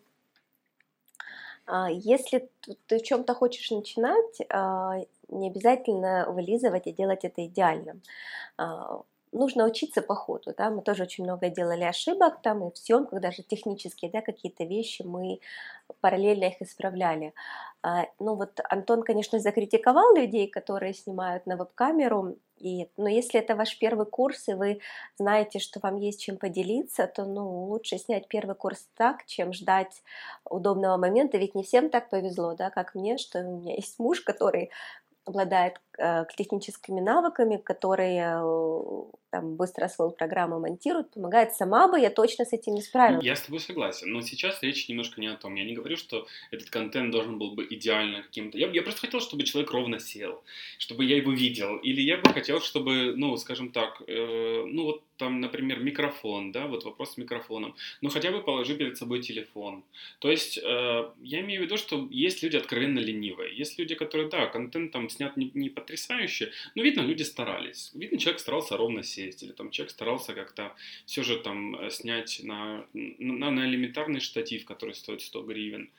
а, 1.67 1.91
если 1.91 2.49
ты 2.87 3.01
в 3.01 3.03
чем-то 3.03 3.35
хочешь 3.35 3.71
начинать, 3.71 4.41
не 5.29 5.51
обязательно 5.51 6.31
вылизывать 6.31 6.87
и 6.87 6.93
делать 6.93 7.25
это 7.25 7.45
идеально. 7.47 8.01
А, 8.59 9.03
нужно 9.33 9.67
учиться 9.67 10.03
по 10.03 10.15
ходу, 10.15 10.55
да, 10.57 10.71
мы 10.71 10.83
тоже 10.83 11.03
очень 11.03 11.25
много 11.25 11.49
делали 11.51 11.85
ошибок 11.85 12.41
там 12.43 12.67
и 12.67 12.73
в 12.73 12.79
съемках, 12.79 13.21
даже 13.21 13.43
технические, 13.43 14.11
да, 14.11 14.23
какие-то 14.23 14.65
вещи 14.65 15.03
мы 15.03 15.41
параллельно 16.01 16.45
их 16.45 16.63
исправляли. 16.63 17.35
Ну 18.19 18.35
вот 18.35 18.61
Антон, 18.69 19.03
конечно, 19.03 19.39
закритиковал 19.39 20.17
людей, 20.17 20.49
которые 20.49 20.95
снимают 20.95 21.47
на 21.47 21.57
веб-камеру, 21.57 22.37
и, 22.59 22.89
но 22.97 23.09
если 23.09 23.39
это 23.39 23.55
ваш 23.55 23.79
первый 23.79 24.07
курс, 24.07 24.49
и 24.49 24.55
вы 24.55 24.81
знаете, 25.19 25.59
что 25.59 25.79
вам 25.83 25.97
есть 25.97 26.23
чем 26.23 26.39
поделиться, 26.39 27.07
то 27.07 27.27
ну, 27.27 27.67
лучше 27.67 27.99
снять 27.99 28.29
первый 28.29 28.57
курс 28.57 28.89
так, 28.97 29.27
чем 29.27 29.53
ждать 29.53 30.03
удобного 30.49 30.97
момента. 30.97 31.37
Ведь 31.37 31.55
не 31.55 31.63
всем 31.63 31.91
так 31.91 32.09
повезло, 32.09 32.55
да, 32.55 32.71
как 32.71 32.95
мне, 32.95 33.19
что 33.19 33.41
у 33.41 33.59
меня 33.59 33.75
есть 33.75 33.99
муж, 33.99 34.23
который 34.23 34.71
обладает 35.27 35.81
э, 35.99 36.25
техническими 36.37 37.01
навыками, 37.01 37.57
которые 37.57 38.41
э, 38.41 39.17
там, 39.31 39.57
быстро 39.57 39.89
свою 39.89 40.11
программу 40.11 40.59
монтирует, 40.59 41.11
помогает 41.11 41.53
сама 41.53 41.89
бы, 41.89 42.01
я 42.01 42.11
точно 42.11 42.45
с 42.45 42.53
этим 42.53 42.75
не 42.75 42.83
справилась. 42.83 43.25
Я 43.25 43.37
с 43.37 43.43
тобой 43.43 43.61
согласен, 43.61 44.13
но 44.13 44.23
сейчас 44.23 44.63
речь 44.63 44.89
немножко 44.89 45.21
не 45.21 45.27
о 45.27 45.37
том. 45.37 45.55
Я 45.55 45.65
не 45.65 45.75
говорю, 45.75 45.97
что 45.97 46.27
этот 46.51 46.71
контент 46.71 47.11
должен 47.11 47.39
был 47.39 47.51
бы 47.51 47.67
идеально 47.69 48.23
каким-то. 48.23 48.59
Я, 48.59 48.69
я 48.69 48.83
просто 48.83 49.03
хотел, 49.03 49.21
чтобы 49.21 49.43
человек 49.43 49.71
ровно 49.73 49.99
сел, 49.99 50.43
чтобы 50.79 51.05
я 51.05 51.17
его 51.17 51.33
видел. 51.33 51.77
Или 51.77 52.01
я 52.01 52.17
бы 52.17 52.33
хотел, 52.33 52.61
чтобы, 52.61 53.15
ну, 53.17 53.37
скажем 53.37 53.73
так, 53.73 54.03
э, 54.07 54.65
ну 54.67 54.85
вот 54.85 55.03
там, 55.17 55.41
например, 55.41 55.81
микрофон, 55.81 56.53
да, 56.53 56.67
вот 56.67 56.85
вопрос 56.85 57.15
с 57.15 57.17
микрофоном. 57.17 57.75
Ну, 58.01 58.11
хотя 58.11 58.31
бы 58.31 58.43
положи 58.43 58.75
перед 58.77 58.99
собой 58.99 59.23
телефон. 59.23 59.83
То 60.19 60.31
есть, 60.31 60.59
э, 60.59 61.11
я 61.23 61.41
имею 61.41 61.63
в 61.63 61.65
виду, 61.65 61.77
что 61.77 62.07
есть 62.11 62.43
люди 62.43 62.57
откровенно 62.57 62.99
ленивые. 62.99 63.57
Есть 63.57 63.79
люди, 63.79 63.95
которые, 63.95 64.29
да, 64.29 64.47
контент 64.47 64.93
там 64.93 65.09
снят 65.09 65.37
не, 65.37 65.51
не 65.55 65.71
потрясающе, 65.87 66.53
но 66.75 66.83
видно, 66.83 67.03
люди 67.03 67.23
старались. 67.23 67.93
Видно, 67.95 68.19
человек 68.19 68.41
старался 68.41 68.77
ровно 68.77 69.03
сесть, 69.05 69.43
или 69.43 69.53
там 69.53 69.71
человек 69.71 69.93
старался 69.93 70.35
как-то 70.35 70.75
все 71.07 71.23
же 71.23 71.39
там 71.39 71.77
э, 71.77 71.91
снять 71.91 72.41
на, 72.43 72.87
на, 72.93 73.51
на 73.51 73.67
элементарный 73.69 74.21
штатив, 74.21 74.65
который 74.65 74.95
стоит 74.95 75.23
100 75.23 75.43
гривен. 75.43 75.91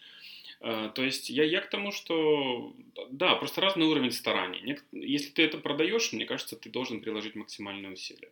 Uh, 0.59 0.91
то 0.91 1.03
есть 1.03 1.29
я, 1.29 1.43
я 1.43 1.61
к 1.61 1.69
тому, 1.69 1.91
что 1.91 2.73
да, 3.11 3.35
просто 3.35 3.61
разный 3.61 3.85
уровень 3.85 4.11
стараний. 4.11 4.79
Если 4.91 5.29
ты 5.29 5.43
это 5.43 5.59
продаешь, 5.59 6.11
мне 6.13 6.25
кажется, 6.25 6.55
ты 6.55 6.71
должен 6.71 6.99
приложить 6.99 7.35
максимальные 7.35 7.91
усилия. 7.91 8.31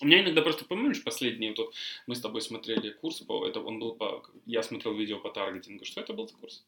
У 0.00 0.06
меня 0.06 0.22
иногда 0.22 0.40
просто, 0.40 0.64
помнишь, 0.64 1.04
последний, 1.04 1.52
вот 1.54 1.74
мы 2.06 2.14
с 2.14 2.20
тобой 2.20 2.40
смотрели 2.40 2.92
курс, 2.92 3.20
по, 3.20 3.46
это 3.46 3.60
он 3.60 3.78
был 3.78 3.94
по, 3.94 4.24
я 4.46 4.62
смотрел 4.62 4.94
видео 4.94 5.18
по 5.18 5.28
таргетингу, 5.28 5.84
что 5.84 6.00
это 6.00 6.14
был 6.14 6.26
за 6.26 6.34
курс? 6.34 6.64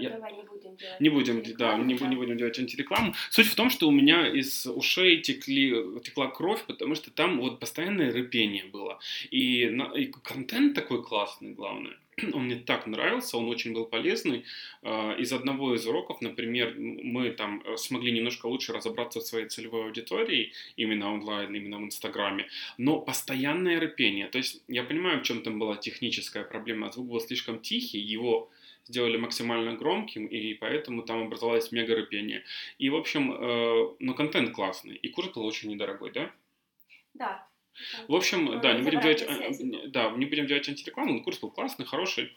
Я... 0.00 0.10
Давай 0.10 0.32
не 0.32 0.42
будем 0.42 0.76
делать. 0.76 1.00
Не 1.00 1.08
будем, 1.08 1.42
да, 1.58 1.76
не, 1.76 1.94
не 1.94 2.16
будем 2.16 2.36
делать 2.36 2.58
антирекламу. 2.58 3.14
Суть 3.30 3.46
в 3.46 3.54
том, 3.54 3.70
что 3.70 3.88
у 3.88 3.90
меня 3.90 4.26
из 4.26 4.66
ушей 4.66 5.20
текли, 5.20 6.00
текла 6.02 6.28
кровь, 6.28 6.64
потому 6.66 6.94
что 6.94 7.10
там 7.10 7.40
вот 7.40 7.60
постоянное 7.60 8.12
рыпение 8.12 8.64
было. 8.64 8.98
И, 9.30 9.66
на, 9.66 9.84
и 9.94 10.06
контент 10.06 10.74
такой 10.74 11.02
классный, 11.02 11.52
главное. 11.52 11.96
Он 12.34 12.44
мне 12.44 12.56
так 12.56 12.86
нравился, 12.86 13.36
он 13.36 13.48
очень 13.48 13.72
был 13.72 13.84
полезный. 13.84 14.44
А, 14.82 15.14
из 15.14 15.32
одного 15.32 15.74
из 15.74 15.86
уроков, 15.86 16.20
например, 16.20 16.74
мы 16.78 17.30
там 17.30 17.62
э, 17.64 17.76
смогли 17.76 18.12
немножко 18.12 18.46
лучше 18.46 18.72
разобраться 18.72 19.20
в 19.20 19.22
своей 19.22 19.46
целевой 19.46 19.84
аудитории, 19.84 20.52
именно 20.76 21.12
онлайн, 21.12 21.54
именно 21.54 21.78
в 21.78 21.84
Инстаграме, 21.84 22.46
но 22.78 23.00
постоянное 23.00 23.80
рыпение. 23.80 24.28
То 24.28 24.38
есть 24.38 24.62
я 24.68 24.82
понимаю, 24.82 25.20
в 25.20 25.22
чем 25.22 25.42
там 25.42 25.58
была 25.58 25.76
техническая 25.76 26.44
проблема. 26.44 26.90
Звук 26.92 27.08
был 27.08 27.20
слишком 27.20 27.60
тихий, 27.60 27.98
его 27.98 28.50
сделали 28.90 29.16
максимально 29.16 29.76
громким, 29.76 30.26
и 30.26 30.54
поэтому 30.54 31.02
там 31.02 31.22
образовалось 31.22 31.72
мега 31.72 31.94
рыпение. 31.94 32.44
И, 32.78 32.90
в 32.90 32.96
общем, 32.96 33.32
э, 33.32 33.94
ну, 34.00 34.14
контент 34.14 34.52
классный, 34.52 34.96
и 34.96 35.08
курс 35.08 35.28
был 35.28 35.46
очень 35.46 35.70
недорогой, 35.70 36.10
да? 36.10 36.30
Да. 37.14 37.46
В 38.08 38.14
общем, 38.14 38.60
да, 38.60 38.72
не 38.74 38.82
будем 38.82 39.00
делать, 39.00 39.22
э, 39.22 39.88
да, 39.88 40.10
не 40.10 40.26
будем 40.26 40.46
делать 40.46 40.68
антирекламу, 40.68 41.14
но 41.14 41.22
курс 41.22 41.38
был 41.38 41.50
классный, 41.50 41.86
хороший. 41.86 42.36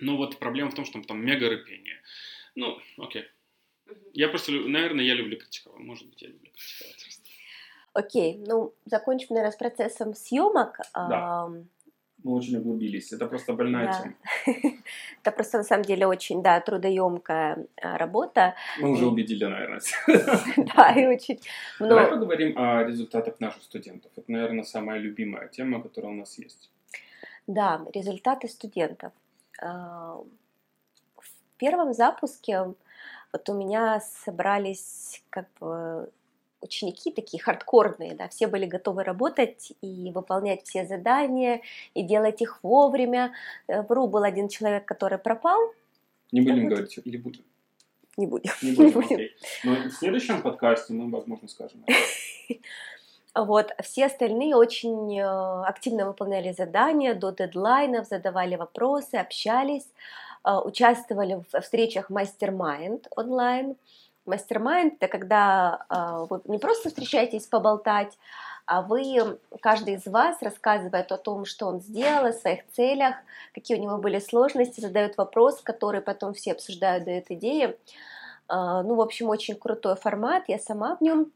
Но 0.00 0.16
вот 0.16 0.38
проблема 0.38 0.70
в 0.70 0.74
том, 0.74 0.84
что 0.84 1.00
там 1.02 1.24
мега 1.24 1.48
рыпение. 1.48 2.02
Ну, 2.56 2.78
окей. 2.98 3.24
Я 4.12 4.28
просто, 4.28 4.52
наверное, 4.52 5.04
я 5.04 5.14
люблю 5.14 5.36
критиковать. 5.38 5.80
Может 5.80 6.08
быть, 6.08 6.22
я 6.22 6.28
люблю 6.28 6.50
критиковать. 6.50 7.20
Окей, 7.92 8.38
ну, 8.46 8.72
закончим, 8.84 9.28
наверное, 9.30 9.52
с 9.52 9.56
процессом 9.56 10.14
съемок. 10.14 10.78
Да. 10.94 11.50
Мы 12.22 12.32
очень 12.32 12.56
углубились. 12.56 13.12
Это 13.12 13.26
просто 13.26 13.52
больная 13.52 13.86
да. 13.86 14.02
тема. 14.02 14.14
Это 15.22 15.32
просто 15.32 15.58
на 15.58 15.64
самом 15.64 15.84
деле 15.84 16.06
очень, 16.06 16.42
да, 16.42 16.60
трудоемкая 16.60 17.66
а, 17.82 17.98
работа. 17.98 18.54
Мы 18.80 18.90
уже 18.90 19.06
убедили, 19.06 19.44
наверное. 19.44 19.80
Да, 20.76 20.92
и 20.92 21.06
очень 21.06 21.40
много. 21.78 21.94
Давай 21.94 22.10
поговорим 22.10 22.58
о 22.58 22.84
результатах 22.84 23.40
наших 23.40 23.62
студентов. 23.62 24.10
Это, 24.16 24.30
наверное, 24.30 24.64
самая 24.64 24.98
любимая 24.98 25.48
тема, 25.48 25.82
которая 25.82 26.12
у 26.12 26.16
нас 26.16 26.38
есть. 26.38 26.70
Да, 27.46 27.80
результаты 27.94 28.48
студентов. 28.48 29.12
А, 29.62 30.20
в 31.16 31.58
первом 31.58 31.94
запуске 31.94 32.74
вот 33.32 33.48
у 33.48 33.54
меня 33.54 34.00
собрались 34.00 35.22
как 35.30 35.46
бы 35.60 36.10
ученики 36.60 37.10
такие 37.10 37.42
хардкорные, 37.42 38.14
да, 38.14 38.28
все 38.28 38.46
были 38.46 38.66
готовы 38.66 39.04
работать 39.04 39.72
и 39.80 40.10
выполнять 40.12 40.64
все 40.64 40.86
задания, 40.86 41.62
и 41.94 42.02
делать 42.02 42.42
их 42.42 42.58
вовремя. 42.62 43.32
Э, 43.66 43.82
в 43.82 43.90
РУ 43.90 44.06
был 44.08 44.22
один 44.22 44.48
человек, 44.48 44.84
который 44.84 45.18
пропал. 45.18 45.58
Не 46.32 46.40
будем 46.40 46.64
будет... 46.64 46.68
говорить, 46.70 46.98
или 47.04 47.16
будем? 47.16 47.42
Не 48.16 48.26
будем. 48.26 48.50
Не 48.62 48.72
будем, 48.76 48.88
Не 48.88 48.92
будем. 48.92 49.14
Окей. 49.14 49.36
Но 49.64 49.74
в 49.74 49.92
следующем 49.92 50.42
подкасте 50.42 50.92
мы, 50.92 51.10
возможно, 51.10 51.48
скажем. 51.48 51.84
Вот, 53.32 53.70
все 53.84 54.06
остальные 54.06 54.56
очень 54.56 55.16
э, 55.16 55.24
активно 55.64 56.04
выполняли 56.04 56.50
задания 56.50 57.14
до 57.14 57.30
дедлайнов, 57.30 58.08
задавали 58.08 58.56
вопросы, 58.56 59.14
общались, 59.14 59.86
э, 60.44 60.50
участвовали 60.56 61.44
в 61.52 61.60
встречах 61.60 62.10
мастер-майнд 62.10 63.06
онлайн. 63.14 63.76
Мастер-майнд– 64.30 64.94
это 65.00 65.08
когда 65.08 65.84
э, 65.90 66.26
вы 66.30 66.40
не 66.44 66.58
просто 66.58 66.88
встречаетесь 66.88 67.46
поболтать, 67.46 68.16
а 68.64 68.82
вы, 68.82 69.38
каждый 69.60 69.94
из 69.94 70.06
вас 70.06 70.40
рассказывает 70.40 71.10
о 71.10 71.18
том, 71.18 71.44
что 71.44 71.66
он 71.66 71.80
сделал, 71.80 72.26
о 72.26 72.32
своих 72.32 72.60
целях, 72.68 73.16
какие 73.52 73.76
у 73.76 73.82
него 73.82 73.98
были 73.98 74.20
сложности, 74.20 74.80
задает 74.80 75.16
вопрос, 75.16 75.60
который 75.60 76.00
потом 76.00 76.34
все 76.34 76.52
обсуждают, 76.52 77.04
дают 77.04 77.26
идеи. 77.30 77.76
Э, 78.48 78.82
ну, 78.82 78.94
в 78.94 79.00
общем, 79.00 79.28
очень 79.28 79.56
крутой 79.56 79.96
формат, 79.96 80.44
я 80.48 80.58
сама 80.58 80.96
в 80.96 81.00
нем 81.00 81.32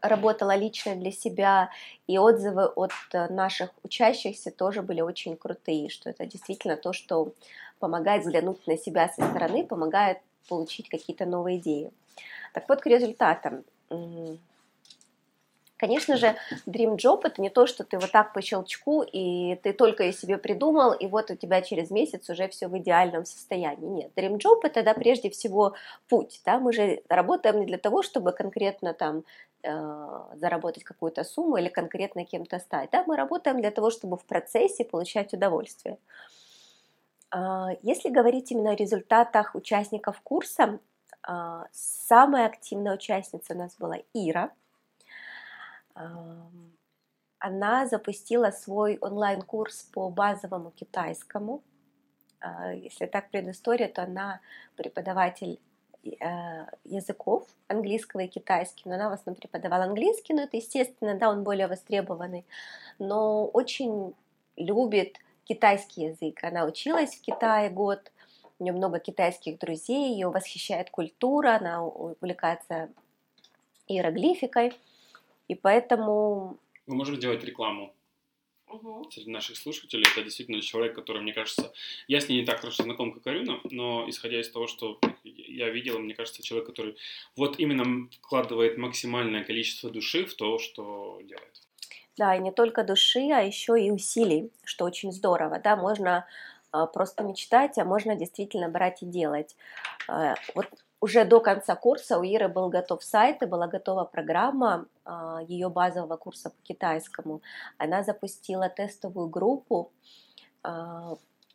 работала 0.00 0.54
лично 0.54 0.94
для 0.94 1.10
себя, 1.10 1.70
и 2.06 2.18
отзывы 2.18 2.66
от 2.66 2.92
наших 3.30 3.70
учащихся 3.82 4.50
тоже 4.50 4.80
были 4.80 5.00
очень 5.00 5.36
крутые, 5.36 5.88
что 5.88 6.08
это 6.08 6.24
действительно 6.24 6.76
то, 6.76 6.92
что 6.92 7.32
помогает 7.80 8.22
взглянуть 8.22 8.64
на 8.66 8.78
себя 8.78 9.08
со 9.08 9.28
стороны, 9.28 9.66
помогает 9.66 10.18
получить 10.48 10.88
какие-то 10.88 11.26
новые 11.26 11.58
идеи. 11.58 11.90
Так 12.52 12.68
вот, 12.68 12.80
к 12.80 12.86
результатам. 12.86 13.64
Конечно 15.78 16.16
же, 16.16 16.34
Dream 16.66 16.96
Job 16.96 17.20
это 17.24 17.42
не 17.42 17.50
то, 17.50 17.66
что 17.66 17.84
ты 17.84 17.98
вот 17.98 18.10
так 18.10 18.32
по 18.32 18.40
щелчку, 18.40 19.02
и 19.02 19.56
ты 19.56 19.74
только 19.74 20.04
и 20.04 20.12
себе 20.12 20.38
придумал, 20.38 20.94
и 20.94 21.06
вот 21.06 21.30
у 21.30 21.36
тебя 21.36 21.60
через 21.60 21.90
месяц 21.90 22.30
уже 22.30 22.48
все 22.48 22.68
в 22.68 22.78
идеальном 22.78 23.26
состоянии. 23.26 23.86
Нет, 23.86 24.10
Dream 24.16 24.38
Job 24.38 24.60
это 24.62 24.82
да, 24.82 24.94
прежде 24.94 25.28
всего 25.28 25.74
путь. 26.08 26.40
Да? 26.46 26.58
Мы 26.58 26.72
же 26.72 27.02
работаем 27.10 27.60
не 27.60 27.66
для 27.66 27.76
того, 27.76 28.02
чтобы 28.02 28.32
конкретно 28.32 28.94
там 28.94 29.24
э, 29.62 30.20
заработать 30.36 30.82
какую-то 30.82 31.24
сумму 31.24 31.58
или 31.58 31.68
конкретно 31.68 32.24
кем-то 32.24 32.58
стать. 32.58 32.88
Да? 32.90 33.04
Мы 33.06 33.16
работаем 33.16 33.60
для 33.60 33.70
того, 33.70 33.90
чтобы 33.90 34.16
в 34.16 34.24
процессе 34.24 34.82
получать 34.82 35.34
удовольствие. 35.34 35.98
Если 37.82 38.08
говорить 38.08 38.50
именно 38.52 38.70
о 38.70 38.76
результатах 38.76 39.54
участников 39.54 40.20
курса, 40.20 40.78
э, 41.28 41.62
самая 41.72 42.46
активная 42.46 42.94
участница 42.94 43.54
у 43.54 43.58
нас 43.58 43.76
была 43.76 43.96
Ира– 44.12 44.50
она 47.38 47.86
запустила 47.86 48.50
свой 48.50 48.98
онлайн-курс 49.00 49.84
по 49.92 50.10
базовому 50.10 50.70
китайскому. 50.70 51.62
А, 52.40 52.72
если 52.72 53.06
так 53.06 53.30
предыстория, 53.30 53.88
то 53.88 54.02
она 54.02 54.40
преподаватель 54.76 55.60
языков 56.84 57.48
английского 57.66 58.20
и 58.20 58.28
китайского, 58.28 58.90
но 58.90 58.94
она 58.94 59.10
в 59.10 59.14
основном 59.14 59.40
преподавала 59.40 59.84
английский, 59.84 60.34
но 60.34 60.42
это 60.42 60.56
естественно, 60.56 61.16
да, 61.16 61.28
он 61.28 61.42
более 61.42 61.66
востребованный, 61.66 62.46
но 63.00 63.44
очень 63.46 64.14
любит 64.56 65.16
китайский 65.46 66.02
язык. 66.04 66.42
Она 66.42 66.64
училась 66.64 67.14
в 67.14 67.22
Китае 67.22 67.70
год, 67.70 68.12
у 68.58 68.64
нее 68.64 68.72
много 68.72 68.98
китайских 68.98 69.58
друзей, 69.58 70.12
ее 70.12 70.28
восхищает 70.28 70.90
культура, 70.90 71.56
она 71.56 71.84
увлекается 71.84 72.90
иероглификой. 73.86 74.72
И 75.48 75.54
поэтому... 75.54 76.58
Мы 76.86 76.96
можем 76.96 77.18
делать 77.18 77.44
рекламу 77.44 77.94
угу. 78.68 79.08
среди 79.10 79.30
наших 79.30 79.56
слушателей. 79.56 80.04
Это 80.10 80.22
действительно 80.22 80.60
человек, 80.60 80.94
который, 80.94 81.22
мне 81.22 81.32
кажется, 81.32 81.72
я 82.08 82.20
с 82.20 82.28
ней 82.28 82.40
не 82.40 82.46
так 82.46 82.60
хорошо 82.60 82.82
знаком, 82.82 83.12
как 83.12 83.26
Арюна, 83.26 83.60
но 83.70 84.08
исходя 84.08 84.40
из 84.40 84.50
того, 84.50 84.66
что 84.66 84.98
я 85.24 85.68
видел, 85.70 85.98
мне 85.98 86.14
кажется, 86.14 86.42
человек, 86.42 86.66
который 86.66 86.96
вот 87.36 87.58
именно 87.58 88.08
вкладывает 88.22 88.78
максимальное 88.78 89.44
количество 89.44 89.90
души 89.90 90.24
в 90.24 90.34
то, 90.34 90.58
что 90.58 91.20
делает. 91.22 91.65
Да, 92.16 92.34
и 92.34 92.40
не 92.40 92.50
только 92.50 92.82
души, 92.82 93.30
а 93.30 93.40
еще 93.40 93.78
и 93.80 93.90
усилий, 93.90 94.50
что 94.64 94.86
очень 94.86 95.12
здорово, 95.12 95.58
да, 95.58 95.76
можно 95.76 96.24
а, 96.72 96.86
просто 96.86 97.22
мечтать, 97.22 97.78
а 97.78 97.84
можно 97.84 98.16
действительно 98.16 98.68
брать 98.68 99.02
и 99.02 99.06
делать. 99.06 99.56
А, 100.08 100.34
вот 100.54 100.66
уже 101.00 101.24
до 101.24 101.40
конца 101.40 101.76
курса 101.76 102.18
у 102.18 102.22
Иры 102.22 102.48
был 102.48 102.70
готов 102.70 103.04
сайт 103.04 103.42
и 103.42 103.46
была 103.46 103.66
готова 103.66 104.04
программа 104.04 104.86
а, 105.04 105.40
ее 105.46 105.68
базового 105.68 106.16
курса 106.16 106.50
по 106.50 106.62
китайскому. 106.62 107.42
Она 107.76 108.02
запустила 108.02 108.68
тестовую 108.68 109.28
группу. 109.28 109.92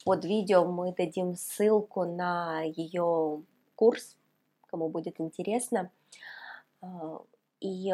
Под 0.05 0.26
видео 0.26 0.66
мы 0.66 0.93
дадим 0.93 1.36
ссылку 1.36 2.05
на 2.05 2.62
ее 2.62 3.43
курс, 3.76 4.16
кому 4.68 4.88
будет 4.88 5.20
интересно. 5.20 5.91
И 7.59 7.93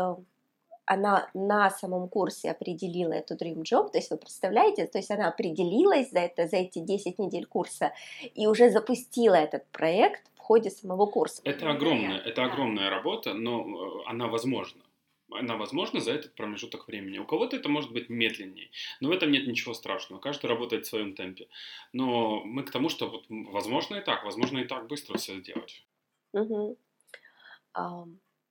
она 0.87 1.29
на 1.33 1.69
самом 1.69 2.09
курсе 2.09 2.49
определила 2.49 3.13
эту 3.13 3.35
Dream 3.35 3.61
Job, 3.61 3.91
то 3.91 3.99
есть 3.99 4.09
вы 4.09 4.17
представляете, 4.17 4.87
то 4.87 4.97
есть 4.97 5.11
она 5.11 5.27
определилась 5.27 6.09
за, 6.09 6.19
это, 6.19 6.47
за 6.47 6.57
эти 6.57 6.79
10 6.79 7.19
недель 7.19 7.45
курса 7.45 7.93
и 8.33 8.47
уже 8.47 8.69
запустила 8.69 9.35
этот 9.35 9.67
проект 9.67 10.23
ходе 10.47 10.69
самого 10.69 11.07
курса. 11.07 11.41
Это 11.43 11.69
огромная, 11.69 12.19
это 12.19 12.45
огромная 12.45 12.89
работа, 12.89 13.33
но 13.33 13.61
э, 13.61 14.03
она 14.05 14.27
возможна. 14.27 14.81
Она 15.29 15.57
возможна 15.57 15.99
за 15.99 16.13
этот 16.13 16.35
промежуток 16.35 16.87
времени. 16.87 17.17
У 17.17 17.25
кого-то 17.25 17.57
это 17.57 17.67
может 17.67 17.91
быть 17.91 18.09
медленнее, 18.09 18.69
но 19.01 19.09
в 19.09 19.11
этом 19.11 19.29
нет 19.29 19.45
ничего 19.45 19.73
страшного. 19.73 20.21
Каждый 20.21 20.45
работает 20.45 20.85
в 20.85 20.89
своем 20.89 21.15
темпе. 21.15 21.49
Но 21.91 22.45
мы 22.45 22.63
к 22.63 22.71
тому, 22.71 22.87
что 22.87 23.09
вот, 23.09 23.25
возможно 23.29 23.97
и 23.97 24.01
так, 24.01 24.23
возможно 24.23 24.59
и 24.59 24.63
так 24.63 24.87
быстро 24.87 25.17
все 25.17 25.37
сделать. 25.39 25.85
Угу. 26.31 26.77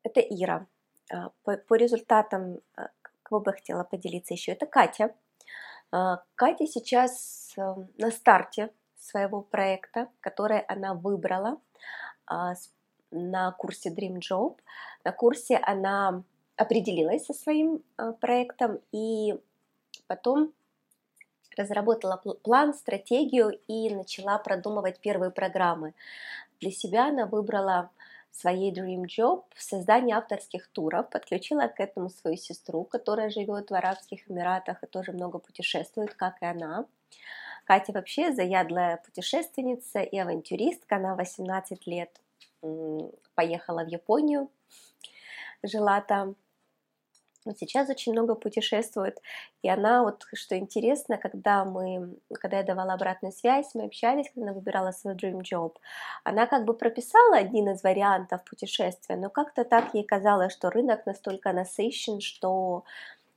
Это 0.03 0.21
Ира. 0.21 0.67
А, 1.11 1.31
по, 1.45 1.57
по 1.57 1.75
результатам, 1.75 2.61
а, 2.77 2.89
кого 3.23 3.41
бы 3.41 3.51
я 3.51 3.57
хотела 3.57 3.85
поделиться 3.85 4.35
еще, 4.35 4.53
это 4.53 4.67
Катя. 4.67 5.15
А, 5.93 6.23
Катя 6.35 6.67
сейчас 6.67 7.55
эм, 7.57 7.89
на 7.99 8.11
старте 8.11 8.71
своего 8.99 9.43
проекта, 9.43 10.09
который 10.21 10.61
она 10.61 10.95
выбрала 10.95 11.61
на 13.13 13.53
курсе 13.53 13.91
Dream 13.91 14.19
Job. 14.19 14.59
На 15.05 15.13
курсе 15.13 15.59
она 15.59 16.25
определилась 16.57 17.27
со 17.27 17.35
своим 17.35 17.85
проектом 18.21 18.81
и 18.91 19.39
потом 20.09 20.53
разработала 21.57 22.17
план, 22.17 22.75
стратегию 22.75 23.61
и 23.69 23.95
начала 23.95 24.39
продумывать 24.39 24.99
первые 24.99 25.31
программы. 25.31 25.95
Для 26.61 26.73
себя 26.73 27.09
она 27.09 27.27
выбрала 27.27 27.91
своей 28.31 28.73
Dream 28.73 29.05
Job 29.05 29.45
в 29.55 29.63
создании 29.63 30.15
авторских 30.15 30.69
туров, 30.69 31.09
подключила 31.11 31.69
к 31.69 31.81
этому 31.81 32.11
свою 32.11 32.37
сестру, 32.37 32.85
которая 32.85 33.31
живет 33.31 33.71
в 33.71 33.75
Арабских 33.75 34.31
Эмиратах 34.31 34.83
и 34.83 34.87
тоже 34.87 35.13
много 35.13 35.39
путешествует, 35.39 36.15
как 36.15 36.41
и 36.43 36.47
она. 36.47 36.87
Катя 37.65 37.93
вообще 37.93 38.33
заядлая 38.33 38.99
путешественница 38.99 40.01
и 40.01 40.17
авантюристка. 40.19 40.97
Она 40.97 41.17
18 41.17 41.87
лет 41.87 42.21
поехала 43.35 43.85
в 43.85 43.89
Японию, 43.89 44.51
жила 45.63 46.01
там. 46.01 46.37
Вот 47.47 47.59
сейчас 47.59 47.89
очень 47.89 48.13
много 48.13 48.35
путешествует. 48.35 49.19
И 49.63 49.69
она, 49.69 50.03
вот 50.03 50.25
что 50.35 50.59
интересно, 50.59 51.17
когда 51.17 51.65
мы, 51.65 52.19
когда 52.41 52.59
я 52.59 52.63
давала 52.65 52.95
обратную 52.95 53.33
связь, 53.33 53.75
мы 53.75 53.85
общались, 53.85 54.27
когда 54.35 54.51
она 54.51 54.53
выбирала 54.53 54.91
свой 54.93 55.15
dream 55.15 55.41
job, 55.41 55.77
она 56.25 56.47
как 56.47 56.65
бы 56.65 56.75
прописала 56.75 57.37
один 57.37 57.71
из 57.71 57.83
вариантов 57.83 58.45
путешествия, 58.45 59.17
но 59.17 59.31
как-то 59.31 59.65
так 59.65 59.95
ей 59.95 60.05
казалось, 60.05 60.53
что 60.53 60.71
рынок 60.71 61.07
настолько 61.07 61.53
насыщен, 61.53 62.21
что 62.21 62.85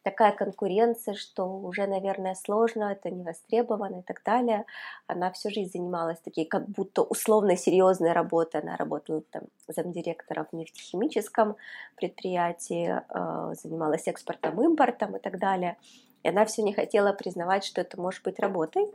такая 0.03 0.31
конкуренция, 0.31 1.13
что 1.13 1.45
уже, 1.45 1.87
наверное, 1.87 2.35
сложно, 2.35 2.91
это 2.91 3.09
не 3.09 3.23
востребовано 3.23 3.99
и 3.99 4.03
так 4.03 4.21
далее. 4.23 4.65
Она 5.07 5.31
всю 5.31 5.49
жизнь 5.49 5.71
занималась 5.71 6.19
такие 6.19 6.47
как 6.47 6.67
будто 6.67 7.01
условно 7.01 7.57
серьезной 7.57 8.13
работой. 8.13 8.61
Она 8.61 8.77
работала 8.77 9.21
там 9.31 9.43
замдиректора 9.67 10.47
в 10.51 10.55
нефтехимическом 10.55 11.55
предприятии, 11.95 13.01
э, 13.09 13.53
занималась 13.55 14.07
экспортом, 14.07 14.61
импортом 14.61 15.15
и 15.17 15.19
так 15.19 15.37
далее. 15.39 15.77
И 16.23 16.29
она 16.29 16.45
все 16.45 16.63
не 16.63 16.73
хотела 16.73 17.13
признавать, 17.13 17.63
что 17.63 17.81
это 17.81 17.99
может 17.99 18.23
быть 18.23 18.39
работой. 18.39 18.85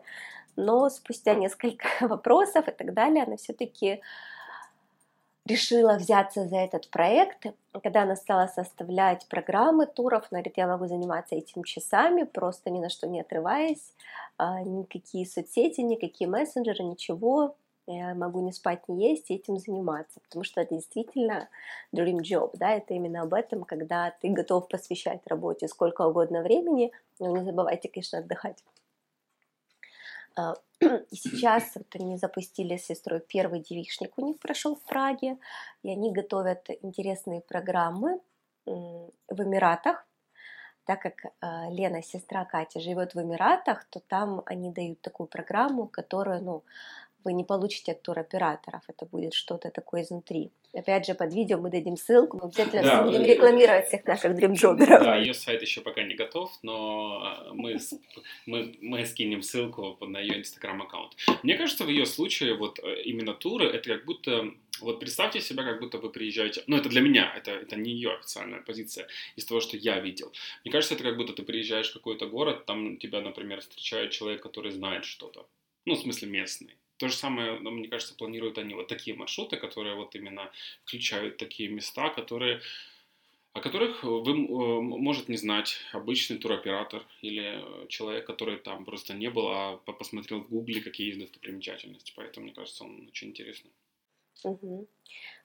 Но 0.57 0.89
спустя 0.89 1.35
несколько 1.35 1.87
вопросов 2.01 2.69
и 2.69 2.73
так 2.73 2.95
далее, 2.95 3.25
она 3.25 3.37
все-таки 3.37 4.01
решила 5.47 5.97
взяться 5.97 6.47
за 6.49 6.57
этот 6.57 6.89
проект. 6.91 7.47
Когда 7.83 8.03
она 8.03 8.17
стала 8.17 8.47
составлять 8.47 9.27
программы 9.29 9.87
туров, 9.87 10.27
она 10.31 10.41
говорит, 10.41 10.57
я 10.57 10.67
могу 10.67 10.87
заниматься 10.87 11.35
этим 11.35 11.65
часами, 11.65 12.25
просто 12.25 12.71
ни 12.71 12.79
на 12.81 12.89
что 12.89 13.07
не 13.07 13.21
отрываясь, 13.21 13.93
а, 14.39 14.63
никакие 14.63 15.27
соцсети, 15.27 15.81
никакие 15.83 16.29
мессенджеры, 16.31 16.83
ничего, 16.85 17.57
я 17.87 18.15
могу 18.15 18.41
не 18.41 18.53
спать, 18.53 18.89
не 18.89 19.11
есть 19.11 19.31
и 19.31 19.35
этим 19.35 19.59
заниматься, 19.59 20.21
потому 20.21 20.45
что 20.45 20.61
это 20.63 20.75
действительно 20.75 21.49
dream 21.95 22.21
job, 22.21 22.53
да, 22.55 22.71
это 22.71 22.95
именно 22.95 23.23
об 23.23 23.35
этом, 23.35 23.65
когда 23.65 24.11
ты 24.23 24.31
готов 24.31 24.69
посвящать 24.69 25.27
работе 25.27 25.69
сколько 25.69 26.03
угодно 26.03 26.43
времени, 26.43 26.93
но 27.19 27.37
не 27.37 27.45
забывайте, 27.45 27.89
конечно, 27.89 28.21
отдыхать. 28.21 28.65
А, 30.37 30.55
и 30.81 31.17
сейчас 31.17 31.73
вот 31.75 31.87
они 31.95 32.17
запустили 32.17 32.77
с 32.77 32.87
сестрой 32.87 33.21
первый 33.21 33.61
девичник 33.61 34.19
у 34.19 34.27
них 34.27 34.39
прошел 34.39 34.75
в 34.75 34.83
Праге, 34.83 35.39
и 35.83 35.91
они 35.91 36.13
готовят 36.13 36.69
интересные 36.83 37.41
программы 37.41 38.21
в 38.67 39.43
Эмиратах. 39.43 40.07
Так 40.85 41.01
как 41.01 41.15
а, 41.41 41.71
Лена, 41.71 42.03
сестра 42.03 42.45
Кати, 42.45 42.81
живет 42.81 43.15
в 43.15 43.21
Эмиратах, 43.21 43.85
то 43.91 44.01
там 44.01 44.43
они 44.47 44.71
дают 44.71 45.01
такую 45.01 45.29
программу, 45.29 45.87
которую, 45.87 46.43
ну, 46.43 46.65
вы 47.25 47.33
не 47.33 47.45
получите 47.45 47.93
от 47.93 48.03
туроператоров, 48.03 48.83
это 48.89 49.07
будет 49.07 49.35
что-то 49.35 49.71
такое 49.71 50.03
изнутри. 50.03 50.51
Опять 50.75 51.07
же, 51.07 51.15
под 51.15 51.33
видео 51.33 51.59
мы 51.59 51.71
дадим 51.71 51.97
ссылку, 51.97 52.37
мы 52.37 52.49
обязательно 52.49 52.83
да, 52.83 53.03
будем 53.05 53.23
рекламировать 53.23 53.87
всех 53.87 54.05
наших 54.07 54.35
дримджоберов. 54.35 55.05
Да, 55.05 55.17
ее 55.17 55.33
сайт 55.33 55.63
еще 55.63 55.81
пока 55.81 56.03
не 56.03 56.15
готов, 56.15 56.51
но 56.63 57.21
а, 57.23 57.53
мы, 57.55 57.79
мы, 58.47 58.75
мы 58.81 59.07
скинем 59.07 59.43
ссылку 59.43 59.97
на 60.05 60.19
ее 60.21 60.39
инстаграм-аккаунт. 60.41 61.13
Мне 61.45 61.57
кажется, 61.57 61.85
в 61.85 61.89
ее 61.89 62.07
случае 62.07 62.55
вот 62.55 62.81
э, 62.81 63.03
именно 63.03 63.35
туры, 63.35 63.67
это 63.67 63.89
как 63.89 64.05
будто 64.05 64.51
Вот 64.81 64.99
представьте 64.99 65.41
себя, 65.41 65.63
как 65.63 65.79
будто 65.81 65.99
вы 65.99 66.11
приезжаете, 66.11 66.65
ну 66.67 66.77
это 66.77 66.89
для 66.89 67.01
меня, 67.01 67.33
это, 67.37 67.53
это 67.53 67.77
не 67.77 67.93
ее 67.93 68.11
официальная 68.15 68.61
позиция, 68.61 69.07
из 69.37 69.45
того, 69.45 69.61
что 69.61 69.77
я 69.77 70.01
видел. 70.01 70.33
Мне 70.65 70.73
кажется, 70.73 70.95
это 70.95 71.05
как 71.05 71.17
будто 71.17 71.33
ты 71.33 71.45
приезжаешь 71.45 71.91
в 71.91 71.95
какой-то 71.95 72.27
город, 72.27 72.67
там 72.67 72.97
тебя, 72.97 73.21
например, 73.21 73.61
встречает 73.61 74.11
человек, 74.11 74.43
который 74.43 74.73
знает 74.73 75.05
что-то, 75.05 75.47
ну 75.87 75.95
в 75.95 75.99
смысле 75.99 76.29
местный. 76.29 76.75
То 77.05 77.09
же 77.11 77.17
самое, 77.17 77.61
ну, 77.61 77.71
мне 77.71 77.89
кажется, 77.89 78.15
планируют 78.15 78.57
они 78.57 78.73
вот 78.73 78.89
такие 78.89 79.15
маршруты, 79.15 79.59
которые 79.59 79.95
вот 79.95 80.15
именно 80.15 80.51
включают 80.85 81.37
такие 81.37 81.69
места, 81.69 82.09
которые 82.09 82.63
о 83.53 83.61
которых 83.61 84.03
вы 84.05 84.33
э, 84.33 84.81
может 84.81 85.29
не 85.29 85.37
знать 85.37 85.77
обычный 85.93 86.39
туроператор 86.39 87.03
или 87.21 87.63
человек, 87.89 88.27
который 88.27 88.57
там 88.57 88.87
просто 88.87 89.13
не 89.13 89.29
был, 89.29 89.49
а 89.49 89.77
посмотрел 89.77 90.41
в 90.41 90.49
гугле, 90.49 90.81
какие 90.81 91.09
есть 91.09 91.21
достопримечательности. 91.21 92.15
Поэтому, 92.17 92.47
мне 92.47 92.55
кажется, 92.55 92.85
он 92.85 93.07
очень 93.07 93.29
интересный. 93.29 93.71
Угу. 94.43 94.89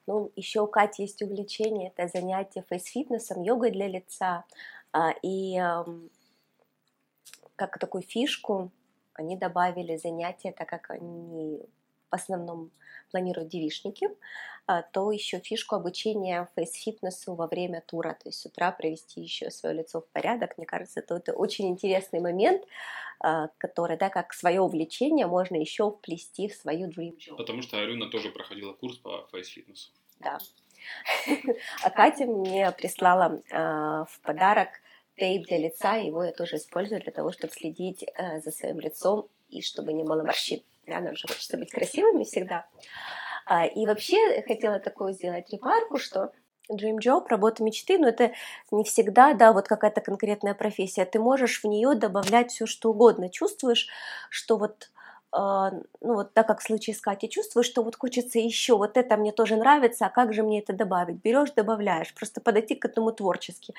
Ну, 0.06 0.32
еще 0.36 0.62
у 0.62 0.66
Кати 0.66 1.02
есть 1.02 1.20
увлечение, 1.20 1.92
это 1.94 2.08
занятие 2.08 2.64
фейс-фитнесом, 2.70 3.42
йогой 3.42 3.70
для 3.70 3.86
лица. 3.86 4.46
А, 4.92 5.14
и 5.22 5.60
как 7.54 7.78
такую 7.78 8.02
фишку 8.02 8.72
они 9.14 9.36
добавили 9.36 9.96
занятия, 9.96 10.52
так 10.52 10.68
как 10.68 10.90
они 10.90 11.60
в 12.10 12.14
основном 12.14 12.70
планируют 13.10 13.48
девишники, 13.48 14.08
а, 14.66 14.82
то 14.82 15.10
еще 15.10 15.40
фишку 15.40 15.74
обучения 15.74 16.48
фейс-фитнесу 16.54 17.34
во 17.34 17.46
время 17.46 17.82
тура, 17.86 18.16
то 18.20 18.28
есть 18.28 18.40
с 18.40 18.46
утра 18.46 18.70
привести 18.72 19.20
еще 19.20 19.50
свое 19.50 19.76
лицо 19.76 20.00
в 20.00 20.06
порядок. 20.08 20.56
Мне 20.56 20.66
кажется, 20.66 21.00
это, 21.00 21.16
это 21.16 21.32
очень 21.32 21.68
интересный 21.68 22.20
момент, 22.20 22.62
а, 23.20 23.48
который, 23.58 23.96
да, 23.96 24.10
как 24.10 24.32
свое 24.32 24.60
увлечение 24.60 25.26
можно 25.26 25.56
еще 25.56 25.90
вплести 25.90 26.48
в 26.48 26.54
свою 26.54 26.88
dream 26.88 27.16
job. 27.16 27.36
Потому 27.36 27.62
что 27.62 27.78
Арюна 27.78 28.10
тоже 28.10 28.30
проходила 28.30 28.72
курс 28.72 28.96
по 28.98 29.28
фейс-фитнесу. 29.32 29.90
Да. 30.20 30.38
А 31.82 31.90
Катя 31.90 32.24
мне 32.24 32.70
прислала 32.72 33.42
а, 33.52 34.04
в 34.06 34.20
подарок 34.20 34.68
тейп 35.20 35.46
для 35.46 35.58
лица, 35.58 35.96
его 35.96 36.24
я 36.24 36.32
тоже 36.32 36.56
использую 36.56 37.00
для 37.00 37.12
того, 37.12 37.30
чтобы 37.30 37.52
следить 37.52 38.02
э, 38.02 38.40
за 38.40 38.50
своим 38.50 38.80
лицом 38.80 39.28
и 39.50 39.60
чтобы 39.60 39.92
не 39.92 40.02
было 40.02 40.22
морщин. 40.22 40.62
Да, 40.86 41.00
нам 41.00 41.14
же 41.14 41.28
хочется 41.28 41.58
быть 41.58 41.70
красивыми 41.70 42.24
всегда. 42.24 42.66
А, 43.46 43.66
и 43.66 43.86
вообще 43.86 44.42
хотела 44.46 44.80
такую 44.80 45.12
сделать 45.12 45.50
ремарку, 45.50 45.98
что 45.98 46.32
Dream 46.72 46.98
Job, 46.98 47.26
работа 47.28 47.62
мечты, 47.62 47.98
но 47.98 48.08
это 48.08 48.32
не 48.70 48.84
всегда, 48.84 49.34
да, 49.34 49.52
вот 49.52 49.68
какая-то 49.68 50.00
конкретная 50.00 50.54
профессия. 50.54 51.04
Ты 51.04 51.18
можешь 51.18 51.62
в 51.62 51.66
нее 51.66 51.94
добавлять 51.94 52.50
все, 52.50 52.66
что 52.66 52.90
угодно. 52.90 53.28
Чувствуешь, 53.28 53.88
что 54.30 54.56
вот 54.56 54.90
Uh, 55.32 55.86
ну 56.00 56.14
вот 56.14 56.34
так 56.34 56.48
как 56.48 56.58
в 56.58 56.64
случае 56.64 56.96
с 56.96 57.00
Катей 57.00 57.28
чувствуешь, 57.28 57.66
что 57.66 57.84
вот 57.84 57.94
хочется 57.94 58.40
еще, 58.40 58.76
вот 58.76 58.96
это 58.96 59.16
мне 59.16 59.30
тоже 59.30 59.54
нравится, 59.54 60.06
а 60.06 60.10
как 60.10 60.34
же 60.34 60.42
мне 60.42 60.58
это 60.58 60.72
добавить? 60.72 61.22
Берешь, 61.22 61.52
добавляешь, 61.52 62.12
просто 62.14 62.40
подойти 62.40 62.74
к 62.74 62.84
этому 62.84 63.12
творчески 63.12 63.72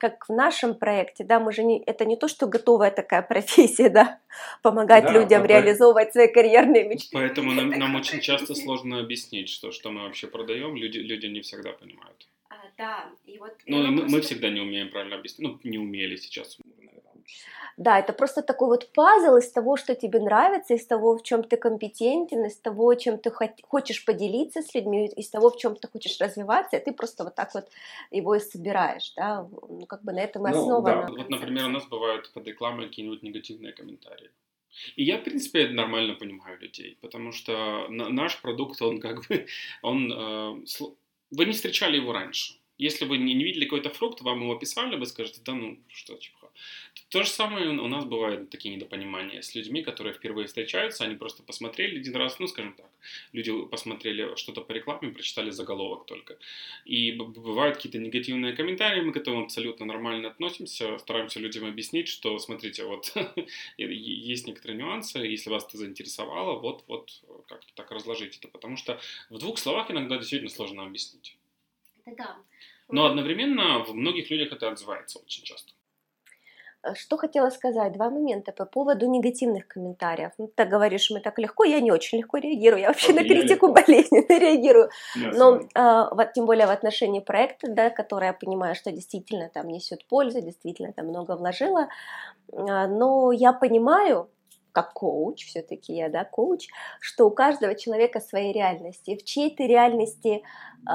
как 0.00 0.28
в 0.28 0.32
нашем 0.32 0.74
проекте, 0.74 1.24
да, 1.24 1.38
мы 1.38 1.52
же 1.52 1.62
не, 1.62 1.82
это 1.84 2.06
не 2.06 2.16
то, 2.16 2.26
что 2.26 2.46
готовая 2.46 2.90
такая 2.90 3.22
профессия, 3.32 3.90
да, 3.90 4.18
помогать 4.62 5.04
да, 5.04 5.12
людям 5.12 5.44
реализовывать 5.44 6.12
свои 6.12 6.32
карьерные 6.32 6.88
мечты. 6.88 7.10
Поэтому 7.12 7.52
нам, 7.52 7.70
нам 7.70 7.94
очень 7.94 8.20
часто 8.20 8.54
сложно 8.54 8.98
объяснить, 8.98 9.50
что, 9.50 9.70
что 9.70 9.90
мы 9.90 10.02
вообще 10.02 10.26
продаем, 10.26 10.74
люди, 10.74 10.98
люди 10.98 11.26
не 11.26 11.42
всегда 11.42 11.72
понимают. 11.72 12.26
А, 12.48 12.54
да, 12.78 13.10
и 13.26 13.38
вот... 13.38 13.52
Ну, 13.66 13.86
мы, 13.86 14.08
мы 14.08 14.20
всегда 14.22 14.48
не 14.48 14.60
умеем 14.60 14.88
правильно 14.90 15.16
объяснить, 15.16 15.46
ну, 15.46 15.60
не 15.70 15.78
умели 15.78 16.16
сейчас, 16.16 16.58
да, 17.76 17.98
это 17.98 18.12
просто 18.12 18.42
такой 18.42 18.68
вот 18.68 18.92
пазл 18.92 19.36
из 19.36 19.50
того, 19.50 19.76
что 19.76 19.94
тебе 19.94 20.20
нравится, 20.20 20.74
из 20.74 20.86
того, 20.86 21.16
в 21.16 21.22
чем 21.22 21.42
ты 21.42 21.56
компетентен, 21.56 22.44
из 22.44 22.56
того, 22.56 22.94
чем 22.94 23.18
ты 23.18 23.30
хочешь 23.62 24.04
поделиться 24.04 24.62
с 24.62 24.74
людьми, 24.74 25.06
из 25.06 25.28
того, 25.30 25.50
в 25.50 25.56
чем 25.56 25.76
ты 25.76 25.88
хочешь 25.88 26.20
развиваться, 26.20 26.76
и 26.76 26.84
ты 26.84 26.92
просто 26.92 27.24
вот 27.24 27.34
так 27.34 27.54
вот 27.54 27.68
его 28.10 28.34
и 28.34 28.40
собираешь, 28.40 29.12
да, 29.16 29.48
ну, 29.68 29.86
как 29.86 30.02
бы 30.02 30.12
на 30.12 30.20
этом 30.20 30.46
и 30.46 30.50
основано. 30.50 31.06
Ну, 31.08 31.16
да, 31.16 31.22
вот, 31.22 31.30
например, 31.30 31.66
у 31.66 31.70
нас 31.70 31.86
бывают 31.86 32.32
под 32.32 32.46
рекламой 32.46 32.86
какие-нибудь 32.86 33.22
негативные 33.22 33.72
комментарии. 33.72 34.30
И 34.96 35.04
я, 35.04 35.18
в 35.18 35.24
принципе, 35.24 35.68
нормально 35.68 36.14
понимаю 36.14 36.58
людей, 36.60 36.96
потому 37.00 37.32
что 37.32 37.86
наш 37.88 38.40
продукт, 38.40 38.80
он 38.82 39.00
как 39.00 39.26
бы, 39.26 39.46
он, 39.82 40.12
э, 40.12 40.64
вы 41.30 41.44
не 41.44 41.52
встречали 41.52 41.96
его 41.96 42.12
раньше. 42.12 42.54
Если 42.78 43.04
вы 43.04 43.18
не 43.18 43.34
видели 43.34 43.64
какой-то 43.64 43.90
фрукт, 43.90 44.22
вам 44.22 44.40
его 44.42 44.54
описали, 44.54 44.96
вы 44.96 45.04
скажете, 45.06 45.40
да 45.44 45.52
ну, 45.52 45.78
что, 45.88 46.16
типа, 46.16 46.39
то 47.10 47.22
же 47.24 47.28
самое 47.28 47.70
у 47.70 47.88
нас 47.88 48.04
бывают 48.04 48.50
такие 48.50 48.74
недопонимания 48.74 49.42
с 49.42 49.54
людьми, 49.54 49.82
которые 49.82 50.12
впервые 50.14 50.46
встречаются, 50.46 51.04
они 51.04 51.16
просто 51.16 51.42
посмотрели 51.42 51.98
один 51.98 52.14
раз, 52.14 52.38
ну, 52.38 52.46
скажем 52.46 52.74
так, 52.74 52.88
люди 53.32 53.52
посмотрели 53.66 54.36
что-то 54.36 54.60
по 54.60 54.72
рекламе, 54.72 55.10
прочитали 55.10 55.50
заголовок 55.50 56.06
только. 56.06 56.38
И 56.84 57.12
бывают 57.12 57.76
какие-то 57.76 57.98
негативные 57.98 58.52
комментарии, 58.52 59.00
мы 59.00 59.12
к 59.12 59.16
этому 59.16 59.42
абсолютно 59.42 59.86
нормально 59.86 60.28
относимся, 60.28 60.98
стараемся 60.98 61.40
людям 61.40 61.64
объяснить, 61.64 62.08
что, 62.08 62.38
смотрите, 62.38 62.84
вот, 62.84 63.12
есть 63.76 64.46
некоторые 64.46 64.78
нюансы, 64.78 65.18
если 65.18 65.50
вас 65.50 65.66
это 65.66 65.78
заинтересовало, 65.78 66.60
вот, 66.60 66.84
вот, 66.86 67.22
как-то 67.48 67.72
так 67.74 67.90
разложить 67.90 68.38
это, 68.38 68.46
потому 68.46 68.76
что 68.76 69.00
в 69.30 69.38
двух 69.38 69.58
словах 69.58 69.90
иногда 69.90 70.16
действительно 70.16 70.50
сложно 70.50 70.84
объяснить. 70.84 71.36
Это 72.04 72.16
да. 72.16 72.36
Но 72.88 73.06
одновременно 73.06 73.84
в 73.84 73.94
многих 73.94 74.30
людях 74.30 74.52
это 74.52 74.68
отзывается 74.68 75.18
очень 75.18 75.44
часто. 75.44 75.72
Э, 76.82 76.94
что 76.94 77.16
хотела 77.16 77.50
сказать? 77.50 77.92
Два 77.92 78.10
момента 78.10 78.52
по 78.52 78.64
поводу 78.64 79.06
негативных 79.06 79.68
комментариев. 79.68 80.32
Ну, 80.38 80.50
ты 80.54 80.64
говоришь, 80.64 81.10
мы 81.10 81.20
так 81.20 81.38
легко, 81.38 81.64
я 81.64 81.80
не 81.80 81.92
очень 81.92 82.18
легко 82.18 82.38
реагирую, 82.38 82.80
я 82.80 82.88
вообще 82.88 83.12
на 83.12 83.22
критику 83.22 83.68
болезненно 83.72 84.26
реагирую. 84.28 84.90
Но 85.14 85.56
э, 85.56 86.14
вот, 86.14 86.32
тем 86.32 86.46
более 86.46 86.66
в 86.66 86.70
отношении 86.70 87.20
проекта, 87.20 87.70
да, 87.70 87.90
который 87.90 88.26
я 88.26 88.32
понимаю, 88.32 88.74
что 88.74 88.90
действительно 88.92 89.48
там 89.48 89.68
несет 89.68 90.06
пользу, 90.06 90.40
действительно 90.40 90.92
там 90.92 91.06
много 91.06 91.36
вложила, 91.36 91.88
э, 92.52 92.86
но 92.86 93.32
я 93.32 93.52
понимаю, 93.52 94.28
как 94.72 94.92
коуч, 94.92 95.46
все-таки 95.46 95.94
я, 95.94 96.08
да, 96.08 96.24
коуч, 96.24 96.68
что 97.00 97.26
у 97.26 97.30
каждого 97.30 97.74
человека 97.74 98.20
свои 98.20 98.52
реальности. 98.52 99.16
В 99.16 99.24
чьей-то 99.24 99.64
реальности 99.64 100.42
э, 100.86 100.92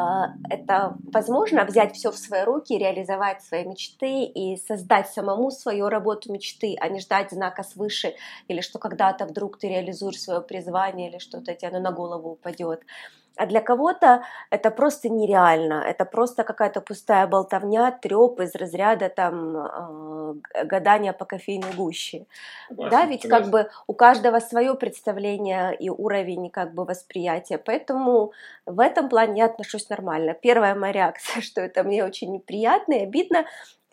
это 0.49 0.97
возможно 1.11 1.65
взять 1.65 1.95
все 1.95 2.11
в 2.11 2.17
свои 2.17 2.43
руки, 2.43 2.77
реализовать 2.77 3.41
свои 3.43 3.65
мечты 3.65 4.23
и 4.23 4.57
создать 4.57 5.09
самому 5.09 5.51
свою 5.51 5.89
работу 5.89 6.31
мечты, 6.31 6.75
а 6.79 6.89
не 6.89 6.99
ждать 6.99 7.31
знака 7.31 7.63
свыше, 7.63 8.15
или 8.47 8.61
что 8.61 8.79
когда-то 8.79 9.25
вдруг 9.25 9.59
ты 9.59 9.69
реализуешь 9.69 10.21
свое 10.21 10.41
призвание, 10.41 11.09
или 11.09 11.17
что-то 11.19 11.53
тебе 11.53 11.79
на 11.79 11.91
голову 11.91 12.31
упадет. 12.31 12.81
А 13.37 13.45
для 13.45 13.61
кого-то 13.61 14.23
это 14.49 14.71
просто 14.71 15.09
нереально, 15.09 15.83
это 15.85 16.05
просто 16.05 16.43
какая-то 16.43 16.81
пустая 16.81 17.27
болтовня, 17.27 17.91
треп 17.91 18.39
из 18.39 18.55
разряда 18.55 19.09
там 19.09 19.57
э, 19.57 20.65
гадания 20.65 21.13
по 21.13 21.25
кофейной 21.25 21.73
гуще. 21.73 22.25
Согласен, 22.67 22.91
да, 22.91 23.05
ведь 23.05 23.23
согласен. 23.23 23.43
как 23.43 23.51
бы 23.51 23.69
у 23.87 23.93
каждого 23.93 24.39
свое 24.39 24.75
представление 24.75 25.75
и 25.75 25.89
уровень 25.89 26.49
как 26.49 26.73
бы 26.73 26.85
восприятия, 26.85 27.57
поэтому 27.57 28.31
в 28.65 28.79
этом 28.79 29.09
плане 29.09 29.39
я 29.39 29.45
отношусь 29.45 29.89
нормально. 29.89 30.33
Первая 30.33 30.75
моя 30.75 30.93
реакция, 30.93 31.41
что 31.43 31.61
это 31.61 31.83
мне 31.83 32.03
очень 32.03 32.31
неприятно 32.31 32.93
и 32.93 33.03
обидно, 33.03 33.45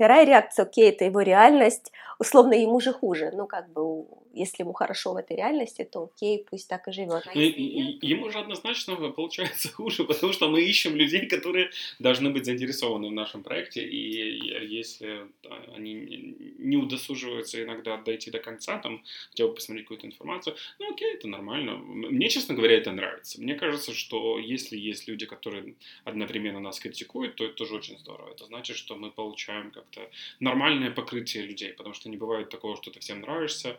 Вторая 0.02 0.24
реакция, 0.24 0.64
окей, 0.64 0.90
это 0.90 1.04
его 1.04 1.20
реальность, 1.20 1.92
условно 2.18 2.54
ему 2.54 2.80
же 2.80 2.92
хуже. 2.92 3.30
Ну, 3.32 3.46
как 3.46 3.68
бы, 3.68 4.04
если 4.34 4.62
ему 4.62 4.72
хорошо 4.72 5.12
в 5.12 5.16
этой 5.16 5.36
реальности, 5.36 5.84
то 5.84 6.04
окей, 6.04 6.44
пусть 6.50 6.68
так 6.68 6.88
и 6.88 6.92
живет. 6.92 7.26
А 7.26 7.38
ему 7.38 8.30
же 8.30 8.38
однозначно 8.38 8.96
получается 9.16 9.68
хуже, 9.68 10.04
потому 10.04 10.32
что 10.32 10.48
мы 10.48 10.62
ищем 10.62 10.96
людей, 10.96 11.26
которые 11.26 11.70
должны 11.98 12.30
быть 12.30 12.44
заинтересованы 12.44 13.08
в 13.08 13.12
нашем 13.12 13.42
проекте, 13.42 13.86
и 13.86 14.66
если 14.66 15.26
они 15.74 16.36
не 16.58 16.76
удосуживаются 16.76 17.62
иногда 17.62 17.96
дойти 17.96 18.30
до 18.30 18.38
конца, 18.38 18.78
там, 18.78 19.02
хотя 19.30 19.46
бы 19.46 19.54
посмотреть 19.54 19.84
какую-то 19.84 20.06
информацию, 20.06 20.56
ну 20.78 20.92
окей, 20.92 21.14
это 21.14 21.28
нормально. 21.28 21.76
Мне, 21.76 22.28
честно 22.28 22.54
говоря, 22.54 22.76
это 22.76 22.92
нравится. 22.92 23.40
Мне 23.40 23.54
кажется, 23.54 23.92
что 23.92 24.38
если 24.38 24.78
есть 24.78 25.06
люди, 25.08 25.26
которые 25.26 25.74
одновременно 26.04 26.60
нас 26.60 26.80
критикуют, 26.80 27.36
то 27.36 27.44
это 27.44 27.54
тоже 27.54 27.74
очень 27.74 27.98
здорово. 27.98 28.30
Это 28.30 28.46
значит, 28.46 28.76
что 28.76 28.96
мы 28.96 29.10
получаем 29.10 29.70
как 29.70 29.82
как-то 29.82 30.10
нормальное 30.40 30.90
покрытие 30.90 31.44
людей, 31.44 31.72
потому 31.72 31.94
что 31.94 32.08
не 32.08 32.16
бывает 32.16 32.48
такого, 32.48 32.76
что 32.76 32.90
ты 32.90 33.00
всем 33.00 33.20
нравишься, 33.20 33.78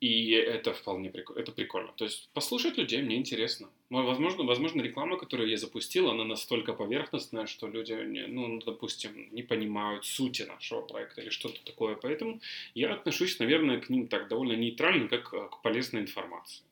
и 0.00 0.30
это 0.32 0.74
вполне 0.74 1.10
прикольно, 1.10 1.40
это 1.40 1.52
прикольно. 1.52 1.92
То 1.96 2.04
есть 2.04 2.28
послушать 2.34 2.76
людей 2.76 3.02
мне 3.02 3.16
интересно. 3.16 3.70
Возможно, 3.88 4.44
возможно, 4.44 4.82
реклама, 4.82 5.16
которую 5.16 5.48
я 5.48 5.56
запустил, 5.56 6.10
она 6.10 6.24
настолько 6.24 6.74
поверхностная, 6.74 7.46
что 7.46 7.66
люди, 7.66 7.94
ну, 8.28 8.60
допустим, 8.60 9.28
не 9.32 9.42
понимают 9.42 10.04
сути 10.04 10.42
нашего 10.42 10.82
проекта 10.82 11.22
или 11.22 11.30
что-то 11.30 11.64
такое. 11.64 11.96
Поэтому 11.96 12.40
я 12.74 12.92
отношусь, 12.92 13.38
наверное, 13.38 13.80
к 13.80 13.88
ним 13.88 14.08
так 14.08 14.28
довольно 14.28 14.52
нейтрально, 14.52 15.08
как 15.08 15.30
к 15.30 15.62
полезной 15.62 16.02
информации. 16.02 16.64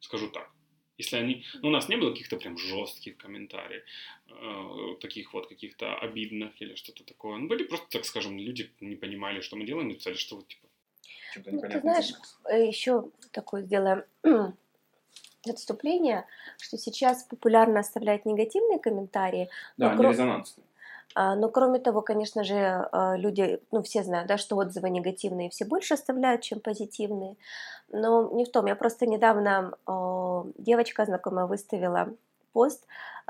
Скажу 0.00 0.28
так. 0.28 0.48
Если 0.98 1.16
они... 1.16 1.44
Ну, 1.62 1.68
у 1.68 1.70
нас 1.70 1.88
не 1.88 1.96
было 1.96 2.10
каких-то 2.10 2.36
прям 2.36 2.58
жестких 2.58 3.16
комментариев, 3.16 3.84
э, 4.28 4.96
таких 5.00 5.32
вот 5.32 5.46
каких-то 5.46 5.96
обидных 5.96 6.60
или 6.60 6.74
что-то 6.74 7.04
такое. 7.04 7.38
Ну, 7.38 7.46
были 7.46 7.62
просто, 7.62 7.86
так 7.88 8.04
скажем, 8.04 8.36
люди 8.38 8.70
не 8.80 8.96
понимали, 8.96 9.40
что 9.40 9.56
мы 9.56 9.64
делаем, 9.64 9.88
написали, 9.88 10.14
что 10.14 10.36
вот, 10.36 10.48
типа, 10.48 10.67
ну, 11.46 11.60
ты 11.60 11.80
знаешь, 11.80 12.14
э, 12.44 12.66
еще 12.66 13.10
такое 13.32 13.62
сделаем 13.62 14.04
отступление, 15.48 16.26
что 16.58 16.76
сейчас 16.78 17.24
популярно 17.24 17.80
оставлять 17.80 18.24
негативные 18.26 18.78
комментарии. 18.78 19.48
Да, 19.76 19.96
кро... 19.96 20.10
резонансные. 20.10 20.64
А, 21.14 21.34
но 21.34 21.48
кроме 21.48 21.78
того, 21.78 22.02
конечно 22.02 22.44
же, 22.44 22.56
а, 22.56 23.16
люди, 23.16 23.60
ну 23.72 23.82
все 23.82 24.02
знают, 24.02 24.28
да, 24.28 24.38
что 24.38 24.56
отзывы 24.56 24.90
негативные 24.90 25.50
все 25.50 25.64
больше 25.64 25.94
оставляют, 25.94 26.42
чем 26.42 26.60
позитивные. 26.60 27.36
Но 27.90 28.30
не 28.32 28.44
в 28.44 28.50
том. 28.50 28.66
Я 28.66 28.76
просто 28.76 29.06
недавно 29.06 29.72
девочка 30.58 31.06
знакомая 31.06 31.46
выставила 31.46 32.14
пост, 32.52 32.86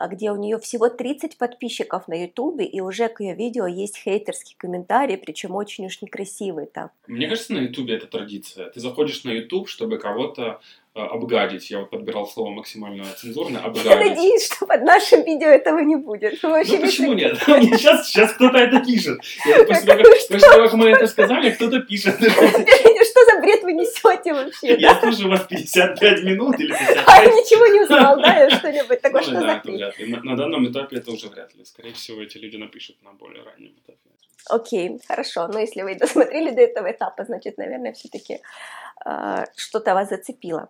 где 0.07 0.31
у 0.31 0.37
нее 0.37 0.59
всего 0.59 0.89
30 0.89 1.37
подписчиков 1.37 2.07
на 2.07 2.23
ютубе, 2.23 2.65
и 2.65 2.81
уже 2.81 3.09
к 3.09 3.21
ее 3.21 3.35
видео 3.35 3.67
есть 3.67 3.97
хейтерский 3.99 4.55
комментарий, 4.57 5.19
причем 5.19 5.57
очень 5.57 5.87
уж 5.87 6.01
некрасивый 6.01 6.67
там. 6.67 6.91
Мне 7.09 7.27
кажется, 7.27 7.55
на 7.55 7.59
ютубе 7.59 7.97
это 7.97 8.07
традиция. 8.07 8.71
Ты 8.71 8.79
заходишь 8.79 9.25
на 9.25 9.31
ютуб, 9.31 9.69
чтобы 9.69 9.99
кого-то 9.99 10.61
Э, 10.99 11.03
обгадить. 11.03 11.71
Я 11.71 11.79
вот 11.79 11.91
подбирал 11.91 12.27
слово 12.27 12.51
максимально 12.51 13.05
цензурно. 13.17 13.61
Обгадить. 13.61 13.89
Я 13.89 13.97
надеюсь, 13.99 14.47
что 14.47 14.67
под 14.67 14.83
нашим 14.83 15.23
видео 15.23 15.47
этого 15.47 15.79
не 15.79 15.95
будет. 15.95 16.43
Ну, 16.43 16.49
ну 16.49 16.81
почему 16.81 17.13
нет? 17.13 17.39
Сейчас, 17.47 18.09
сейчас 18.09 18.33
кто-то 18.33 18.59
это 18.59 18.81
пишет. 18.81 19.21
После 19.69 20.41
того, 20.41 20.65
как 20.65 20.73
мы 20.73 20.89
это 20.89 21.07
сказали, 21.07 21.51
кто-то 21.51 21.81
пишет. 21.81 22.17
Что 22.19 23.25
за 23.27 23.41
бред 23.41 23.63
вы 23.63 23.75
несете 23.75 24.33
вообще? 24.33 24.77
Я 24.77 24.99
слушаю 24.99 25.31
вас 25.31 25.47
55 25.49 26.25
минут 26.25 26.59
или 26.59 26.73
55. 26.73 27.05
А 27.07 27.25
ничего 27.27 27.67
не 27.67 27.81
узнал, 27.83 28.21
да, 28.21 28.51
что-нибудь 28.51 29.01
такое, 29.01 29.23
что 29.23 29.88
за 29.93 30.07
На 30.25 30.37
данном 30.37 30.71
этапе 30.71 30.97
это 30.97 31.11
уже 31.13 31.29
вряд 31.29 31.55
ли. 31.55 31.65
Скорее 31.65 31.93
всего, 31.93 32.23
эти 32.23 32.39
люди 32.39 32.57
напишут 32.57 33.03
на 33.03 33.13
более 33.13 33.43
раннем 33.43 33.75
этапе. 33.85 33.99
Окей, 34.51 35.01
хорошо. 35.07 35.49
Но 35.49 35.59
если 35.59 35.83
вы 35.83 35.95
досмотрели 35.99 36.51
до 36.51 36.63
этого 36.63 36.91
этапа, 36.91 37.25
значит, 37.25 37.59
наверное, 37.59 37.93
все-таки 37.93 38.41
э, 39.05 39.45
что-то 39.57 39.95
вас 39.95 40.09
зацепило. 40.09 40.69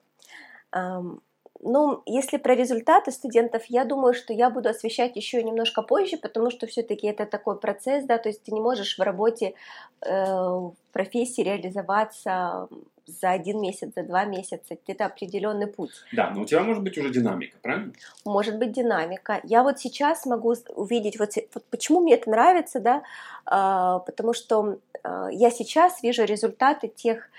Ну, 1.61 2.03
если 2.07 2.37
про 2.37 2.55
результаты 2.55 3.11
студентов, 3.11 3.65
я 3.69 3.85
думаю, 3.85 4.15
что 4.15 4.33
я 4.33 4.51
буду 4.51 4.69
освещать 4.69 5.17
еще 5.17 5.43
немножко 5.43 5.83
позже, 5.83 6.17
потому 6.17 6.51
что 6.51 6.67
все-таки 6.67 7.07
это 7.07 7.27
такой 7.27 7.59
процесс, 7.59 8.05
да, 8.05 8.19
то 8.19 8.29
есть 8.29 8.43
ты 8.45 8.53
не 8.53 8.61
можешь 8.61 8.97
в 8.97 9.03
работе, 9.03 9.55
э, 10.03 10.25
в 10.25 10.75
профессии 10.93 11.43
реализоваться 11.43 12.69
за 13.09 13.31
один 13.31 13.61
месяц, 13.61 13.93
за 13.97 14.03
два 14.03 14.25
месяца. 14.25 14.77
Это 14.87 15.07
определенный 15.07 15.67
путь. 15.67 15.91
Да, 16.13 16.31
но 16.31 16.43
у 16.43 16.45
тебя 16.45 16.63
может 16.63 16.83
быть 16.83 16.97
уже 16.99 17.11
динамика, 17.11 17.57
правильно? 17.63 17.93
Может 18.25 18.59
быть 18.59 18.73
динамика. 18.73 19.41
Я 19.45 19.63
вот 19.63 19.79
сейчас 19.81 20.27
могу 20.27 20.55
увидеть, 20.75 21.19
вот, 21.19 21.33
вот 21.55 21.65
почему 21.71 22.01
мне 22.01 22.15
это 22.15 22.31
нравится, 22.31 22.81
да, 22.81 23.03
э, 23.47 24.01
потому 24.05 24.33
что 24.33 24.79
э, 25.03 25.29
я 25.33 25.51
сейчас 25.51 26.03
вижу 26.03 26.25
результаты 26.25 26.89
тех 26.89 27.31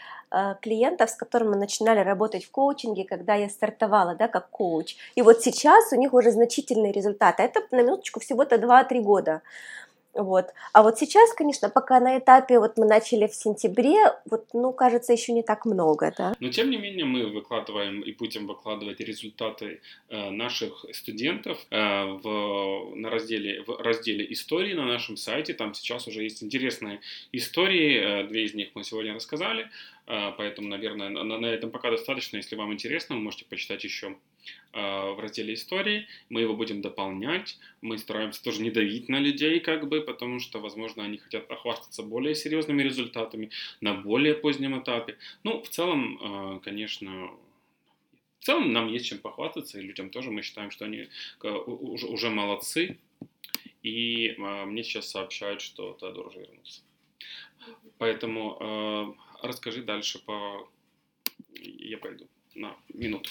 клиентов, 0.61 1.09
с 1.09 1.15
которыми 1.15 1.49
мы 1.49 1.55
начинали 1.55 1.99
работать 1.99 2.45
в 2.45 2.51
коучинге, 2.51 3.03
когда 3.03 3.35
я 3.35 3.49
стартовала, 3.49 4.15
да, 4.15 4.27
как 4.27 4.49
коуч. 4.49 4.95
И 5.15 5.21
вот 5.21 5.41
сейчас 5.41 5.91
у 5.91 5.95
них 5.95 6.13
уже 6.13 6.31
значительные 6.31 6.91
результаты. 6.91 7.43
Это 7.43 7.61
на 7.71 7.81
минуточку 7.81 8.19
всего-то 8.19 8.55
2-3 8.55 9.01
года. 9.01 9.41
Вот. 10.13 10.47
А 10.73 10.81
вот 10.83 10.97
сейчас, 10.97 11.33
конечно, 11.33 11.69
пока 11.69 11.99
на 11.99 12.17
этапе, 12.17 12.59
вот 12.59 12.77
мы 12.77 12.85
начали 12.85 13.27
в 13.27 13.35
сентябре, 13.35 13.97
вот, 14.29 14.47
ну, 14.53 14.73
кажется, 14.73 15.13
еще 15.13 15.33
не 15.33 15.43
так 15.43 15.65
много, 15.65 16.13
да. 16.17 16.33
Но, 16.39 16.49
тем 16.49 16.69
не 16.71 16.77
менее, 16.77 17.05
мы 17.05 17.27
выкладываем 17.27 18.01
и 18.01 18.11
будем 18.11 18.47
выкладывать 18.47 18.99
результаты 18.99 19.81
э, 20.09 20.29
наших 20.29 20.85
студентов 20.93 21.57
э, 21.69 22.05
в, 22.05 22.95
на 22.95 23.09
разделе, 23.09 23.63
в 23.63 23.81
разделе 23.81 24.31
истории 24.33 24.73
на 24.73 24.85
нашем 24.85 25.15
сайте. 25.15 25.53
Там 25.53 25.73
сейчас 25.73 26.07
уже 26.07 26.23
есть 26.23 26.43
интересные 26.43 27.01
истории, 27.31 28.23
э, 28.23 28.27
две 28.27 28.45
из 28.45 28.53
них 28.53 28.69
мы 28.73 28.83
сегодня 28.83 29.13
рассказали. 29.13 29.69
А, 30.09 30.31
поэтому, 30.31 30.67
наверное, 30.67 31.09
на, 31.09 31.45
этом 31.45 31.69
пока 31.69 31.91
достаточно. 31.91 32.37
Если 32.37 32.55
вам 32.55 32.73
интересно, 32.73 33.15
вы 33.15 33.21
можете 33.21 33.45
почитать 33.45 33.83
еще 33.83 34.15
в 34.71 35.19
разделе 35.19 35.53
истории. 35.53 36.07
Мы 36.29 36.41
его 36.41 36.55
будем 36.55 36.81
дополнять. 36.81 37.57
Мы 37.81 37.97
стараемся 37.97 38.43
тоже 38.43 38.61
не 38.61 38.71
давить 38.71 39.09
на 39.09 39.19
людей, 39.19 39.59
как 39.59 39.87
бы, 39.87 40.01
потому 40.01 40.39
что, 40.39 40.59
возможно, 40.59 41.03
они 41.03 41.17
хотят 41.17 41.47
похвастаться 41.47 42.03
более 42.03 42.35
серьезными 42.35 42.83
результатами 42.83 43.49
на 43.81 43.93
более 43.93 44.35
позднем 44.35 44.79
этапе. 44.79 45.17
Ну, 45.43 45.61
в 45.61 45.69
целом, 45.69 46.19
а, 46.21 46.59
конечно, 46.59 47.31
в 48.39 48.45
целом 48.45 48.71
нам 48.71 48.87
есть 48.87 49.07
чем 49.07 49.19
похвастаться, 49.19 49.79
и 49.79 49.83
людям 49.83 50.09
тоже 50.09 50.31
мы 50.31 50.41
считаем, 50.41 50.71
что 50.71 50.85
они 50.85 51.07
уже, 51.41 52.07
уже 52.07 52.29
молодцы. 52.29 52.97
И 53.81 54.35
мне 54.37 54.83
сейчас 54.83 55.09
сообщают, 55.09 55.61
что 55.61 55.97
Теодор 55.99 56.27
уже 56.27 56.39
вернулся. 56.39 56.81
Поэтому 57.97 59.15
расскажи 59.41 59.83
дальше 59.83 60.19
по... 60.25 60.69
Я 61.53 61.97
пойду 61.97 62.27
на 62.55 62.75
минуту. 62.93 63.29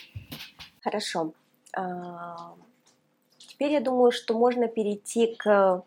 Хорошо. 0.89 1.35
А, 1.77 2.55
теперь 3.37 3.73
я 3.73 3.81
думаю, 3.81 4.11
что 4.11 4.33
можно 4.33 4.69
перейти 4.69 5.35
к 5.35 5.85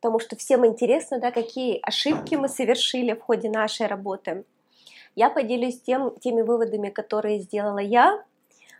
тому, 0.00 0.18
что 0.18 0.34
всем 0.34 0.66
интересно, 0.66 1.20
да, 1.20 1.30
какие 1.30 1.78
ошибки 1.80 2.34
мы 2.34 2.48
совершили 2.48 3.12
в 3.12 3.20
ходе 3.20 3.48
нашей 3.48 3.86
работы. 3.86 4.44
Я 5.14 5.30
поделюсь 5.30 5.80
тем, 5.80 6.18
теми 6.18 6.42
выводами, 6.42 6.90
которые 6.90 7.38
сделала 7.38 7.78
я. 7.78 8.24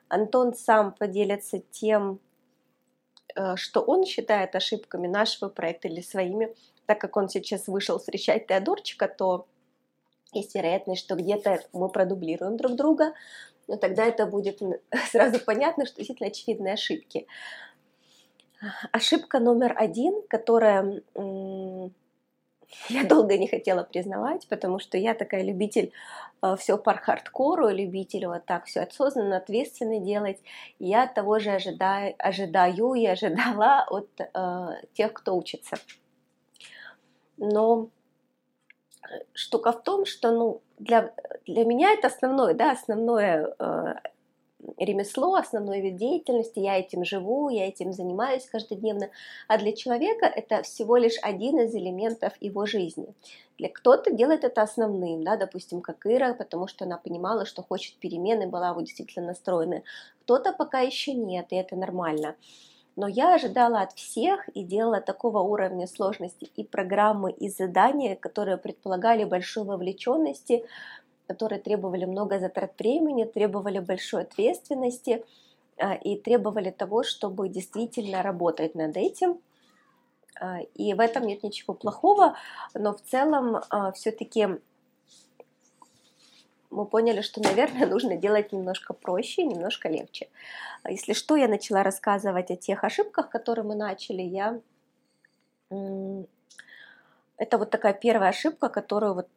Антон 0.09 0.53
сам 0.55 0.91
поделится 0.93 1.61
тем, 1.71 2.19
э, 3.37 3.55
что 3.55 3.81
он 3.83 4.05
считает 4.05 4.57
ошибками 4.57 5.07
нашего 5.07 5.49
проекта 5.49 5.87
или 5.87 6.01
своими. 6.01 6.53
Так 6.87 7.01
как 7.01 7.17
он 7.17 7.29
сейчас 7.29 7.69
вышел 7.69 8.01
встречать 8.01 8.49
Теодорчика, 8.49 9.07
то 9.07 9.47
есть 10.33 10.57
вероятность, 10.57 11.03
что 11.03 11.15
где-то 11.15 11.61
мы 11.73 11.89
продублируем 11.89 12.57
друг 12.57 12.75
друга, 12.75 13.15
но 13.69 13.77
тогда 13.77 14.05
это 14.07 14.27
будет 14.27 14.61
сразу 15.11 15.39
понятно, 15.45 15.87
что 15.87 15.97
действительно 15.99 16.31
очевидные 16.31 16.75
ошибки. 16.75 17.27
Ошибка 18.91 19.39
номер 19.39 19.73
один, 19.77 20.23
которая 20.29 21.03
я 22.89 23.05
долго 23.05 23.39
не 23.39 23.47
хотела 23.47 23.85
признавать, 23.85 24.49
потому 24.49 24.81
что 24.81 24.99
я 24.99 25.15
такая 25.15 25.45
любитель 25.45 25.93
э, 26.43 26.57
все 26.59 26.77
по 26.77 26.95
хардкору, 26.95 27.69
любитель 27.69 28.27
вот 28.27 28.47
так 28.47 28.65
все 28.65 28.81
осознанно, 28.81 29.37
ответственно 29.37 30.01
делать. 30.01 30.43
Я 30.81 31.07
того 31.07 31.39
же 31.39 31.51
ожидаю, 31.51 32.17
ожидаю 32.19 32.95
и 32.95 33.07
ожидала 33.07 33.87
от 33.89 34.09
э, 34.19 34.69
тех, 34.95 35.13
кто 35.13 35.37
учится. 35.37 35.77
Но 37.37 37.91
штука 39.35 39.71
в 39.73 39.83
том, 39.85 40.05
что 40.05 40.33
ну, 40.33 40.63
для, 40.79 41.13
для 41.47 41.65
меня 41.65 41.93
это 41.93 42.09
основное, 42.09 42.55
да, 42.55 42.73
основное 42.73 43.55
э, 43.59 43.95
ремесло, 44.77 45.35
основной 45.35 45.81
вид 45.81 45.97
деятельности, 45.97 46.59
я 46.59 46.79
этим 46.79 47.05
живу, 47.05 47.49
я 47.49 47.69
этим 47.69 47.93
занимаюсь 47.93 48.47
каждодневно, 48.47 49.11
а 49.47 49.59
для 49.59 49.73
человека 49.73 50.27
это 50.27 50.63
всего 50.63 50.97
лишь 50.97 51.19
один 51.23 51.61
из 51.61 51.75
элементов 51.75 52.33
его 52.41 52.67
жизни. 52.67 53.15
Для 53.57 53.69
кто-то 53.69 54.11
делает 54.13 54.45
это 54.45 54.63
основным, 54.63 55.25
да, 55.25 55.37
допустим, 55.37 55.81
как 55.81 56.07
Ира, 56.07 56.35
потому 56.35 56.69
что 56.69 56.85
она 56.85 56.97
понимала, 56.97 57.45
что 57.45 57.63
хочет 57.63 57.97
перемены, 57.97 58.47
была 58.47 58.73
вот 58.73 58.85
действительно 58.85 59.29
настроена. 59.29 59.83
Кто-то 60.23 60.53
пока 60.53 60.81
еще 60.81 61.13
нет, 61.13 61.47
и 61.51 61.57
это 61.57 61.77
нормально. 61.77 62.37
Но 62.99 63.07
я 63.07 63.37
ожидала 63.37 63.83
от 63.83 63.93
всех 63.93 64.49
и 64.49 64.65
делала 64.65 65.01
такого 65.01 65.39
уровня 65.39 65.87
сложности 65.87 66.51
и 66.57 66.65
программы, 66.65 67.31
и 67.31 67.49
задания, 67.49 68.17
которые 68.17 68.57
предполагали 68.57 69.23
большой 69.23 69.63
вовлеченности, 69.63 70.65
которые 71.29 71.61
требовали 71.61 72.07
много 72.07 72.41
затрат 72.41 72.73
времени, 72.77 73.23
требовали 73.23 73.79
большой 73.79 74.23
ответственности 74.23 75.25
а, 75.77 75.95
и 75.95 76.17
требовали 76.17 76.73
того, 76.73 77.05
чтобы 77.05 77.49
действительно 77.49 78.21
работать 78.25 78.75
над 78.75 78.97
этим. 78.97 79.39
А, 80.41 80.59
и 80.75 80.93
в 80.93 80.99
этом 80.99 81.25
нет 81.25 81.45
ничего 81.45 81.75
плохого, 81.75 82.35
но 82.75 82.97
в 82.97 83.01
целом 83.03 83.59
а, 83.71 83.93
все-таки 83.93 84.59
мы 86.71 86.87
поняли, 86.87 87.23
что, 87.23 87.43
наверное, 87.43 87.87
нужно 87.95 88.17
делать 88.17 88.53
немножко 88.53 88.95
проще, 88.95 89.45
немножко 89.45 89.89
легче. 89.89 90.29
Если 90.89 91.13
что, 91.13 91.37
я 91.37 91.49
начала 91.49 91.83
рассказывать 91.83 92.51
о 92.51 92.57
тех 92.57 92.85
ошибках, 92.85 93.31
которые 93.31 93.65
мы 93.65 93.75
начали. 93.75 94.23
Я... 94.23 94.61
Это 97.37 97.59
вот 97.59 97.71
такая 97.71 97.93
первая 97.93 98.31
ошибка, 98.31 98.69
которую 98.69 99.15
вот 99.15 99.29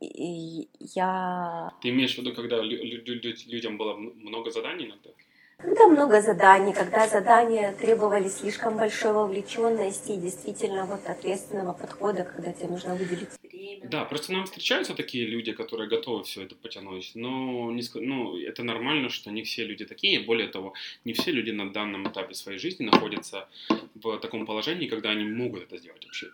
я... 0.00 1.72
Ты 1.82 1.88
имеешь 1.90 2.14
в 2.14 2.18
виду, 2.18 2.34
когда 2.34 2.60
людям 2.62 3.76
было 3.76 3.94
много 3.94 4.50
заданий 4.50 4.86
иногда? 4.86 5.10
Когда 5.58 5.88
много 5.88 6.20
заданий, 6.20 6.72
когда 6.72 7.08
задания 7.08 7.72
требовали 7.72 8.28
слишком 8.28 8.76
большой 8.76 9.12
вовлеченности 9.12 10.12
и 10.12 10.16
действительно 10.16 10.86
вот 10.86 11.04
ответственного 11.06 11.72
подхода, 11.72 12.24
когда 12.24 12.52
тебе 12.52 12.68
нужно 12.68 12.94
выделить 12.94 13.30
время. 13.78 13.88
Да, 13.88 14.04
просто 14.04 14.32
нам 14.32 14.44
встречаются 14.44 14.94
такие 14.94 15.26
люди, 15.26 15.52
которые 15.52 15.88
готовы 15.88 16.22
все 16.22 16.42
это 16.44 16.54
потянуть, 16.54 17.12
но 17.14 17.72
не, 17.72 17.82
ну, 17.94 18.38
это 18.38 18.62
нормально, 18.62 19.08
что 19.08 19.30
не 19.30 19.42
все 19.42 19.64
люди 19.64 19.84
такие, 19.84 20.20
более 20.20 20.48
того, 20.48 20.74
не 21.04 21.12
все 21.12 21.32
люди 21.32 21.50
на 21.50 21.72
данном 21.72 22.08
этапе 22.08 22.34
своей 22.34 22.58
жизни 22.58 22.84
находятся 22.84 23.48
в 23.94 24.18
таком 24.18 24.46
положении, 24.46 24.88
когда 24.88 25.10
они 25.10 25.24
могут 25.24 25.64
это 25.64 25.78
сделать 25.78 26.04
вообще. 26.04 26.28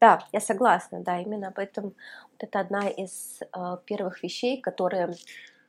Да, 0.00 0.26
я 0.32 0.40
согласна, 0.40 1.02
да, 1.02 1.20
именно 1.20 1.52
поэтому 1.54 1.88
вот 2.32 2.38
это 2.38 2.60
одна 2.60 2.88
из 2.88 3.40
э, 3.40 3.76
первых 3.86 4.22
вещей, 4.22 4.60
которые 4.60 5.14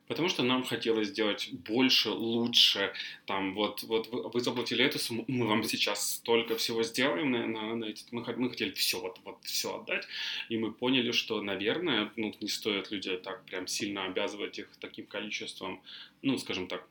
Потому 0.08 0.28
что 0.28 0.42
нам 0.42 0.64
хотелось 0.64 1.08
сделать 1.08 1.48
больше, 1.52 2.10
лучше. 2.10 2.92
Там 3.24 3.54
вот, 3.54 3.82
вот 3.82 4.06
вы, 4.08 4.28
вы 4.28 4.40
заплатили 4.40 4.84
эту 4.84 4.98
сумму, 4.98 5.24
мы 5.26 5.46
вам 5.46 5.64
сейчас 5.64 6.14
столько 6.16 6.56
всего 6.56 6.82
сделаем 6.82 7.32
на, 7.32 7.46
на, 7.46 7.74
на 7.74 7.84
эти, 7.86 8.04
мы, 8.12 8.24
мы 8.36 8.50
хотели 8.50 8.70
все 8.72 9.00
вот, 9.00 9.18
вот 9.24 9.38
все 9.42 9.80
отдать, 9.80 10.06
и 10.48 10.56
мы 10.56 10.72
поняли, 10.72 11.10
что, 11.10 11.42
наверное, 11.42 12.12
ну, 12.16 12.32
не 12.40 12.48
стоит 12.48 12.90
людей 12.90 13.16
так 13.16 13.44
прям 13.46 13.66
сильно 13.66 14.04
обязывать 14.04 14.58
их 14.58 14.68
таким 14.80 15.06
количеством, 15.06 15.82
ну, 16.22 16.38
скажем 16.38 16.68
так, 16.68 16.86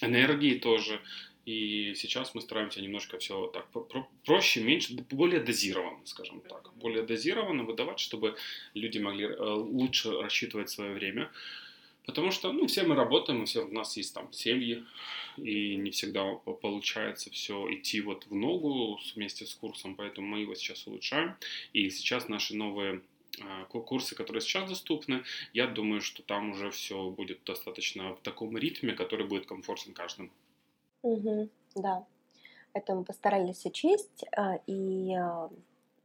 энергии 0.00 0.58
тоже. 0.58 1.00
И 1.46 1.94
сейчас 1.94 2.34
мы 2.34 2.42
стараемся 2.42 2.82
немножко 2.82 3.18
все 3.18 3.46
так 3.46 3.68
проще, 4.26 4.60
меньше, 4.62 4.94
более 5.10 5.40
дозированно, 5.40 6.04
скажем 6.04 6.42
так, 6.42 6.70
более 6.76 7.02
дозированно 7.02 7.62
выдавать, 7.62 8.00
чтобы 8.00 8.36
люди 8.74 8.98
могли 8.98 9.24
э, 9.24 9.40
лучше 9.40 10.10
рассчитывать 10.10 10.68
свое 10.68 10.92
время. 10.92 11.30
Потому 12.06 12.30
что, 12.30 12.52
ну, 12.52 12.66
все 12.66 12.84
мы 12.84 12.94
работаем, 12.94 13.44
все, 13.44 13.66
у 13.66 13.72
нас 13.72 13.96
есть 13.96 14.14
там 14.14 14.32
семьи, 14.32 14.84
и 15.36 15.76
не 15.76 15.90
всегда 15.90 16.24
получается 16.62 17.30
все 17.30 17.66
идти 17.74 18.00
вот 18.00 18.26
в 18.26 18.34
ногу 18.34 18.98
вместе 19.14 19.44
с 19.44 19.54
курсом, 19.54 19.94
поэтому 19.94 20.26
мы 20.26 20.40
его 20.40 20.54
сейчас 20.54 20.86
улучшаем. 20.86 21.36
И 21.74 21.90
сейчас 21.90 22.28
наши 22.28 22.56
новые 22.56 23.02
а, 23.40 23.64
курсы, 23.66 24.14
которые 24.14 24.40
сейчас 24.40 24.68
доступны, 24.68 25.22
я 25.52 25.66
думаю, 25.66 26.00
что 26.00 26.22
там 26.22 26.50
уже 26.50 26.70
все 26.70 27.10
будет 27.10 27.44
достаточно 27.44 28.14
в 28.14 28.20
таком 28.20 28.56
ритме, 28.56 28.94
который 28.94 29.26
будет 29.26 29.46
комфортен 29.46 29.92
каждому. 29.92 30.30
Угу, 31.02 31.48
да, 31.76 32.06
это 32.72 32.94
мы 32.94 33.04
постарались 33.04 33.64
учесть, 33.64 34.24
а, 34.36 34.56
и 34.66 35.14
а, 35.14 35.50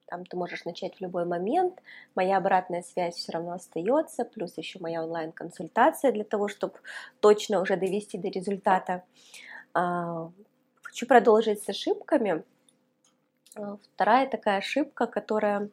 там 0.05 0.25
ты 0.25 0.37
можешь 0.37 0.65
начать 0.65 0.95
в 0.95 1.01
любой 1.01 1.25
момент. 1.25 1.81
Моя 2.15 2.37
обратная 2.37 2.81
связь 2.81 3.15
все 3.15 3.31
равно 3.31 3.53
остается, 3.53 4.25
плюс 4.25 4.57
еще 4.57 4.79
моя 4.79 5.03
онлайн-консультация 5.03 6.11
для 6.11 6.23
того, 6.23 6.47
чтобы 6.47 6.75
точно 7.19 7.61
уже 7.61 7.77
довести 7.77 8.17
до 8.17 8.29
результата. 8.29 9.03
А, 9.73 10.29
хочу 10.81 11.07
продолжить 11.07 11.63
с 11.63 11.69
ошибками. 11.69 12.43
А, 13.55 13.77
вторая 13.93 14.27
такая 14.27 14.57
ошибка, 14.59 15.07
которая 15.07 15.69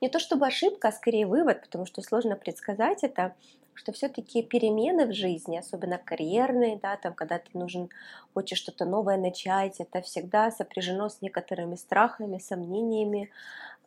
не 0.00 0.08
то 0.08 0.18
чтобы 0.18 0.46
ошибка, 0.46 0.88
а 0.88 0.92
скорее 0.92 1.26
вывод, 1.26 1.60
потому 1.60 1.86
что 1.86 2.00
сложно 2.02 2.36
предсказать 2.36 3.04
это, 3.04 3.34
что 3.80 3.92
все-таки 3.92 4.42
перемены 4.42 5.06
в 5.06 5.14
жизни, 5.14 5.56
особенно 5.56 5.96
карьерные, 5.96 6.78
да, 6.82 6.96
там, 6.96 7.14
когда 7.14 7.38
ты 7.38 7.48
нужен, 7.54 7.88
хочешь 8.34 8.58
что-то 8.58 8.84
новое 8.84 9.16
начать, 9.16 9.80
это 9.80 10.02
всегда 10.02 10.50
сопряжено 10.50 11.08
с 11.08 11.22
некоторыми 11.22 11.76
страхами, 11.76 12.38
сомнениями 12.38 13.30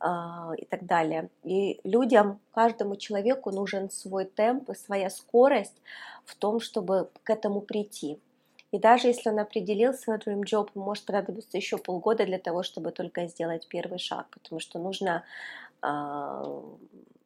э, 0.02 0.08
и 0.58 0.66
так 0.66 0.88
далее. 0.88 1.30
И 1.44 1.80
людям, 1.84 2.40
каждому 2.54 2.96
человеку 2.96 3.52
нужен 3.52 3.92
свой 3.92 4.26
темп 4.26 4.72
и 4.72 4.76
своя 4.76 5.12
скорость 5.12 5.80
в 6.26 6.36
том, 6.36 6.60
чтобы 6.60 7.10
к 7.24 7.30
этому 7.30 7.62
прийти. 7.62 8.20
И 8.72 8.80
даже 8.80 9.10
если 9.10 9.30
он 9.30 9.38
определил 9.38 9.94
свой 9.94 10.18
dream 10.18 10.42
job, 10.42 10.70
может 10.74 11.06
понадобиться 11.06 11.58
еще 11.58 11.78
полгода 11.78 12.26
для 12.26 12.40
того, 12.40 12.64
чтобы 12.64 12.92
только 12.92 13.28
сделать 13.28 13.68
первый 13.68 14.00
шаг, 14.00 14.26
потому 14.32 14.60
что 14.60 14.80
нужно 14.80 15.24
э, 15.84 16.62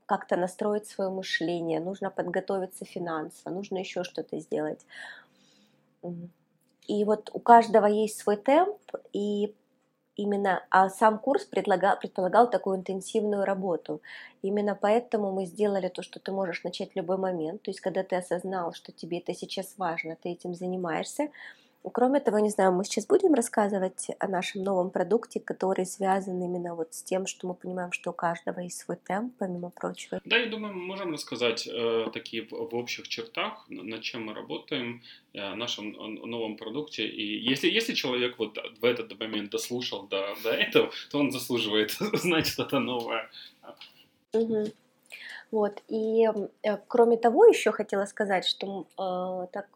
как-то 0.07 0.37
настроить 0.37 0.87
свое 0.87 1.11
мышление, 1.11 1.79
нужно 1.79 2.09
подготовиться 2.09 2.85
финансово, 2.85 3.53
нужно 3.53 3.77
еще 3.77 4.03
что-то 4.03 4.39
сделать. 4.39 4.85
И 6.87 7.03
вот 7.03 7.29
у 7.33 7.39
каждого 7.39 7.85
есть 7.85 8.17
свой 8.17 8.37
темп, 8.37 8.79
и 9.13 9.53
именно, 10.15 10.63
а 10.69 10.89
сам 10.89 11.19
курс 11.19 11.45
предлагал, 11.45 11.99
предполагал 11.99 12.49
такую 12.49 12.77
интенсивную 12.77 13.45
работу. 13.45 14.01
Именно 14.41 14.75
поэтому 14.75 15.31
мы 15.31 15.45
сделали 15.45 15.89
то, 15.89 16.01
что 16.01 16.19
ты 16.19 16.31
можешь 16.31 16.63
начать 16.63 16.93
в 16.93 16.95
любой 16.95 17.17
момент. 17.17 17.61
То 17.61 17.71
есть, 17.71 17.81
когда 17.81 18.03
ты 18.03 18.15
осознал, 18.15 18.73
что 18.73 18.91
тебе 18.91 19.19
это 19.19 19.33
сейчас 19.33 19.75
важно, 19.77 20.15
ты 20.15 20.29
этим 20.29 20.55
занимаешься, 20.55 21.29
Кроме 21.93 22.19
того, 22.19 22.39
не 22.39 22.49
знаю, 22.49 22.73
мы 22.73 22.83
сейчас 22.83 23.05
будем 23.07 23.33
рассказывать 23.33 24.07
о 24.19 24.27
нашем 24.27 24.63
новом 24.63 24.89
продукте, 24.89 25.39
который 25.39 25.85
связан 25.85 26.41
именно 26.41 26.75
вот 26.75 26.93
с 26.93 27.03
тем, 27.03 27.27
что 27.27 27.47
мы 27.47 27.53
понимаем, 27.53 27.91
что 27.91 28.11
у 28.11 28.13
каждого 28.13 28.59
есть 28.59 28.77
свой 28.79 28.97
темп, 28.97 29.33
помимо 29.37 29.69
прочего. 29.69 30.19
Да, 30.25 30.37
я 30.37 30.47
думаю, 30.47 30.73
мы 30.73 30.81
можем 30.81 31.13
рассказать 31.13 31.67
э, 31.67 32.07
такие 32.13 32.43
в, 32.43 32.51
в 32.51 32.75
общих 32.75 33.07
чертах, 33.07 33.65
над 33.69 34.01
чем 34.01 34.25
мы 34.25 34.33
работаем, 34.33 35.01
э, 35.33 35.39
о 35.39 35.55
нашем 35.55 35.91
новом 35.91 36.57
продукте. 36.57 37.07
И 37.07 37.49
если, 37.49 37.69
если 37.69 37.93
человек 37.93 38.37
вот 38.37 38.57
в 38.79 38.85
этот 38.85 39.17
момент 39.19 39.51
дослушал 39.51 40.07
до, 40.07 40.35
до 40.43 40.51
этого, 40.51 40.91
то 41.09 41.19
он 41.19 41.31
заслуживает 41.31 41.91
знать 42.13 42.47
что-то 42.47 42.79
новое. 42.79 43.29
Угу. 44.33 44.65
Вот, 45.51 45.81
и 45.87 46.27
э, 46.63 46.77
кроме 46.87 47.17
того, 47.17 47.45
еще 47.45 47.71
хотела 47.71 48.05
сказать, 48.05 48.45
что 48.45 48.87
э, 48.97 49.47
так 49.53 49.67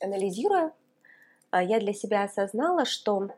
анализируя 0.00 0.72
я 1.60 1.80
для 1.80 1.92
себя 1.92 2.24
осознала, 2.24 2.84
что 2.84 3.30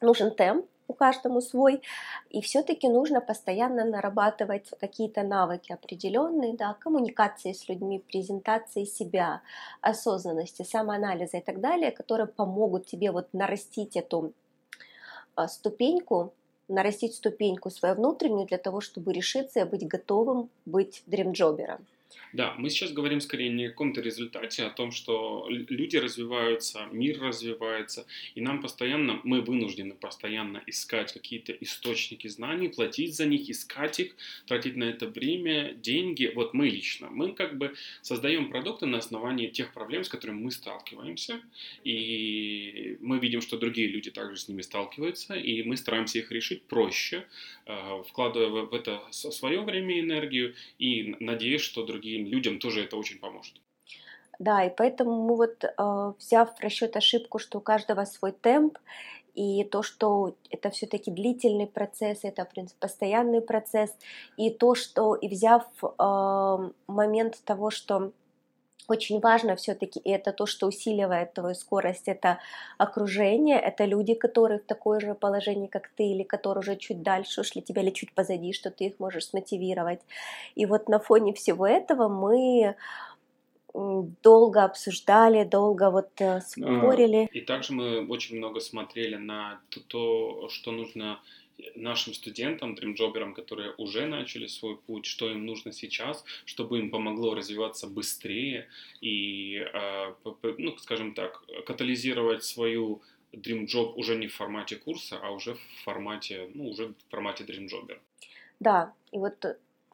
нужен 0.00 0.34
темп, 0.34 0.66
у 0.92 0.94
каждому 0.94 1.40
свой, 1.40 1.82
и 2.30 2.40
все-таки 2.40 2.88
нужно 2.88 3.20
постоянно 3.20 3.84
нарабатывать 3.84 4.70
какие-то 4.80 5.22
навыки 5.22 5.72
определенные, 5.72 6.54
да, 6.54 6.74
коммуникации 6.74 7.52
с 7.52 7.68
людьми, 7.68 7.98
презентации 7.98 8.84
себя, 8.84 9.40
осознанности, 9.80 10.62
самоанализа 10.62 11.38
и 11.38 11.40
так 11.40 11.60
далее, 11.60 11.90
которые 11.90 12.26
помогут 12.26 12.86
тебе 12.86 13.10
вот 13.10 13.28
нарастить 13.32 13.96
эту 13.96 14.32
а, 15.34 15.48
ступеньку, 15.48 16.32
нарастить 16.68 17.14
ступеньку 17.14 17.70
свою 17.70 17.94
внутреннюю 17.94 18.46
для 18.46 18.58
того, 18.58 18.80
чтобы 18.80 19.12
решиться 19.12 19.60
и 19.60 19.64
быть 19.64 19.86
готовым 19.86 20.50
быть 20.66 21.02
дримджобером. 21.06 21.86
Да, 22.32 22.54
мы 22.56 22.70
сейчас 22.70 22.92
говорим 22.92 23.20
скорее 23.20 23.50
не 23.50 23.66
о 23.66 23.70
каком-то 23.70 24.00
результате, 24.00 24.62
а 24.62 24.68
о 24.68 24.70
том, 24.70 24.90
что 24.90 25.46
люди 25.50 25.96
развиваются, 25.96 26.88
мир 26.90 27.20
развивается, 27.20 28.06
и 28.34 28.40
нам 28.40 28.62
постоянно, 28.62 29.20
мы 29.22 29.42
вынуждены 29.42 29.94
постоянно 29.94 30.62
искать 30.66 31.12
какие-то 31.12 31.52
источники 31.52 32.28
знаний, 32.28 32.68
платить 32.68 33.14
за 33.16 33.26
них, 33.26 33.50
искать 33.50 34.00
их, 34.00 34.16
тратить 34.46 34.76
на 34.76 34.84
это 34.84 35.08
время, 35.08 35.74
деньги. 35.74 36.32
Вот 36.34 36.54
мы 36.54 36.68
лично, 36.68 37.10
мы 37.10 37.32
как 37.32 37.58
бы 37.58 37.74
создаем 38.00 38.50
продукты 38.50 38.86
на 38.86 38.98
основании 38.98 39.48
тех 39.48 39.74
проблем, 39.74 40.04
с 40.04 40.08
которыми 40.08 40.40
мы 40.40 40.50
сталкиваемся, 40.50 41.40
и 41.84 42.96
мы 43.00 43.18
видим, 43.18 43.42
что 43.42 43.58
другие 43.58 43.88
люди 43.88 44.10
также 44.10 44.36
с 44.36 44.48
ними 44.48 44.62
сталкиваются, 44.62 45.34
и 45.34 45.62
мы 45.62 45.76
стараемся 45.76 46.18
их 46.18 46.32
решить 46.32 46.62
проще, 46.62 47.26
э, 47.66 48.02
вкладывая 48.08 48.62
в 48.62 48.74
это 48.74 49.02
свое 49.10 49.60
время 49.60 49.98
и 49.98 50.00
энергию, 50.00 50.54
и 50.78 51.14
надеясь, 51.20 51.60
что 51.60 51.84
другие 51.84 52.01
другим 52.02 52.26
людям 52.26 52.58
тоже 52.58 52.84
это 52.84 52.96
очень 52.96 53.18
поможет. 53.18 53.54
Да, 54.38 54.64
и 54.64 54.70
поэтому 54.76 55.22
мы 55.28 55.36
вот, 55.36 55.64
э, 55.64 56.12
взяв 56.18 56.56
в 56.56 56.60
расчет 56.60 56.96
ошибку, 56.96 57.38
что 57.38 57.58
у 57.58 57.60
каждого 57.60 58.04
свой 58.04 58.32
темп, 58.32 58.78
и 59.34 59.64
то, 59.64 59.82
что 59.82 60.34
это 60.50 60.70
все-таки 60.70 61.10
длительный 61.10 61.66
процесс, 61.66 62.24
это, 62.24 62.44
в 62.44 62.50
принципе, 62.50 62.78
постоянный 62.80 63.40
процесс, 63.40 63.96
и 64.36 64.50
то, 64.50 64.74
что, 64.74 65.14
и 65.14 65.28
взяв 65.28 65.64
э, 65.82 66.70
момент 66.86 67.40
того, 67.44 67.70
что 67.70 68.12
очень 68.88 69.20
важно 69.20 69.56
все-таки, 69.56 70.00
и 70.00 70.10
это 70.10 70.32
то, 70.32 70.46
что 70.46 70.66
усиливает 70.66 71.34
твою 71.34 71.54
скорость, 71.54 72.08
это 72.08 72.38
окружение, 72.78 73.58
это 73.58 73.84
люди, 73.84 74.14
которые 74.14 74.58
в 74.58 74.64
такое 74.64 75.00
же 75.00 75.14
положении, 75.14 75.66
как 75.66 75.88
ты, 75.96 76.04
или 76.04 76.22
которые 76.22 76.60
уже 76.60 76.76
чуть 76.76 77.02
дальше 77.02 77.40
ушли 77.40 77.62
тебя, 77.62 77.82
или 77.82 77.90
чуть 77.90 78.12
позади, 78.12 78.52
что 78.52 78.70
ты 78.70 78.86
их 78.86 78.98
можешь 78.98 79.26
смотивировать. 79.26 80.00
И 80.54 80.66
вот 80.66 80.88
на 80.88 80.98
фоне 80.98 81.32
всего 81.32 81.66
этого 81.66 82.08
мы 82.08 82.76
долго 83.74 84.64
обсуждали, 84.64 85.44
долго 85.44 85.90
вот 85.90 86.10
э, 86.20 86.40
спорили. 86.40 87.28
И 87.32 87.40
также 87.40 87.72
мы 87.72 88.06
очень 88.06 88.36
много 88.36 88.60
смотрели 88.60 89.16
на 89.16 89.60
то, 89.88 90.48
что 90.50 90.72
нужно 90.72 91.20
нашим 91.74 92.14
студентам, 92.14 92.74
дримджоберам, 92.74 93.34
которые 93.34 93.74
уже 93.78 94.06
начали 94.06 94.46
свой 94.46 94.76
путь, 94.76 95.06
что 95.06 95.30
им 95.30 95.46
нужно 95.46 95.72
сейчас, 95.72 96.24
чтобы 96.44 96.78
им 96.78 96.90
помогло 96.90 97.34
развиваться 97.34 97.86
быстрее 97.86 98.68
и, 99.00 99.58
а, 99.72 100.14
ну, 100.58 100.76
скажем 100.78 101.14
так, 101.14 101.44
катализировать 101.66 102.44
свою 102.44 103.02
дримджоб 103.32 103.96
уже 103.96 104.16
не 104.16 104.26
в 104.26 104.34
формате 104.34 104.76
курса, 104.76 105.18
а 105.22 105.30
уже 105.30 105.54
в 105.54 105.84
формате, 105.84 106.50
ну, 106.54 106.68
уже 106.68 106.88
в 106.88 106.94
формате 107.10 107.44
дримджобера. 107.44 108.00
Да, 108.60 108.92
и 109.10 109.18
вот 109.18 109.44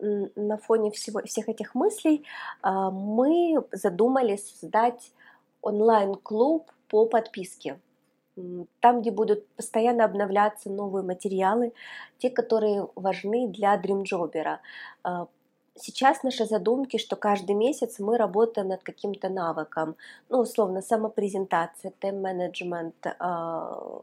на 0.00 0.58
фоне 0.58 0.90
всего, 0.90 1.22
всех 1.24 1.48
этих 1.48 1.74
мыслей 1.74 2.24
а, 2.62 2.90
мы 2.90 3.64
задумали 3.72 4.36
создать 4.36 5.12
онлайн-клуб 5.60 6.70
по 6.88 7.06
подписке 7.06 7.80
там, 8.80 9.00
где 9.00 9.10
будут 9.10 9.46
постоянно 9.56 10.04
обновляться 10.04 10.70
новые 10.70 11.02
материалы, 11.02 11.72
те, 12.18 12.30
которые 12.30 12.88
важны 12.94 13.48
для 13.48 13.76
дримджобера. 13.76 14.60
Сейчас 15.80 16.24
наши 16.24 16.44
задумки, 16.44 16.96
что 16.96 17.14
каждый 17.16 17.54
месяц 17.54 18.00
мы 18.00 18.16
работаем 18.18 18.68
над 18.68 18.82
каким-то 18.82 19.28
навыком, 19.28 19.94
ну, 20.28 20.40
условно, 20.40 20.82
самопрезентация, 20.82 21.92
тайм-менеджмент, 22.00 23.06
а, 23.20 24.00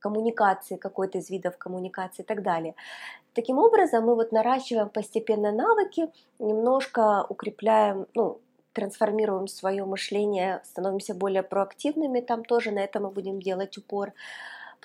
коммуникации, 0.00 0.76
какой-то 0.76 1.18
из 1.18 1.30
видов 1.30 1.56
коммуникации 1.56 2.22
и 2.22 2.26
так 2.26 2.42
далее. 2.42 2.74
Таким 3.32 3.58
образом, 3.58 4.06
мы 4.06 4.14
вот 4.14 4.32
наращиваем 4.32 4.88
постепенно 4.88 5.52
навыки, 5.52 6.10
немножко 6.38 7.24
укрепляем, 7.28 8.06
ну, 8.14 8.40
трансформируем 8.72 9.48
свое 9.48 9.84
мышление, 9.84 10.60
становимся 10.64 11.14
более 11.14 11.42
проактивными, 11.42 12.20
там 12.20 12.44
тоже 12.44 12.70
на 12.70 12.80
это 12.80 13.00
мы 13.00 13.10
будем 13.10 13.40
делать 13.40 13.76
упор. 13.78 14.12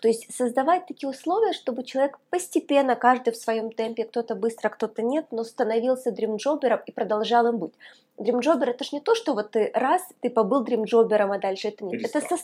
То 0.01 0.07
есть 0.09 0.35
создавать 0.35 0.85
такие 0.85 1.09
условия, 1.09 1.53
чтобы 1.53 1.83
человек 1.83 2.19
постепенно, 2.29 2.95
каждый 2.95 3.31
в 3.31 3.37
своем 3.37 3.71
темпе, 3.71 4.03
кто-то 4.03 4.35
быстро, 4.35 4.69
кто-то 4.69 5.01
нет, 5.01 5.27
но 5.31 5.43
становился 5.43 6.11
дримджобером 6.11 6.81
и 6.85 6.91
продолжал 6.91 7.47
им 7.47 7.57
быть. 7.57 7.73
Дримджобер 8.17 8.71
это 8.71 8.83
ж 8.83 8.91
не 8.91 8.99
то, 8.99 9.15
что 9.15 9.33
вот 9.33 9.51
ты 9.51 9.71
раз, 9.73 10.01
ты 10.19 10.29
побыл 10.29 10.63
дримджобером, 10.63 11.31
а 11.31 11.39
дальше 11.39 11.69
это 11.69 11.85
нет. 11.85 12.03
Это, 12.03 12.19
со, 12.19 12.35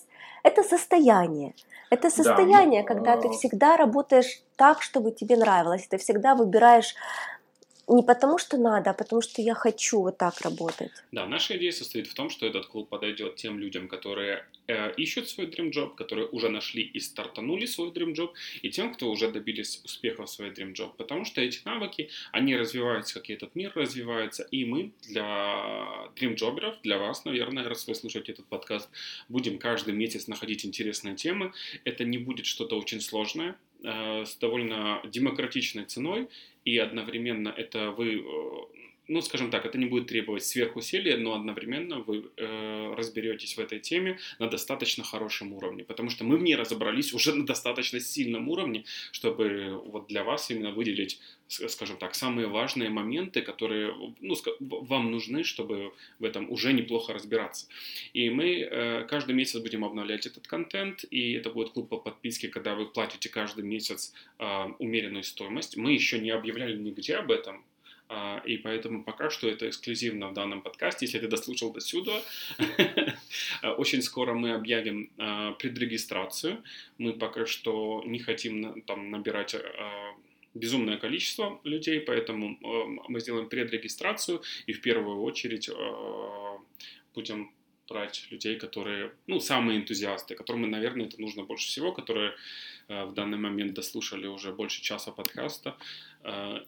это 0.43 0.63
состояние. 0.63 1.53
Это 1.89 2.09
состояние, 2.09 2.83
да, 2.83 2.87
когда 2.87 3.17
ты 3.17 3.29
всегда 3.29 3.75
работаешь 3.75 4.41
так, 4.55 4.81
чтобы 4.81 5.11
тебе 5.11 5.35
нравилось. 5.35 5.87
Ты 5.87 5.97
всегда 5.97 6.35
выбираешь 6.35 6.95
не 7.89 8.03
потому, 8.03 8.37
что 8.37 8.57
надо, 8.57 8.91
а 8.91 8.93
потому, 8.93 9.21
что 9.21 9.41
я 9.41 9.55
хочу 9.55 10.01
вот 10.01 10.17
так 10.17 10.41
работать. 10.41 10.91
Да, 11.11 11.25
наша 11.25 11.57
идея 11.57 11.71
состоит 11.71 12.07
в 12.07 12.13
том, 12.13 12.29
что 12.29 12.45
этот 12.45 12.67
клуб 12.67 12.89
подойдет 12.89 13.35
тем 13.35 13.59
людям, 13.59 13.87
которые 13.87 14.45
э, 14.67 14.93
ищут 14.95 15.27
свой 15.27 15.47
dream 15.47 15.71
job, 15.71 15.95
которые 15.95 16.27
уже 16.27 16.49
нашли 16.49 16.83
и 16.83 16.99
стартанули 16.99 17.65
свой 17.65 17.89
dream 17.89 18.13
job, 18.13 18.29
и 18.61 18.69
тем, 18.69 18.93
кто 18.93 19.09
уже 19.09 19.31
добились 19.31 19.81
успеха 19.83 20.25
в 20.25 20.29
своей 20.29 20.51
dream 20.51 20.73
job. 20.73 20.91
Потому 20.97 21.25
что 21.25 21.41
эти 21.41 21.59
навыки, 21.65 22.09
они 22.31 22.55
развиваются, 22.55 23.15
как 23.15 23.29
и 23.29 23.33
этот 23.33 23.55
мир 23.55 23.71
развивается, 23.75 24.43
и 24.43 24.65
мы 24.65 24.91
для 25.01 26.09
dream 26.15 26.35
джоберов, 26.35 26.81
для 26.83 26.99
вас, 26.99 27.25
наверное, 27.25 27.63
раз 27.63 27.87
вы 27.87 27.95
слушаете 27.95 28.33
этот 28.33 28.45
подкаст, 28.45 28.89
будем 29.29 29.57
каждый 29.57 29.93
месяц 29.93 30.27
находить 30.27 30.65
интересные 30.65 31.15
темы. 31.15 31.53
Это 31.85 32.03
не 32.03 32.19
будет 32.19 32.45
что-то 32.45 32.77
очень 32.77 33.01
сложное, 33.01 33.55
э, 33.83 34.25
с 34.25 34.35
довольно 34.35 35.01
демократичной 35.05 35.85
ценой, 35.85 36.29
и 36.69 36.77
одновременно 36.77 37.49
это 37.49 37.91
вы, 37.91 38.19
э, 38.19 38.78
ну, 39.09 39.21
скажем 39.21 39.49
так, 39.49 39.65
это 39.65 39.77
не 39.77 39.85
будет 39.85 40.07
требовать 40.07 40.45
сверхусилия, 40.45 41.17
но 41.17 41.33
одновременно 41.33 41.99
вы 41.99 42.29
э, 42.37 42.93
разберетесь 42.95 43.57
в 43.57 43.59
этой 43.59 43.79
теме 43.79 44.19
на 44.39 44.47
достаточно 44.47 45.03
хорошем 45.03 45.53
уровне, 45.53 45.83
потому 45.83 46.09
что 46.09 46.23
мы 46.23 46.37
в 46.37 46.43
ней 46.43 46.55
разобрались 46.55 47.13
уже 47.13 47.33
на 47.33 47.45
достаточно 47.45 47.99
сильном 47.99 48.47
уровне, 48.49 48.85
чтобы 49.11 49.81
вот 49.85 50.07
для 50.07 50.23
вас 50.23 50.51
именно 50.51 50.71
выделить 50.71 51.19
скажем 51.49 51.97
так, 51.97 52.13
самые 52.13 52.47
важные 52.47 52.89
моменты, 52.89 53.41
которые 53.41 53.93
ну, 54.19 54.35
вам 54.59 55.11
нужны, 55.11 55.43
чтобы 55.43 55.93
в 56.19 56.23
этом 56.23 56.51
уже 56.51 56.73
неплохо 56.73 57.13
разбираться. 57.13 57.67
И 58.13 58.29
мы 58.29 58.59
э, 58.59 59.05
каждый 59.09 59.33
месяц 59.33 59.59
будем 59.59 59.83
обновлять 59.83 60.27
этот 60.27 60.47
контент, 60.47 61.05
и 61.09 61.33
это 61.33 61.49
будет 61.49 61.71
клуб 61.71 61.89
по 61.89 61.97
подписке, 61.97 62.49
когда 62.49 62.75
вы 62.75 62.85
платите 62.85 63.29
каждый 63.29 63.63
месяц 63.63 64.13
э, 64.37 64.65
умеренную 64.77 65.23
стоимость. 65.23 65.75
Мы 65.75 65.93
еще 65.93 66.19
не 66.19 66.29
объявляли 66.29 66.77
нигде 66.77 67.15
об 67.15 67.31
этом, 67.31 67.65
и 68.45 68.57
поэтому 68.57 69.03
пока 69.03 69.29
что 69.29 69.47
это 69.47 69.69
эксклюзивно 69.69 70.29
в 70.29 70.33
данном 70.33 70.61
подкасте. 70.61 71.05
Если 71.05 71.19
ты 71.19 71.27
дослушал 71.27 71.71
до 71.71 71.79
сюда, 71.79 72.21
очень 73.77 74.01
скоро 74.01 74.33
мы 74.33 74.53
объявим 74.53 75.11
uh, 75.17 75.55
предрегистрацию. 75.55 76.63
Мы 76.97 77.13
пока 77.13 77.45
что 77.45 78.03
не 78.05 78.19
хотим 78.19 78.81
там 78.81 79.11
набирать 79.11 79.55
безумное 80.55 80.97
количество 80.97 81.59
людей, 81.63 81.99
поэтому 81.99 82.57
э, 82.57 82.99
мы 83.07 83.19
сделаем 83.19 83.47
предрегистрацию 83.47 84.41
и 84.65 84.73
в 84.73 84.81
первую 84.81 85.21
очередь 85.21 85.69
будем 87.13 87.51
брать 87.89 88.27
людей, 88.29 88.57
которые, 88.57 89.11
ну, 89.27 89.39
самые 89.39 89.79
энтузиасты, 89.79 90.35
которым, 90.35 90.69
наверное, 90.69 91.07
это 91.07 91.19
нужно 91.19 91.43
больше 91.43 91.67
всего, 91.67 91.91
которые 91.91 92.33
э, 92.87 93.05
в 93.05 93.13
данный 93.13 93.37
момент 93.37 93.73
дослушали 93.73 94.27
уже 94.27 94.53
больше 94.53 94.81
часа 94.81 95.11
подкаста, 95.11 95.75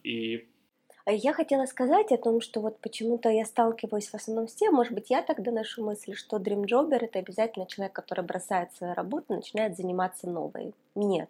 и 0.03 0.35
а 0.37 0.60
я 1.07 1.33
хотела 1.33 1.65
сказать 1.65 2.11
о 2.11 2.17
том, 2.17 2.41
что 2.41 2.59
вот 2.59 2.79
почему-то 2.79 3.29
я 3.29 3.45
сталкиваюсь 3.45 4.09
в 4.09 4.15
основном 4.15 4.47
с 4.47 4.53
тем, 4.53 4.75
может 4.75 4.93
быть, 4.93 5.09
я 5.09 5.21
так 5.21 5.41
доношу 5.41 5.83
мысль, 5.83 6.13
что 6.13 6.37
Jobber 6.37 6.99
это 6.99 7.19
обязательно 7.19 7.65
человек, 7.65 7.93
который 7.93 8.23
бросает 8.23 8.73
свою 8.73 8.93
работу, 8.93 9.33
начинает 9.33 9.75
заниматься 9.75 10.29
новой. 10.29 10.73
Нет. 10.95 11.29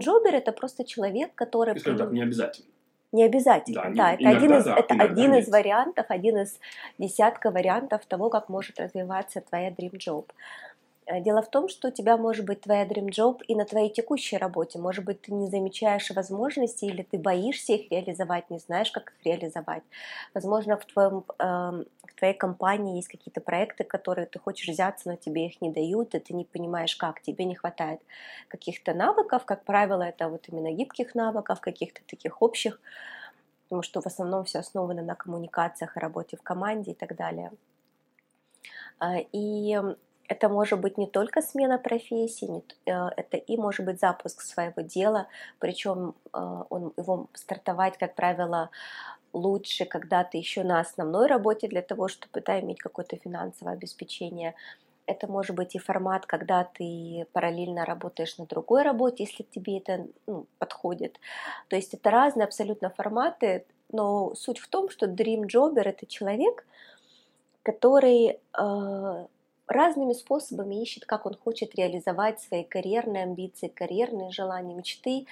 Jobber 0.00 0.32
это 0.32 0.52
просто 0.52 0.84
человек, 0.84 1.34
который... 1.34 1.78
Скажем 1.78 1.98
так, 1.98 2.12
не 2.12 2.22
обязательно. 2.22 2.68
Не 3.10 3.24
обязательно, 3.24 3.84
да, 3.84 3.90
да 3.94 4.12
это, 4.12 4.28
один, 4.28 4.54
из, 4.54 4.64
да, 4.64 4.76
это 4.76 4.94
один 4.94 5.34
из 5.34 5.48
вариантов, 5.48 6.06
один 6.10 6.36
из 6.36 6.60
десятка 6.98 7.50
вариантов 7.50 8.04
того, 8.04 8.28
как 8.28 8.50
может 8.50 8.78
развиваться 8.78 9.40
твоя 9.40 9.70
Dream 9.70 9.92
Job. 9.92 10.26
Э, 11.08 11.20
дело 11.20 11.42
в 11.42 11.50
том, 11.50 11.68
что 11.68 11.88
у 11.88 11.90
тебя 11.90 12.16
может 12.16 12.44
быть 12.44 12.60
твоя 12.60 12.84
dream 12.86 13.08
job 13.08 13.40
и 13.48 13.54
на 13.54 13.64
твоей 13.64 13.90
текущей 13.90 14.36
работе. 14.36 14.78
Может 14.78 15.04
быть, 15.04 15.22
ты 15.22 15.32
не 15.32 15.48
замечаешь 15.48 16.10
возможности 16.10 16.84
или 16.84 17.02
ты 17.02 17.18
боишься 17.18 17.72
их 17.72 17.90
реализовать, 17.90 18.50
не 18.50 18.58
знаешь, 18.58 18.90
как 18.90 19.12
их 19.12 19.24
реализовать. 19.24 19.82
Возможно, 20.34 20.76
в, 20.76 20.84
твоем, 20.84 21.24
э, 21.38 21.44
в 22.04 22.14
твоей 22.18 22.34
компании 22.34 22.96
есть 22.96 23.08
какие-то 23.08 23.40
проекты, 23.40 23.84
которые 23.84 24.26
ты 24.26 24.38
хочешь 24.38 24.68
взяться, 24.68 25.08
но 25.08 25.16
тебе 25.16 25.46
их 25.46 25.60
не 25.62 25.70
дают, 25.72 26.14
и 26.14 26.18
ты 26.18 26.34
не 26.34 26.44
понимаешь, 26.44 26.94
как. 26.96 27.22
Тебе 27.22 27.44
не 27.46 27.54
хватает 27.54 28.00
каких-то 28.48 28.92
навыков. 28.92 29.44
Как 29.46 29.64
правило, 29.64 30.02
это 30.02 30.28
вот 30.28 30.48
именно 30.48 30.72
гибких 30.72 31.14
навыков, 31.14 31.60
каких-то 31.60 32.00
таких 32.06 32.42
общих, 32.42 32.80
потому 33.64 33.82
что 33.82 34.02
в 34.02 34.06
основном 34.06 34.44
все 34.44 34.58
основано 34.58 35.02
на 35.02 35.14
коммуникациях 35.14 35.96
и 35.96 36.00
работе 36.00 36.36
в 36.36 36.42
команде 36.42 36.90
и 36.90 36.94
так 36.94 37.16
далее. 37.16 37.50
Э, 39.00 39.20
и 39.32 39.78
это 40.28 40.48
может 40.48 40.80
быть 40.80 40.98
не 40.98 41.06
только 41.06 41.42
смена 41.42 41.78
профессии, 41.78 42.62
э, 42.86 42.92
это 43.16 43.36
и 43.38 43.56
может 43.56 43.86
быть 43.86 43.98
запуск 43.98 44.42
своего 44.42 44.82
дела, 44.82 45.26
причем 45.58 46.14
э, 46.32 46.38
он, 46.68 46.92
его 46.96 47.28
стартовать, 47.34 47.96
как 47.98 48.14
правило, 48.14 48.70
лучше, 49.32 49.84
когда 49.84 50.24
ты 50.24 50.38
еще 50.38 50.64
на 50.64 50.80
основной 50.80 51.26
работе 51.26 51.68
для 51.68 51.82
того, 51.82 52.08
чтобы 52.08 52.40
да, 52.40 52.60
иметь 52.60 52.78
какое-то 52.78 53.16
финансовое 53.16 53.74
обеспечение. 53.74 54.54
Это 55.06 55.26
может 55.26 55.56
быть 55.56 55.74
и 55.74 55.78
формат, 55.78 56.26
когда 56.26 56.64
ты 56.64 57.26
параллельно 57.32 57.86
работаешь 57.86 58.36
на 58.36 58.44
другой 58.44 58.82
работе, 58.82 59.24
если 59.24 59.42
тебе 59.42 59.78
это 59.78 60.06
ну, 60.26 60.46
подходит. 60.58 61.18
То 61.68 61.76
есть 61.76 61.94
это 61.94 62.10
разные 62.10 62.44
абсолютно 62.44 62.90
форматы, 62.90 63.64
но 63.90 64.34
суть 64.34 64.58
в 64.58 64.68
том, 64.68 64.90
что 64.90 65.06
Dream 65.06 65.46
Jobber 65.46 65.80
это 65.80 66.04
человек, 66.06 66.66
который 67.62 68.38
э, 68.58 69.26
разными 69.68 70.12
способами 70.12 70.82
ищет, 70.82 71.04
как 71.04 71.26
он 71.26 71.34
хочет 71.34 71.74
реализовать 71.74 72.40
свои 72.40 72.64
карьерные 72.64 73.24
амбиции, 73.24 73.68
карьерные 73.68 74.30
желания, 74.30 74.74
мечты. 74.74 75.26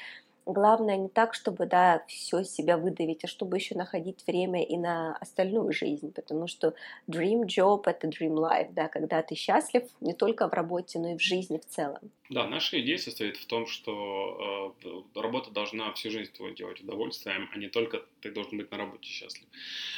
Главное 0.45 0.97
не 0.97 1.09
так, 1.09 1.35
чтобы 1.35 1.67
да, 1.67 2.05
все 2.07 2.45
себя 2.45 2.79
выдавить, 2.79 3.25
а 3.25 3.27
чтобы 3.27 3.57
еще 3.57 3.75
находить 3.75 4.25
время 4.29 4.63
и 4.63 4.77
на 4.77 5.17
остальную 5.17 5.73
жизнь, 5.73 6.13
потому 6.13 6.47
что 6.47 6.75
dream 7.11 7.47
job— 7.47 7.83
это 7.87 8.07
dream 8.07 8.35
life, 8.35 8.69
да, 8.71 8.87
когда 8.87 9.23
ты 9.23 9.35
счастлив 9.35 9.83
не 10.01 10.15
только 10.15 10.49
в 10.49 10.53
работе, 10.53 11.01
но 11.01 11.15
и 11.15 11.17
в 11.17 11.21
жизни 11.21 11.59
в 11.59 11.67
целом. 11.67 12.13
Да, 12.31 12.47
наша 12.47 12.81
идея 12.81 12.99
состоит 12.99 13.37
в 13.37 13.47
том, 13.47 13.67
что 13.67 14.73
э, 14.85 15.21
работа 15.21 15.51
должна 15.51 15.93
всю 15.95 16.11
жизнь 16.11 16.31
твою 16.33 16.55
делать 16.55 16.81
удовольствием, 16.81 17.51
а 17.53 17.59
не 17.59 17.69
только 17.69 18.05
ты 18.21 18.31
должен 18.31 18.57
быть 18.57 18.71
на 18.71 18.77
работе 18.77 19.09
счастлив. 19.09 19.49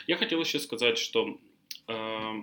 Я 0.07 0.17
хотел 0.17 0.41
еще 0.41 0.61
сказать, 0.61 0.97
что 0.97 1.37
э, 1.89 2.43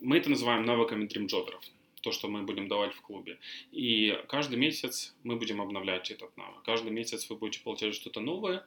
мы 0.00 0.18
это 0.18 0.30
называем 0.30 0.64
навыками 0.64 1.06
дримджоберов, 1.06 1.62
то, 2.00 2.12
что 2.12 2.28
мы 2.28 2.42
будем 2.42 2.68
давать 2.68 2.94
в 2.94 3.00
клубе. 3.00 3.38
И 3.72 4.18
каждый 4.28 4.56
месяц 4.56 5.14
мы 5.22 5.36
будем 5.36 5.60
обновлять 5.60 6.10
этот 6.10 6.36
навык. 6.36 6.62
Каждый 6.64 6.92
месяц 6.92 7.28
вы 7.30 7.36
будете 7.36 7.62
получать 7.62 7.94
что-то 7.94 8.20
новое, 8.20 8.66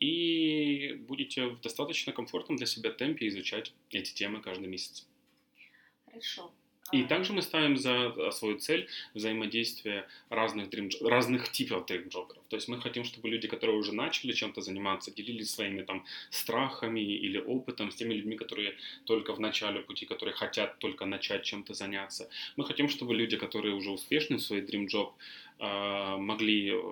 и 0.00 0.94
будете 1.06 1.46
в 1.46 1.60
достаточно 1.60 2.12
комфортном 2.12 2.56
для 2.56 2.66
себя 2.66 2.90
темпе 2.90 3.28
изучать 3.28 3.72
эти 3.90 4.12
темы 4.12 4.40
каждый 4.40 4.66
месяц. 4.66 5.06
Хорошо. 6.06 6.52
И 6.90 7.04
также 7.04 7.32
мы 7.32 7.42
ставим 7.42 7.76
за 7.76 8.30
свою 8.32 8.58
цель 8.58 8.88
взаимодействие 9.14 10.06
разных, 10.28 10.68
дрим, 10.68 10.90
разных 11.00 11.50
типов 11.50 11.86
дрим-джоберов. 11.86 12.42
То 12.48 12.56
есть 12.56 12.68
мы 12.68 12.80
хотим, 12.82 13.04
чтобы 13.04 13.30
люди, 13.30 13.48
которые 13.48 13.78
уже 13.78 13.94
начали 13.94 14.32
чем-то 14.32 14.60
заниматься, 14.60 15.10
делились 15.10 15.50
своими 15.50 15.82
там 15.82 16.04
страхами 16.30 17.00
или 17.00 17.38
опытом 17.38 17.90
с 17.90 17.94
теми 17.94 18.14
людьми, 18.14 18.36
которые 18.36 18.76
только 19.04 19.32
в 19.34 19.40
начале 19.40 19.80
пути, 19.80 20.06
которые 20.06 20.34
хотят 20.34 20.78
только 20.78 21.06
начать 21.06 21.44
чем-то 21.44 21.72
заняться. 21.72 22.28
Мы 22.56 22.64
хотим, 22.64 22.88
чтобы 22.88 23.14
люди, 23.14 23.36
которые 23.36 23.74
уже 23.74 23.90
успешны 23.90 24.36
в 24.36 24.42
своей 24.42 24.62
job, 24.62 25.12
а, 25.58 26.16
могли 26.18 26.72
э, 26.74 26.82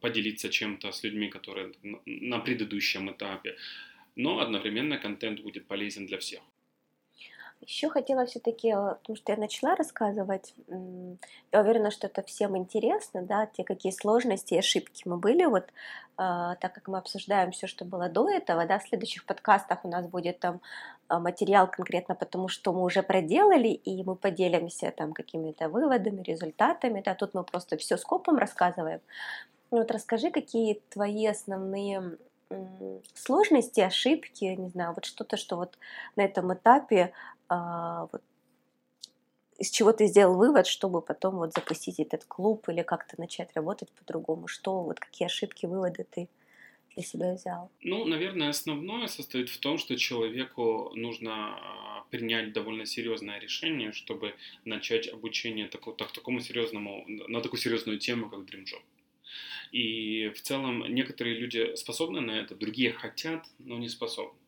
поделиться 0.00 0.48
чем-то 0.48 0.90
с 0.92 1.04
людьми, 1.04 1.28
которые 1.28 1.72
на 2.06 2.38
предыдущем 2.40 3.10
этапе. 3.10 3.56
Но 4.16 4.40
одновременно 4.40 4.98
контент 4.98 5.40
будет 5.40 5.66
полезен 5.66 6.06
для 6.06 6.18
всех. 6.18 6.40
Еще 7.60 7.88
хотела 7.88 8.26
все-таки, 8.26 8.68
э, 8.68 8.94
потому 8.94 9.16
что 9.16 9.32
я 9.32 9.38
начала 9.38 9.74
рассказывать, 9.74 10.54
я 10.68 11.60
уверена, 11.60 11.90
что 11.90 12.06
это 12.06 12.22
всем 12.22 12.56
интересно, 12.56 13.22
да, 13.22 13.46
те, 13.46 13.64
какие 13.64 13.92
сложности 13.92 14.54
и 14.54 14.58
ошибки 14.58 15.02
мы 15.06 15.16
были, 15.16 15.44
вот, 15.46 15.64
а, 16.18 16.54
так 16.56 16.74
как 16.74 16.88
мы 16.88 16.98
обсуждаем 16.98 17.50
все, 17.50 17.66
что 17.66 17.84
было 17.84 18.08
до 18.08 18.28
этого, 18.28 18.66
да, 18.66 18.78
в 18.78 18.88
следующих 18.88 19.24
подкастах 19.24 19.84
у 19.84 19.88
нас 19.88 20.06
будет 20.06 20.38
там 20.38 20.60
а, 21.08 21.18
материал 21.18 21.66
конкретно 21.70 22.14
потому, 22.14 22.48
что 22.48 22.72
мы 22.72 22.82
уже 22.82 23.02
проделали, 23.02 23.68
и 23.68 24.04
мы 24.04 24.16
поделимся 24.16 24.92
там 24.96 25.12
какими-то 25.12 25.68
выводами, 25.68 26.22
результатами, 26.22 27.02
да, 27.04 27.14
тут 27.14 27.34
мы 27.34 27.42
просто 27.42 27.76
все 27.78 27.96
скопом 27.96 28.38
рассказываем. 28.38 29.00
Ну 29.70 29.78
вот 29.78 29.90
расскажи, 29.90 30.30
какие 30.30 30.80
твои 30.90 31.26
основные 31.26 32.18
сложности, 33.14 33.80
ошибки, 33.80 34.44
не 34.44 34.68
знаю, 34.68 34.92
вот 34.94 35.04
что-то, 35.04 35.36
что 35.36 35.56
вот 35.56 35.78
на 36.14 36.24
этом 36.24 36.52
этапе 36.54 37.12
а, 37.48 38.08
вот, 38.12 38.22
из 39.58 39.70
чего 39.70 39.92
ты 39.92 40.06
сделал 40.06 40.36
вывод, 40.36 40.66
чтобы 40.66 41.00
потом 41.00 41.36
вот 41.36 41.52
запустить 41.52 41.98
этот 41.98 42.24
клуб 42.24 42.68
или 42.68 42.82
как-то 42.82 43.18
начать 43.18 43.54
работать 43.54 43.90
по-другому? 43.92 44.48
Что, 44.48 44.82
вот 44.82 45.00
какие 45.00 45.26
ошибки, 45.26 45.66
выводы 45.66 46.06
ты 46.08 46.28
для 46.94 47.02
себя 47.02 47.34
взял? 47.34 47.70
Ну, 47.82 48.04
наверное, 48.04 48.50
основное 48.50 49.06
состоит 49.06 49.48
в 49.48 49.58
том, 49.58 49.78
что 49.78 49.96
человеку 49.96 50.92
нужно 50.94 51.56
а, 51.56 52.04
принять 52.10 52.52
довольно 52.52 52.86
серьезное 52.86 53.38
решение, 53.38 53.92
чтобы 53.92 54.34
начать 54.64 55.08
обучение 55.08 55.68
такому, 55.68 55.96
так, 55.96 56.12
такому 56.12 56.40
серьезному, 56.40 57.04
на 57.06 57.40
такую 57.40 57.60
серьезную 57.60 57.98
тему, 57.98 58.28
как 58.28 58.40
Dream 58.40 58.64
Job. 58.64 58.82
И 59.72 60.30
в 60.34 60.40
целом 60.42 60.84
некоторые 60.92 61.36
люди 61.36 61.74
способны 61.76 62.20
на 62.20 62.32
это, 62.32 62.54
другие 62.54 62.92
хотят, 62.92 63.46
но 63.58 63.78
не 63.78 63.88
способны. 63.88 64.38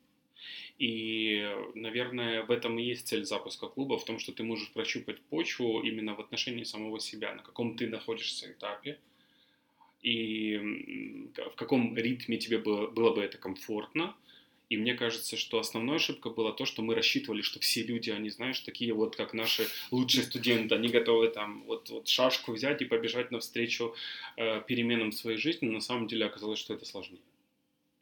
И, 0.79 1.45
наверное, 1.75 2.45
в 2.45 2.53
этом 2.53 2.79
и 2.79 2.85
есть 2.85 3.09
цель 3.09 3.25
запуска 3.25 3.67
клуба, 3.67 3.99
в 3.99 4.05
том, 4.05 4.21
что 4.21 4.33
ты 4.33 4.45
можешь 4.45 4.71
прощупать 4.71 5.21
почву 5.23 5.81
именно 5.81 6.15
в 6.15 6.21
отношении 6.21 6.63
самого 6.63 7.01
себя, 7.01 7.35
на 7.35 7.43
каком 7.43 7.77
ты 7.77 7.89
находишься 7.89 8.53
этапе, 8.53 8.99
и 10.03 11.29
в 11.37 11.57
каком 11.57 11.97
ритме 11.97 12.37
тебе 12.37 12.59
было, 12.59 12.87
было 12.87 13.13
бы 13.13 13.23
это 13.23 13.39
комфортно, 13.39 14.15
и 14.69 14.77
мне 14.77 14.95
кажется, 14.95 15.37
что 15.37 15.59
основная 15.59 15.97
ошибка 15.97 16.31
была 16.31 16.53
то, 16.53 16.67
что 16.67 16.83
мы 16.83 16.95
рассчитывали, 16.95 17.43
что 17.43 17.59
все 17.61 17.83
люди, 17.83 18.11
они, 18.11 18.29
знаешь, 18.29 18.61
такие 18.61 18.93
вот, 18.93 19.17
как 19.17 19.33
наши 19.33 19.67
лучшие 19.91 20.25
студенты, 20.25 20.75
они 20.75 20.89
готовы 20.89 21.29
там 21.29 21.63
вот, 21.65 21.89
вот 21.91 22.09
шашку 22.09 22.53
взять 22.53 22.83
и 22.83 22.85
побежать 22.85 23.31
навстречу 23.31 23.95
э, 24.37 24.61
переменам 24.67 25.13
своей 25.13 25.39
жизни. 25.39 25.67
Но 25.67 25.75
на 25.75 25.81
самом 25.81 26.07
деле 26.07 26.27
оказалось, 26.27 26.59
что 26.59 26.75
это 26.75 26.85
сложнее. 26.85 27.23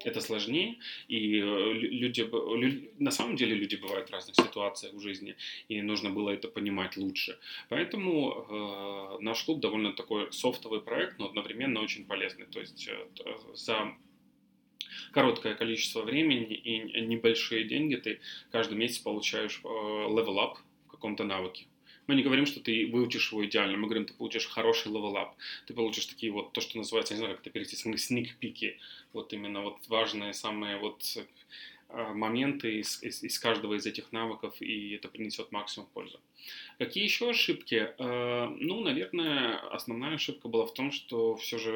Это 0.04 0.20
сложнее, 0.20 0.76
и 1.08 1.38
э, 1.38 1.72
люди, 1.72 2.90
на 2.98 3.10
самом 3.10 3.36
деле 3.36 3.54
люди 3.54 3.76
бывают 3.76 4.10
в 4.10 4.12
разных 4.12 4.36
ситуациях 4.36 4.92
в 4.92 5.00
жизни, 5.00 5.36
и 5.68 5.80
нужно 5.80 6.10
было 6.10 6.30
это 6.30 6.48
понимать 6.48 6.98
лучше. 6.98 7.38
Поэтому 7.70 8.46
э, 8.48 9.22
наш 9.22 9.42
клуб 9.44 9.60
довольно 9.60 9.92
такой 9.92 10.30
софтовый 10.32 10.82
проект, 10.82 11.18
но 11.18 11.26
одновременно 11.26 11.80
очень 11.80 12.04
полезный. 12.04 12.44
То 12.44 12.60
есть 12.60 12.88
э, 12.88 13.06
за 13.54 13.96
короткое 15.12 15.54
количество 15.54 16.02
времени 16.02 16.54
и 16.54 17.00
небольшие 17.02 17.64
деньги 17.64 17.96
ты 17.96 18.20
каждый 18.50 18.76
месяц 18.76 18.98
получаешь 18.98 19.60
level 19.64 20.38
up 20.38 20.56
в 20.86 20.90
каком-то 20.90 21.24
навыке. 21.24 21.66
Мы 22.06 22.14
не 22.14 22.22
говорим, 22.22 22.46
что 22.46 22.60
ты 22.60 22.86
выучишь 22.86 23.32
его 23.32 23.44
идеально, 23.44 23.76
мы 23.76 23.86
говорим, 23.86 24.06
ты 24.06 24.14
получишь 24.14 24.46
хороший 24.46 24.92
up, 24.92 25.30
ты 25.66 25.74
получишь 25.74 26.06
такие 26.06 26.30
вот, 26.30 26.52
то, 26.52 26.60
что 26.60 26.78
называется, 26.78 27.14
не 27.14 27.18
знаю, 27.18 27.34
как 27.34 27.42
это 27.42 27.50
перевести, 27.50 27.76
сник-пики, 27.76 28.78
вот 29.12 29.32
именно 29.32 29.62
вот 29.62 29.88
важные 29.88 30.32
самые 30.32 30.76
вот 30.76 31.02
э, 31.88 32.12
моменты 32.12 32.78
из, 32.80 33.02
из, 33.02 33.24
из 33.24 33.38
каждого 33.40 33.74
из 33.74 33.86
этих 33.86 34.12
навыков, 34.12 34.54
и 34.60 34.94
это 34.94 35.08
принесет 35.08 35.50
максимум 35.50 35.88
пользы. 35.92 36.18
Какие 36.78 37.04
еще 37.04 37.30
ошибки? 37.30 37.88
Э, 37.98 38.46
ну, 38.56 38.80
наверное, 38.82 39.58
основная 39.70 40.14
ошибка 40.14 40.48
была 40.48 40.66
в 40.66 40.74
том, 40.74 40.92
что 40.92 41.34
все 41.36 41.58
же 41.58 41.72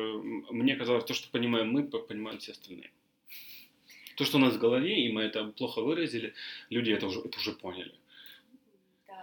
мне 0.51 0.77
казалось, 0.77 1.05
то, 1.05 1.15
что 1.15 1.29
понимаем 1.31 1.73
мы, 1.73 1.83
понимают 1.83 2.43
все 2.43 2.53
остальные 2.53 2.91
то, 4.21 4.27
что 4.27 4.37
у 4.37 4.41
нас 4.41 4.55
в 4.55 4.59
голове, 4.59 5.07
и 5.07 5.11
мы 5.11 5.23
это 5.23 5.47
плохо 5.47 5.81
выразили, 5.81 6.35
люди 6.69 6.93
это 6.93 7.07
уже, 7.07 7.21
это 7.21 7.39
уже 7.39 7.53
поняли. 7.53 7.93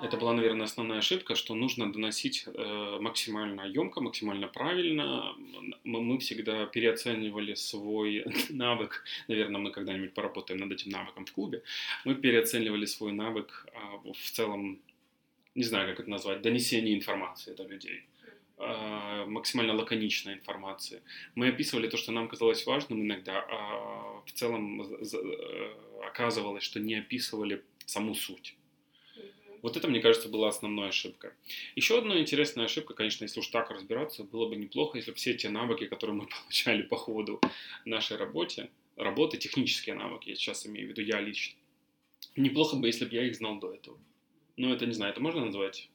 Это 0.02 0.18
была, 0.18 0.34
наверное, 0.34 0.66
основная 0.66 0.98
ошибка, 0.98 1.36
что 1.36 1.54
нужно 1.54 1.94
доносить 1.94 2.46
э, 2.48 2.98
максимально 3.00 3.62
емко, 3.68 4.02
максимально 4.02 4.48
правильно. 4.48 5.36
Мы, 5.84 6.02
мы 6.02 6.18
всегда 6.18 6.66
переоценивали 6.66 7.54
свой 7.54 8.26
навык. 8.50 9.04
Наверное, 9.28 9.62
мы 9.62 9.72
когда-нибудь 9.72 10.16
поработаем 10.16 10.60
над 10.60 10.72
этим 10.72 10.90
навыком 10.92 11.26
в 11.26 11.32
клубе. 11.32 11.62
Мы 12.06 12.16
переоценивали 12.16 12.86
свой 12.86 13.12
навык 13.12 13.68
э, 13.68 14.12
в 14.14 14.32
целом, 14.32 14.80
не 15.54 15.64
знаю, 15.64 15.90
как 15.90 16.00
это 16.00 16.10
назвать, 16.10 16.42
донесение 16.42 16.96
информации 16.96 17.54
до 17.54 17.68
людей. 17.68 18.02
Э, 18.60 19.26
максимально 19.28 19.76
лаконичной 19.76 20.34
информации. 20.34 21.04
Мы 21.36 21.50
описывали 21.50 21.88
то, 21.88 21.96
что 21.96 22.12
нам 22.12 22.28
казалось 22.28 22.66
важным 22.66 23.04
иногда, 23.04 23.46
а 23.48 24.24
в 24.26 24.32
целом 24.32 24.82
э, 24.82 25.76
оказывалось, 26.04 26.64
что 26.64 26.80
не 26.80 26.96
описывали 26.96 27.64
саму 27.86 28.16
суть. 28.16 28.56
Вот 29.62 29.78
это, 29.78 29.88
мне 29.88 30.00
кажется, 30.00 30.28
была 30.28 30.50
основная 30.50 30.90
ошибка. 30.90 31.36
Еще 31.76 32.00
одна 32.00 32.20
интересная 32.20 32.66
ошибка, 32.66 32.96
конечно, 32.96 33.26
если 33.26 33.42
уж 33.42 33.48
так 33.50 33.70
разбираться, 33.70 34.24
было 34.24 34.50
бы 34.50 34.56
неплохо, 34.56 34.98
если 34.98 35.14
все 35.14 35.36
те 35.36 35.50
навыки, 35.50 35.86
которые 35.86 36.16
мы 36.16 36.28
получали 36.44 36.82
по 36.82 36.98
ходу 36.98 37.40
нашей 37.86 38.18
работе, 38.18 38.72
работы, 38.96 39.38
технические 39.38 39.94
навыки, 39.94 40.30
я 40.30 40.36
сейчас 40.36 40.66
имею 40.66 40.88
в 40.88 40.90
виду 40.90 41.04
я 41.04 41.22
лично, 41.22 41.60
неплохо 42.36 42.76
бы, 42.76 42.88
если 42.88 43.06
бы 43.06 43.14
я 43.14 43.28
их 43.28 43.36
знал 43.36 43.60
до 43.60 43.72
этого. 43.72 44.00
Но 44.56 44.74
это, 44.74 44.88
не 44.88 44.94
знаю, 44.94 45.12
это 45.12 45.22
можно 45.22 45.46
назвать 45.46 45.92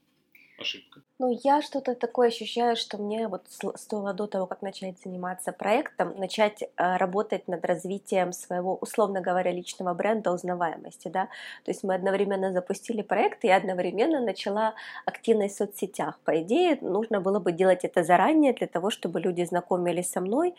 ошибка? 0.59 1.01
Ну, 1.19 1.31
я 1.45 1.63
что-то 1.63 1.95
такое 1.95 2.29
ощущаю, 2.29 2.77
что 2.77 2.99
мне 2.99 3.29
вот 3.29 3.47
стоило 3.77 4.13
до 4.13 4.27
того, 4.27 4.47
как 4.47 4.63
начать 4.63 4.99
заниматься 5.01 5.53
проектом, 5.53 6.19
начать 6.19 6.63
э, 6.63 6.97
работать 6.97 7.49
над 7.49 7.65
развитием 7.65 8.33
своего, 8.33 8.77
условно 8.81 9.21
говоря, 9.21 9.53
личного 9.53 9.95
бренда 9.95 10.33
узнаваемости, 10.33 11.09
да. 11.09 11.27
То 11.65 11.71
есть 11.71 11.85
мы 11.85 11.95
одновременно 11.95 12.53
запустили 12.53 13.03
проект, 13.03 13.45
и 13.45 13.49
я 13.49 13.57
одновременно 13.57 14.21
начала 14.21 14.75
активность 15.07 15.55
в 15.55 15.59
соцсетях. 15.59 16.19
По 16.25 16.41
идее, 16.43 16.79
нужно 16.81 17.21
было 17.21 17.39
бы 17.39 17.53
делать 17.53 17.85
это 17.85 18.03
заранее 18.03 18.53
для 18.53 18.67
того, 18.67 18.91
чтобы 18.91 19.21
люди 19.21 19.45
знакомились 19.45 20.11
со 20.11 20.21
мной, 20.21 20.55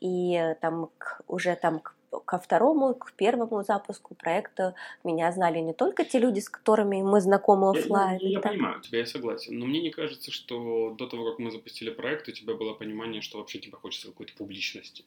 и 0.00 0.34
э, 0.34 0.54
там 0.54 0.88
к, 0.98 1.20
уже 1.26 1.56
там 1.56 1.80
к 1.80 1.94
ко 2.24 2.38
второму, 2.38 2.94
к 2.94 3.12
первому 3.12 3.62
запуску 3.62 4.14
проекта 4.14 4.74
меня 5.04 5.30
знали 5.32 5.58
не 5.60 5.72
только 5.72 6.04
те 6.04 6.18
люди, 6.18 6.40
с 6.40 6.48
которыми 6.48 7.02
мы 7.02 7.20
знакомы 7.20 7.70
офлайн. 7.70 8.18
Я, 8.20 8.28
я, 8.28 8.32
я 8.34 8.40
понимаю 8.40 8.80
тебя, 8.80 8.98
я 9.00 9.06
согласен. 9.06 9.58
Но 9.58 9.66
мне 9.66 9.80
не 9.80 9.90
кажется, 9.90 10.30
что 10.30 10.90
до 10.90 11.06
того, 11.06 11.30
как 11.30 11.38
мы 11.38 11.50
запустили 11.50 11.90
проект, 11.90 12.28
у 12.28 12.32
тебя 12.32 12.54
было 12.54 12.74
понимание, 12.74 13.22
что 13.22 13.38
вообще 13.38 13.58
тебе 13.58 13.76
хочется 13.76 14.08
какой-то 14.08 14.34
публичности. 14.34 15.04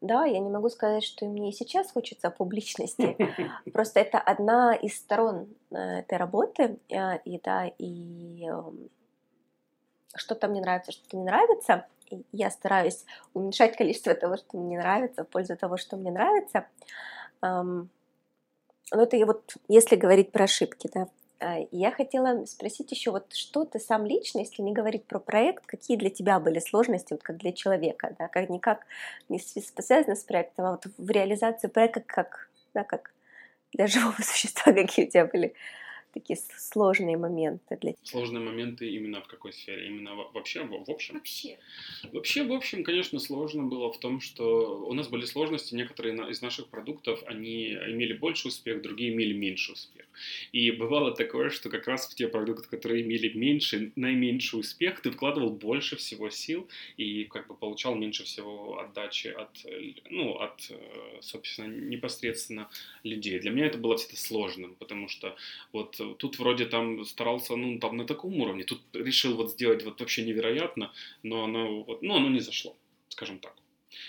Да, 0.00 0.24
я 0.24 0.38
не 0.38 0.48
могу 0.48 0.70
сказать, 0.70 1.04
что 1.04 1.26
мне 1.26 1.50
и 1.50 1.52
сейчас 1.52 1.92
хочется 1.92 2.30
публичности. 2.30 3.16
Просто 3.72 4.00
это 4.00 4.18
одна 4.18 4.74
из 4.74 4.96
сторон 4.96 5.48
э, 5.70 5.76
этой 5.76 6.16
работы. 6.16 6.78
Э, 6.88 7.18
и 7.24 7.38
да, 7.38 7.66
и 7.66 8.46
эм, 8.46 8.88
что-то 10.14 10.48
мне 10.48 10.62
нравится, 10.62 10.92
что-то 10.92 11.18
не 11.18 11.24
нравится 11.24 11.86
я 12.32 12.50
стараюсь 12.50 13.04
уменьшать 13.34 13.76
количество 13.76 14.14
того, 14.14 14.36
что 14.36 14.56
мне 14.56 14.78
нравится, 14.78 15.24
в 15.24 15.28
пользу 15.28 15.56
того, 15.56 15.76
что 15.76 15.96
мне 15.96 16.10
нравится. 16.10 16.66
Но 17.42 17.88
это 18.90 19.16
вот 19.24 19.54
если 19.68 19.96
говорить 19.96 20.32
про 20.32 20.44
ошибки, 20.44 20.90
да. 20.92 21.08
А, 21.42 21.58
я 21.70 21.90
хотела 21.90 22.44
спросить 22.44 22.90
еще, 22.90 23.12
вот 23.12 23.32
что 23.32 23.64
ты 23.64 23.78
сам 23.78 24.04
лично, 24.04 24.40
если 24.40 24.60
не 24.62 24.72
говорить 24.72 25.06
про 25.06 25.18
проект, 25.18 25.64
какие 25.64 25.96
для 25.96 26.10
тебя 26.10 26.38
были 26.38 26.58
сложности, 26.58 27.14
вот 27.14 27.22
как 27.22 27.38
для 27.38 27.52
человека, 27.52 28.14
да, 28.18 28.28
как 28.28 28.50
никак 28.50 28.84
не 29.30 29.38
связано 29.38 30.16
с 30.16 30.24
проектом, 30.24 30.66
а 30.66 30.70
вот 30.72 30.86
в 30.98 31.10
реализации 31.10 31.68
проекта 31.68 32.02
как, 32.04 32.50
да, 32.74 32.84
как 32.84 33.14
для 33.72 33.86
живого 33.86 34.16
существа, 34.22 34.72
какие 34.72 35.06
у 35.06 35.10
тебя 35.10 35.24
были 35.24 35.54
такие 36.12 36.38
сложные 36.56 37.16
моменты 37.16 37.76
для 37.80 37.92
тебя? 37.92 38.04
Сложные 38.04 38.42
моменты 38.42 38.88
именно 38.90 39.20
в 39.20 39.26
какой 39.26 39.52
сфере? 39.52 39.86
Именно 39.86 40.14
вообще, 40.14 40.62
в, 40.64 40.90
общем? 40.90 41.14
Вообще. 41.14 41.58
Вообще, 42.12 42.44
в 42.44 42.52
общем, 42.52 42.84
конечно, 42.84 43.18
сложно 43.18 43.64
было 43.64 43.92
в 43.92 43.98
том, 43.98 44.20
что 44.20 44.84
у 44.86 44.92
нас 44.94 45.08
были 45.08 45.24
сложности, 45.24 45.74
некоторые 45.74 46.30
из 46.30 46.42
наших 46.42 46.68
продуктов, 46.68 47.22
они 47.26 47.72
имели 47.72 48.12
больше 48.12 48.48
успех, 48.48 48.82
другие 48.82 49.12
имели 49.12 49.32
меньше 49.32 49.72
успех. 49.72 50.06
И 50.52 50.70
бывало 50.70 51.14
такое, 51.14 51.50
что 51.50 51.70
как 51.70 51.86
раз 51.86 52.08
в 52.08 52.14
те 52.14 52.28
продукты, 52.28 52.68
которые 52.68 53.02
имели 53.02 53.32
меньше, 53.32 53.92
наименьший 53.96 54.60
успех, 54.60 55.00
ты 55.00 55.10
вкладывал 55.10 55.50
больше 55.50 55.96
всего 55.96 56.30
сил 56.30 56.68
и 56.96 57.24
как 57.24 57.46
бы 57.46 57.54
получал 57.54 57.94
меньше 57.94 58.24
всего 58.24 58.78
отдачи 58.80 59.28
от, 59.28 59.50
ну, 60.10 60.34
от, 60.38 60.70
собственно, 61.20 61.68
непосредственно 61.68 62.68
людей. 63.04 63.38
Для 63.38 63.50
меня 63.50 63.66
это 63.66 63.78
было 63.78 63.96
всегда 63.96 64.16
сложным, 64.16 64.74
потому 64.74 65.08
что 65.08 65.36
вот 65.72 65.99
тут 66.14 66.38
вроде 66.38 66.66
там 66.66 67.04
старался, 67.04 67.56
ну, 67.56 67.78
там 67.78 67.96
на 67.96 68.06
таком 68.06 68.40
уровне, 68.40 68.64
тут 68.64 68.80
решил 68.92 69.36
вот 69.36 69.50
сделать 69.52 69.84
вот 69.84 70.00
вообще 70.00 70.22
невероятно, 70.22 70.92
но 71.22 71.44
оно, 71.44 71.82
вот, 71.82 72.02
ну, 72.02 72.16
оно 72.16 72.28
не 72.28 72.40
зашло, 72.40 72.76
скажем 73.08 73.38
так. 73.38 73.54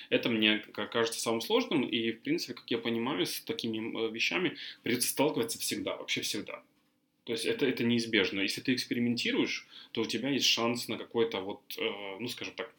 Это 0.10 0.30
мне 0.30 0.60
кажется 0.60 1.20
самым 1.20 1.42
сложным, 1.42 1.84
и, 1.84 2.12
в 2.12 2.22
принципе, 2.22 2.54
как 2.54 2.70
я 2.70 2.78
понимаю, 2.78 3.26
с 3.26 3.42
такими 3.42 3.78
э, 3.78 4.12
вещами 4.12 4.58
придется 4.84 5.10
сталкиваться 5.10 5.60
всегда, 5.60 5.96
вообще 5.96 6.22
всегда. 6.22 6.64
То 7.24 7.34
есть 7.34 7.46
это, 7.46 7.66
это 7.66 7.84
неизбежно. 7.84 8.42
Если 8.42 8.62
ты 8.62 8.74
экспериментируешь, 8.74 9.68
то 9.92 10.02
у 10.02 10.06
тебя 10.06 10.30
есть 10.30 10.48
шанс 10.48 10.88
на 10.88 10.98
какой-то 10.98 11.42
вот, 11.42 11.62
э, 11.78 12.18
ну 12.20 12.28
скажем 12.28 12.54
так, 12.56 12.74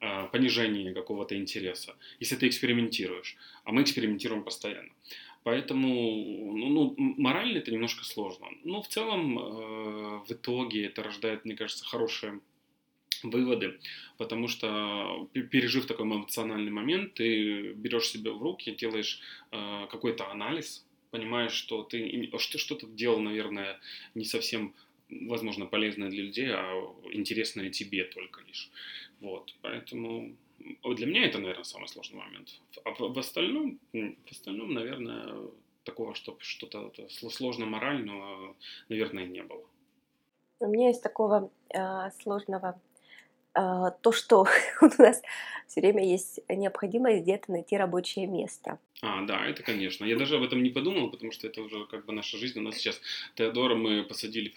э, 0.00 0.28
понижение 0.32 0.94
какого-то 0.94 1.36
интереса, 1.36 1.96
если 2.20 2.36
ты 2.36 2.48
экспериментируешь. 2.48 3.36
А 3.64 3.72
мы 3.72 3.82
экспериментируем 3.82 4.44
постоянно. 4.44 4.90
Поэтому 5.44 5.88
ну, 6.54 6.68
ну, 6.68 6.94
морально 6.98 7.58
это 7.58 7.70
немножко 7.70 8.04
сложно. 8.04 8.48
Но 8.64 8.82
в 8.82 8.88
целом 8.88 9.38
э, 9.38 9.42
в 10.26 10.30
итоге 10.30 10.86
это 10.86 11.02
рождает, 11.02 11.44
мне 11.44 11.56
кажется, 11.56 11.84
хорошие 11.84 12.40
выводы, 13.22 13.78
потому 14.16 14.48
что 14.48 15.28
пережив 15.32 15.86
такой 15.86 16.06
эмоциональный 16.06 16.70
момент, 16.70 17.14
ты 17.14 17.72
берешь 17.72 18.08
себя 18.08 18.32
в 18.32 18.42
руки, 18.42 18.74
делаешь 18.74 19.20
э, 19.50 19.86
какой-то 19.90 20.30
анализ, 20.30 20.86
понимаешь, 21.10 21.52
что 21.52 21.82
ты 21.82 21.98
что-то 22.58 22.86
делал, 22.86 23.20
наверное, 23.20 23.80
не 24.14 24.24
совсем, 24.24 24.74
возможно, 25.10 25.66
полезное 25.66 26.10
для 26.10 26.22
людей, 26.22 26.48
а 26.50 26.94
интересное 27.12 27.70
тебе 27.70 28.04
только 28.04 28.42
лишь. 28.42 28.70
Вот, 29.20 29.54
поэтому 29.62 30.36
для 30.58 31.06
меня 31.06 31.24
это, 31.24 31.38
наверное, 31.38 31.64
самый 31.64 31.88
сложный 31.88 32.18
момент. 32.18 32.60
А 32.84 32.90
в 32.90 33.18
остальном, 33.18 33.78
в 33.92 34.30
остальном, 34.30 34.74
наверное, 34.74 35.50
такого, 35.84 36.14
чтобы 36.14 36.38
что-то 36.40 36.92
сложно 37.30 37.66
морального, 37.66 38.56
наверное, 38.88 39.26
не 39.26 39.42
было. 39.42 39.64
У 40.60 40.66
меня 40.66 40.88
есть 40.88 41.02
такого 41.02 41.50
э, 41.70 42.10
сложного 42.22 42.80
то, 43.54 44.12
что 44.12 44.46
у 44.80 45.02
нас 45.02 45.22
все 45.66 45.80
время 45.80 46.04
есть 46.04 46.40
необходимость 46.48 47.22
где-то 47.22 47.52
найти 47.52 47.76
рабочее 47.76 48.26
место. 48.26 48.78
А, 49.02 49.22
да, 49.22 49.46
это 49.46 49.62
конечно. 49.62 50.04
Я 50.04 50.16
даже 50.16 50.36
об 50.36 50.42
этом 50.42 50.62
не 50.62 50.70
подумал, 50.70 51.10
потому 51.10 51.32
что 51.32 51.46
это 51.46 51.60
уже 51.62 51.86
как 51.86 52.06
бы 52.06 52.12
наша 52.12 52.36
жизнь. 52.38 52.58
У 52.58 52.62
нас 52.62 52.76
сейчас 52.76 53.00
Теодора 53.34 53.74
мы 53.74 54.02
посадили 54.02 54.52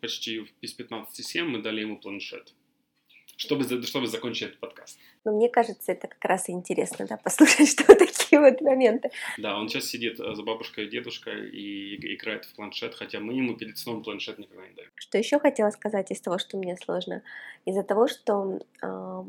почти 0.00 0.46
без 0.62 0.78
15-7, 0.78 1.42
мы 1.44 1.62
дали 1.62 1.80
ему 1.80 1.98
планшет 1.98 2.54
чтобы, 3.38 3.64
чтобы 3.84 4.08
закончить 4.08 4.48
этот 4.48 4.58
подкаст. 4.58 4.98
Но 5.24 5.32
мне 5.32 5.48
кажется, 5.48 5.92
это 5.92 6.08
как 6.08 6.24
раз 6.24 6.48
и 6.48 6.52
интересно, 6.52 7.06
да, 7.06 7.16
послушать, 7.16 7.68
что 7.70 7.84
такие 7.84 8.17
вот 8.32 8.60
моменты. 8.60 9.10
Да, 9.38 9.56
он 9.58 9.68
сейчас 9.68 9.86
сидит 9.86 10.20
э, 10.20 10.34
за 10.34 10.42
бабушкой 10.42 10.86
и 10.86 10.88
дедушкой 10.88 11.50
и 11.50 12.14
играет 12.14 12.44
в 12.44 12.54
планшет, 12.54 12.94
хотя 12.94 13.20
мы 13.20 13.34
ему 13.34 13.56
перед 13.56 13.78
сном 13.78 14.02
планшет 14.02 14.38
никогда 14.38 14.66
не 14.66 14.74
даем. 14.74 14.90
Что 14.94 15.18
еще 15.18 15.38
хотела 15.38 15.70
сказать 15.70 16.10
из 16.10 16.20
того, 16.20 16.38
что 16.38 16.56
мне 16.56 16.76
сложно? 16.76 17.22
Из-за 17.64 17.82
того, 17.82 18.08
что 18.08 18.60
э, 18.82 19.24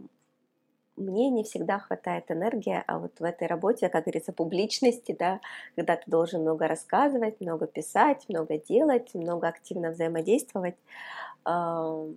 мне 1.00 1.30
не 1.30 1.44
всегда 1.44 1.80
хватает 1.80 2.30
энергии, 2.30 2.84
а 2.86 3.00
вот 3.00 3.20
в 3.20 3.24
этой 3.24 3.48
работе, 3.48 3.90
как 3.90 4.04
говорится, 4.04 4.34
публичности, 4.34 5.16
да, 5.18 5.40
когда 5.76 5.96
ты 5.96 6.04
должен 6.08 6.42
много 6.42 6.68
рассказывать, 6.68 7.40
много 7.40 7.68
писать, 7.68 8.26
много 8.28 8.58
делать, 8.58 9.14
много 9.14 9.48
активно 9.48 9.92
взаимодействовать, 9.92 10.76
э, 11.46 12.14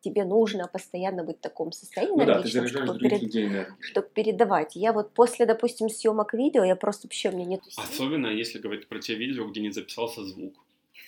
тебе 0.00 0.24
нужно 0.24 0.68
постоянно 0.68 1.24
быть 1.24 1.38
в 1.38 1.40
таком 1.40 1.72
состоянии 1.72 2.16
ну, 2.16 2.24
да, 2.24 2.42
ты 2.42 2.48
чтобы, 2.48 2.98
перед... 2.98 3.68
чтобы 3.80 4.08
передавать. 4.14 4.76
Я 4.76 4.92
вот 4.92 5.12
после, 5.14 5.46
допустим, 5.46 5.88
съемок 5.88 6.34
видео, 6.34 6.64
я 6.64 6.76
просто 6.76 7.06
вообще, 7.06 7.30
у 7.30 7.32
меня 7.32 7.44
нет 7.44 7.64
сил. 7.64 7.82
Особенно, 7.82 8.28
если 8.28 8.58
говорить 8.58 8.88
про 8.88 8.98
те 8.98 9.14
видео, 9.14 9.46
где 9.46 9.60
не 9.60 9.70
записался 9.70 10.24
звук. 10.24 10.54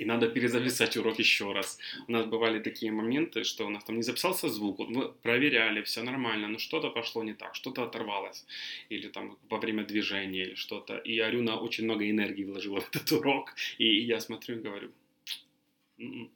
И 0.01 0.07
надо 0.07 0.29
перезаписать 0.29 0.97
урок 0.97 1.19
еще 1.19 1.53
раз. 1.53 1.79
У 2.09 2.13
нас 2.13 2.25
бывали 2.25 2.59
такие 2.59 2.91
моменты, 2.91 3.45
что 3.45 3.67
у 3.67 3.69
нас 3.69 3.85
там 3.85 3.97
не 3.97 4.03
записался 4.03 4.49
звук, 4.49 4.79
мы 4.79 5.13
проверяли, 5.13 5.83
все 5.83 6.03
нормально, 6.03 6.49
но 6.49 6.59
что-то 6.59 6.89
пошло 6.91 7.23
не 7.23 7.35
так, 7.35 7.55
что-то 7.55 7.83
оторвалось, 7.83 8.47
или 8.89 9.09
там 9.09 9.37
во 9.51 9.59
время 9.59 9.85
движения, 9.85 10.45
или 10.45 10.55
что-то. 10.55 10.97
И 10.97 11.19
Арюна 11.19 11.57
очень 11.57 11.85
много 11.85 12.09
энергии 12.09 12.45
вложила 12.45 12.81
в 12.81 12.89
этот 12.89 13.13
урок, 13.13 13.55
и 13.79 14.01
я 14.01 14.21
смотрю 14.21 14.57
и 14.57 14.63
говорю, 14.63 14.91
«М-м, 15.99 16.31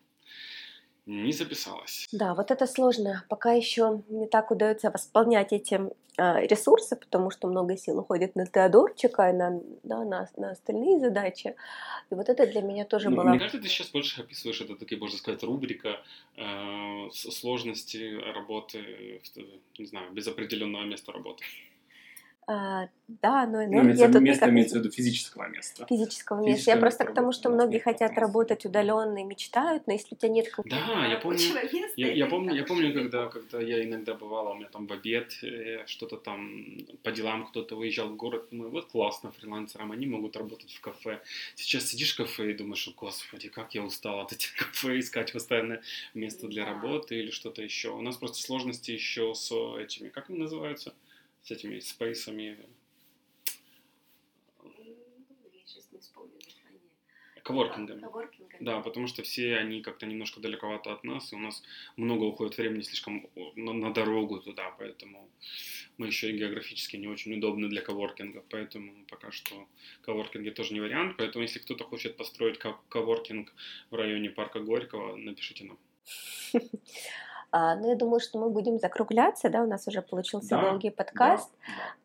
не 1.06 1.32
записалась. 1.32 2.06
Да, 2.12 2.34
вот 2.34 2.50
это 2.50 2.66
сложно. 2.66 3.24
Пока 3.28 3.52
еще 3.52 4.02
не 4.08 4.26
так 4.26 4.50
удается 4.50 4.90
восполнять 4.90 5.52
эти 5.52 5.74
э, 6.16 6.46
ресурсы, 6.46 6.96
потому 6.96 7.30
что 7.30 7.46
много 7.46 7.76
сил 7.76 7.98
уходит 7.98 8.36
на 8.36 8.46
Теодорчика 8.46 9.30
и 9.30 9.32
на, 9.32 9.60
да, 9.82 10.04
на, 10.04 10.28
на 10.36 10.50
остальные 10.50 11.00
задачи. 11.00 11.56
И 12.10 12.14
вот 12.14 12.28
это 12.28 12.46
для 12.46 12.62
меня 12.62 12.84
тоже 12.84 13.10
ну, 13.10 13.16
было... 13.16 13.24
Мне 13.28 13.38
кажется, 13.38 13.60
ты 13.60 13.68
сейчас 13.68 13.90
больше 13.90 14.22
описываешь 14.22 14.60
это, 14.62 14.76
такие, 14.76 14.98
можно 14.98 15.18
сказать, 15.18 15.42
рубрика 15.42 16.00
э, 16.36 17.10
сложности 17.12 18.18
работы, 18.32 19.20
не 19.78 19.86
знаю, 19.86 20.10
без 20.12 20.26
определенного 20.26 20.84
места 20.84 21.12
работы. 21.12 21.44
А, 22.46 22.88
да, 23.08 23.46
но 23.46 23.64
энергия 23.64 24.06
ну, 24.06 24.12
тут 24.14 24.22
место 24.22 24.50
имеется 24.50 24.76
в 24.76 24.78
виду 24.80 24.90
физического 24.90 25.48
места. 25.48 25.86
Физического 25.86 26.44
места. 26.44 26.70
Я 26.70 26.76
просто 26.76 27.04
к 27.04 27.14
тому, 27.14 27.32
что 27.32 27.48
многие 27.48 27.78
хотят 27.78 28.18
работать 28.18 28.66
удаленно 28.66 29.18
и 29.18 29.24
мечтают, 29.24 29.86
но 29.86 29.94
если 29.94 30.14
у 30.14 30.18
тебя 30.18 30.28
нет 30.28 30.52
Да, 30.64 31.06
я 31.06 31.16
помню, 31.16 31.38
я, 31.96 32.12
я 32.12 32.26
помню, 32.26 32.54
я 32.54 32.64
помню, 32.64 32.92
когда, 32.92 33.28
когда 33.28 33.60
я 33.60 33.82
иногда 33.84 34.14
бывала, 34.14 34.50
у 34.50 34.54
меня 34.56 34.68
там 34.68 34.86
в 34.86 34.92
обед 34.92 35.32
э, 35.42 35.86
что-то 35.86 36.16
там 36.16 36.64
по 37.02 37.12
делам 37.12 37.46
кто-то 37.46 37.76
выезжал 37.76 38.08
в 38.08 38.16
город, 38.16 38.48
думаю, 38.50 38.70
вот 38.70 38.86
классно 38.86 39.32
фрилансерам, 39.32 39.92
они 39.92 40.06
могут 40.06 40.36
работать 40.36 40.72
в 40.72 40.80
кафе. 40.80 41.20
Сейчас 41.54 41.88
сидишь 41.88 42.12
в 42.12 42.16
кафе 42.18 42.50
и 42.50 42.54
думаешь, 42.54 42.86
господи, 42.94 43.48
как 43.48 43.74
я 43.74 43.82
устал 43.82 44.20
от 44.20 44.32
этих 44.32 44.54
кафе, 44.56 44.98
искать 44.98 45.32
постоянно 45.32 45.80
место 46.12 46.46
для 46.48 46.66
работы 46.66 47.16
или 47.16 47.30
что-то 47.30 47.62
еще. 47.62 47.90
У 47.90 48.02
нас 48.02 48.16
просто 48.16 48.38
сложности 48.38 48.90
еще 48.90 49.34
с 49.34 49.50
этими, 49.78 50.08
как 50.08 50.28
они 50.28 50.38
называются? 50.38 50.94
С 51.44 51.50
этими 51.50 51.78
спейсами. 51.78 52.58
Коворкингами. 57.42 58.02
Да, 58.60 58.80
потому 58.80 59.06
что 59.06 59.22
все 59.22 59.56
они 59.56 59.82
как-то 59.82 60.06
немножко 60.06 60.40
далековато 60.40 60.94
от 60.94 61.04
нас, 61.04 61.30
и 61.30 61.36
у 61.36 61.38
нас 61.38 61.62
много 61.96 62.24
уходит 62.24 62.56
времени 62.56 62.80
слишком 62.80 63.28
на, 63.54 63.74
на 63.74 63.92
дорогу 63.92 64.40
туда, 64.40 64.74
поэтому 64.78 65.28
мы 65.98 66.06
еще 66.06 66.30
и 66.30 66.38
географически 66.38 66.96
не 66.96 67.06
очень 67.06 67.34
удобны 67.34 67.68
для 67.68 67.82
коворкинга, 67.82 68.42
поэтому 68.48 69.04
пока 69.10 69.30
что 69.30 69.68
коворкинги 70.00 70.48
тоже 70.48 70.72
не 70.72 70.80
вариант, 70.80 71.18
поэтому 71.18 71.42
если 71.42 71.58
кто-то 71.58 71.84
хочет 71.84 72.16
построить 72.16 72.58
коворкинг 72.88 73.52
в 73.90 73.94
районе 73.94 74.30
парка 74.30 74.60
Горького, 74.60 75.16
напишите 75.16 75.64
нам. 75.64 75.78
А, 77.56 77.76
но 77.76 77.90
я 77.90 77.94
думаю, 77.94 78.18
что 78.18 78.40
мы 78.40 78.50
будем 78.50 78.80
закругляться, 78.80 79.48
да, 79.48 79.62
у 79.62 79.66
нас 79.68 79.86
уже 79.86 80.02
получился 80.02 80.56
да, 80.56 80.70
долгий 80.70 80.90
подкаст. 80.90 81.48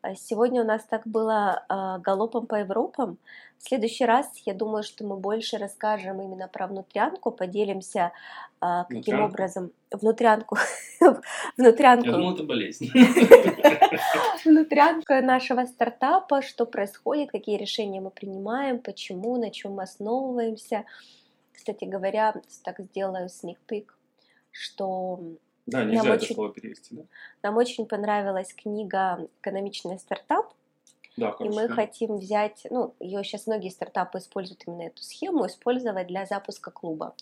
Да, 0.03 0.09
да. 0.09 0.15
Сегодня 0.15 0.61
у 0.61 0.63
нас 0.63 0.84
так 0.84 1.07
было 1.07 1.65
а, 1.67 1.97
галопом 1.97 2.45
по 2.45 2.53
Европам. 2.53 3.17
В 3.57 3.63
следующий 3.67 4.05
раз, 4.05 4.30
я 4.45 4.53
думаю, 4.53 4.84
что 4.84 5.03
мы 5.03 5.17
больше 5.17 5.57
расскажем 5.57 6.21
именно 6.21 6.47
про 6.47 6.67
внутрянку, 6.67 7.31
поделимся, 7.31 8.11
а, 8.61 8.84
каким 8.84 9.15
внутрянку. 9.15 9.34
образом... 9.34 9.71
Внутрянку. 9.89 10.57
внутрянку. 11.57 12.05
Я 12.05 12.11
думал, 12.11 12.35
это 12.35 12.43
болезнь. 12.43 12.91
внутрянка 14.45 15.19
нашего 15.23 15.65
стартапа, 15.65 16.43
что 16.43 16.67
происходит, 16.67 17.31
какие 17.31 17.57
решения 17.57 18.01
мы 18.01 18.11
принимаем, 18.11 18.77
почему, 18.77 19.35
на 19.38 19.49
чем 19.49 19.73
мы 19.73 19.84
основываемся. 19.84 20.85
Кстати 21.53 21.85
говоря, 21.85 22.35
так 22.63 22.80
сделаю 22.81 23.30
sneak 23.30 23.57
peek 23.67 23.85
что 24.60 25.19
да, 25.65 25.84
нельзя 25.84 26.03
нам 26.03 26.11
это 26.14 26.23
очень, 26.23 26.36
слово 26.36 26.53
перевести, 26.53 26.95
да? 26.95 27.03
Нам 27.44 27.57
очень 27.57 27.86
понравилась 27.86 28.53
книга 28.53 29.27
«Экономичный 29.41 29.99
стартап», 29.99 30.53
да, 31.15 31.36
и 31.40 31.49
мы 31.49 31.68
хотим 31.69 32.18
взять, 32.18 32.65
ну, 32.69 32.94
ее 32.99 33.23
сейчас 33.23 33.48
многие 33.48 33.69
стартапы 33.69 34.19
используют 34.19 34.64
именно 34.68 34.84
эту 34.84 35.02
схему, 35.02 35.48
использовать 35.48 36.07
для 36.07 36.26
запуска 36.26 36.72
клуба, 36.72 37.15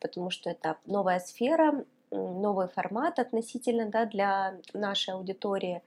потому 0.00 0.30
что 0.30 0.50
это 0.50 0.76
новая 0.86 1.20
сфера, 1.20 1.84
новый 2.10 2.68
формат 2.68 3.18
относительно, 3.18 3.86
да, 3.86 4.06
для 4.06 4.56
нашей 4.72 5.14
аудитории, 5.14 5.82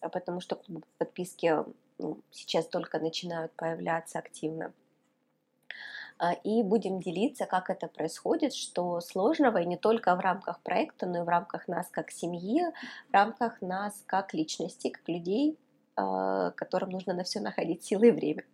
а 0.00 0.08
потому 0.08 0.40
что 0.40 0.56
клубы 0.56 0.82
подписки 0.98 1.64
ну, 1.98 2.18
сейчас 2.30 2.66
только 2.66 2.98
начинают 2.98 3.52
появляться 3.52 4.18
активно. 4.18 4.72
А, 6.20 6.34
и 6.34 6.62
будем 6.62 7.00
делиться, 7.00 7.46
как 7.46 7.70
это 7.70 7.88
происходит, 7.88 8.54
что 8.54 9.00
сложного, 9.00 9.62
и 9.62 9.66
не 9.66 9.78
только 9.78 10.14
в 10.14 10.20
рамках 10.20 10.60
проекта, 10.62 11.06
но 11.06 11.22
и 11.22 11.24
в 11.24 11.28
рамках 11.28 11.66
нас 11.66 11.88
как 11.90 12.10
семьи, 12.10 12.62
в 13.08 13.12
рамках 13.14 13.62
нас 13.62 14.04
как 14.06 14.34
личности, 14.34 14.90
как 14.90 15.08
людей, 15.08 15.56
а, 15.96 16.50
которым 16.50 16.90
нужно 16.90 17.14
на 17.14 17.24
все 17.24 17.40
находить 17.40 17.84
силы 17.84 18.08
и 18.08 18.10
время. 18.10 18.44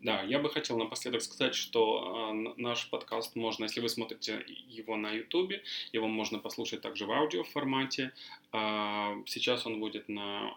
Да, 0.00 0.22
я 0.22 0.38
бы 0.38 0.48
хотел 0.48 0.78
напоследок 0.78 1.22
сказать, 1.22 1.54
что 1.54 2.32
э, 2.32 2.60
наш 2.60 2.90
подкаст 2.90 3.36
можно, 3.36 3.64
если 3.64 3.80
вы 3.80 3.88
смотрите 3.88 4.44
его 4.68 4.96
на 4.96 5.12
YouTube, 5.12 5.52
его 5.92 6.08
можно 6.08 6.38
послушать 6.38 6.82
также 6.82 7.06
в 7.06 7.12
аудио 7.12 7.44
формате. 7.44 8.12
Сейчас 8.52 9.64
он 9.64 9.78
будет 9.78 10.08
на 10.08 10.56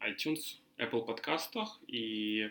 iTunes, 0.00 0.56
Apple 0.78 1.04
подкастах 1.04 1.78
и 1.86 2.50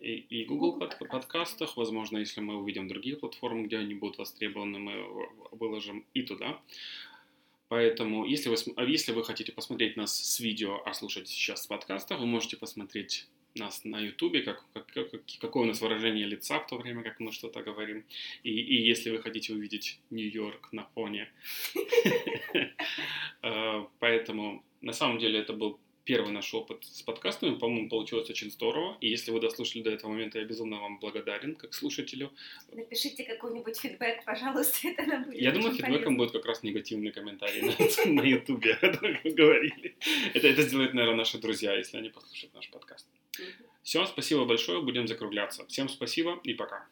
и, 0.00 0.14
и 0.30 0.44
Google 0.44 0.78
под, 0.78 0.98
подкастах. 0.98 1.76
Возможно, 1.76 2.18
если 2.18 2.40
мы 2.40 2.56
увидим 2.56 2.88
другие 2.88 3.16
платформы, 3.16 3.66
где 3.66 3.78
они 3.78 3.94
будут 3.94 4.18
востребованы, 4.18 4.78
мы 4.78 5.06
выложим 5.52 6.04
и 6.14 6.22
туда. 6.22 6.60
Поэтому, 7.68 8.24
если 8.24 8.48
вы, 8.48 8.56
если 8.86 9.12
вы 9.12 9.22
хотите 9.24 9.52
посмотреть 9.52 9.96
нас 9.96 10.12
с 10.12 10.40
видео, 10.40 10.82
а 10.84 10.92
слушать 10.92 11.28
сейчас 11.28 11.62
с 11.62 11.66
подкаста, 11.66 12.16
вы 12.16 12.26
можете 12.26 12.56
посмотреть 12.56 13.28
нас 13.54 13.84
на 13.84 14.00
Ютубе, 14.00 14.42
как, 14.42 14.64
как, 14.72 14.86
как, 14.92 15.10
какое 15.40 15.64
у 15.64 15.66
нас 15.66 15.80
выражение 15.80 16.26
лица 16.26 16.58
в 16.60 16.66
то 16.66 16.76
время, 16.78 17.02
как 17.02 17.20
мы 17.20 17.32
что-то 17.32 17.62
говорим. 17.62 18.04
И, 18.42 18.50
и 18.50 18.82
если 18.82 19.10
вы 19.10 19.18
хотите 19.22 19.52
увидеть 19.52 20.00
Нью-Йорк 20.10 20.72
на 20.72 20.84
фоне. 20.94 21.28
Э, 23.42 23.86
поэтому 24.00 24.62
на 24.82 24.92
самом 24.92 25.18
деле 25.18 25.38
это 25.38 25.54
был 25.54 25.78
первый 26.04 26.32
наш 26.32 26.52
опыт 26.54 26.84
с 26.84 27.02
подкастами. 27.02 27.56
По-моему, 27.56 27.88
получилось 27.88 28.28
очень 28.30 28.50
здорово. 28.50 28.96
И 29.00 29.08
если 29.08 29.30
вы 29.30 29.40
дослушали 29.40 29.82
до 29.82 29.90
этого 29.90 30.10
момента, 30.10 30.38
я 30.38 30.44
безумно 30.44 30.80
вам 30.80 30.98
благодарен, 30.98 31.54
как 31.54 31.74
слушателю. 31.74 32.30
Напишите 32.72 33.24
какой-нибудь 33.24 33.78
фидбэк, 33.78 34.24
пожалуйста, 34.24 34.78
это 34.88 35.04
нам 35.04 35.24
будет 35.24 35.40
Я 35.40 35.52
думаю, 35.52 35.74
фидбэком 35.74 36.16
будет 36.16 36.32
как 36.32 36.46
раз 36.46 36.62
негативный 36.62 37.12
комментарий 37.12 37.62
на 38.06 38.22
Ютубе, 38.24 38.72
о 38.74 38.76
котором 38.76 39.18
мы 39.24 39.30
говорили. 39.30 39.96
Это 40.34 40.62
сделают, 40.62 40.94
наверное, 40.94 41.18
наши 41.18 41.38
друзья, 41.38 41.74
если 41.74 41.98
они 41.98 42.10
послушают 42.10 42.54
наш 42.54 42.70
подкаст. 42.70 43.06
Все, 43.82 44.04
спасибо 44.06 44.44
большое, 44.44 44.82
будем 44.82 45.06
закругляться. 45.06 45.66
Всем 45.66 45.88
спасибо 45.88 46.40
и 46.44 46.54
пока. 46.54 46.86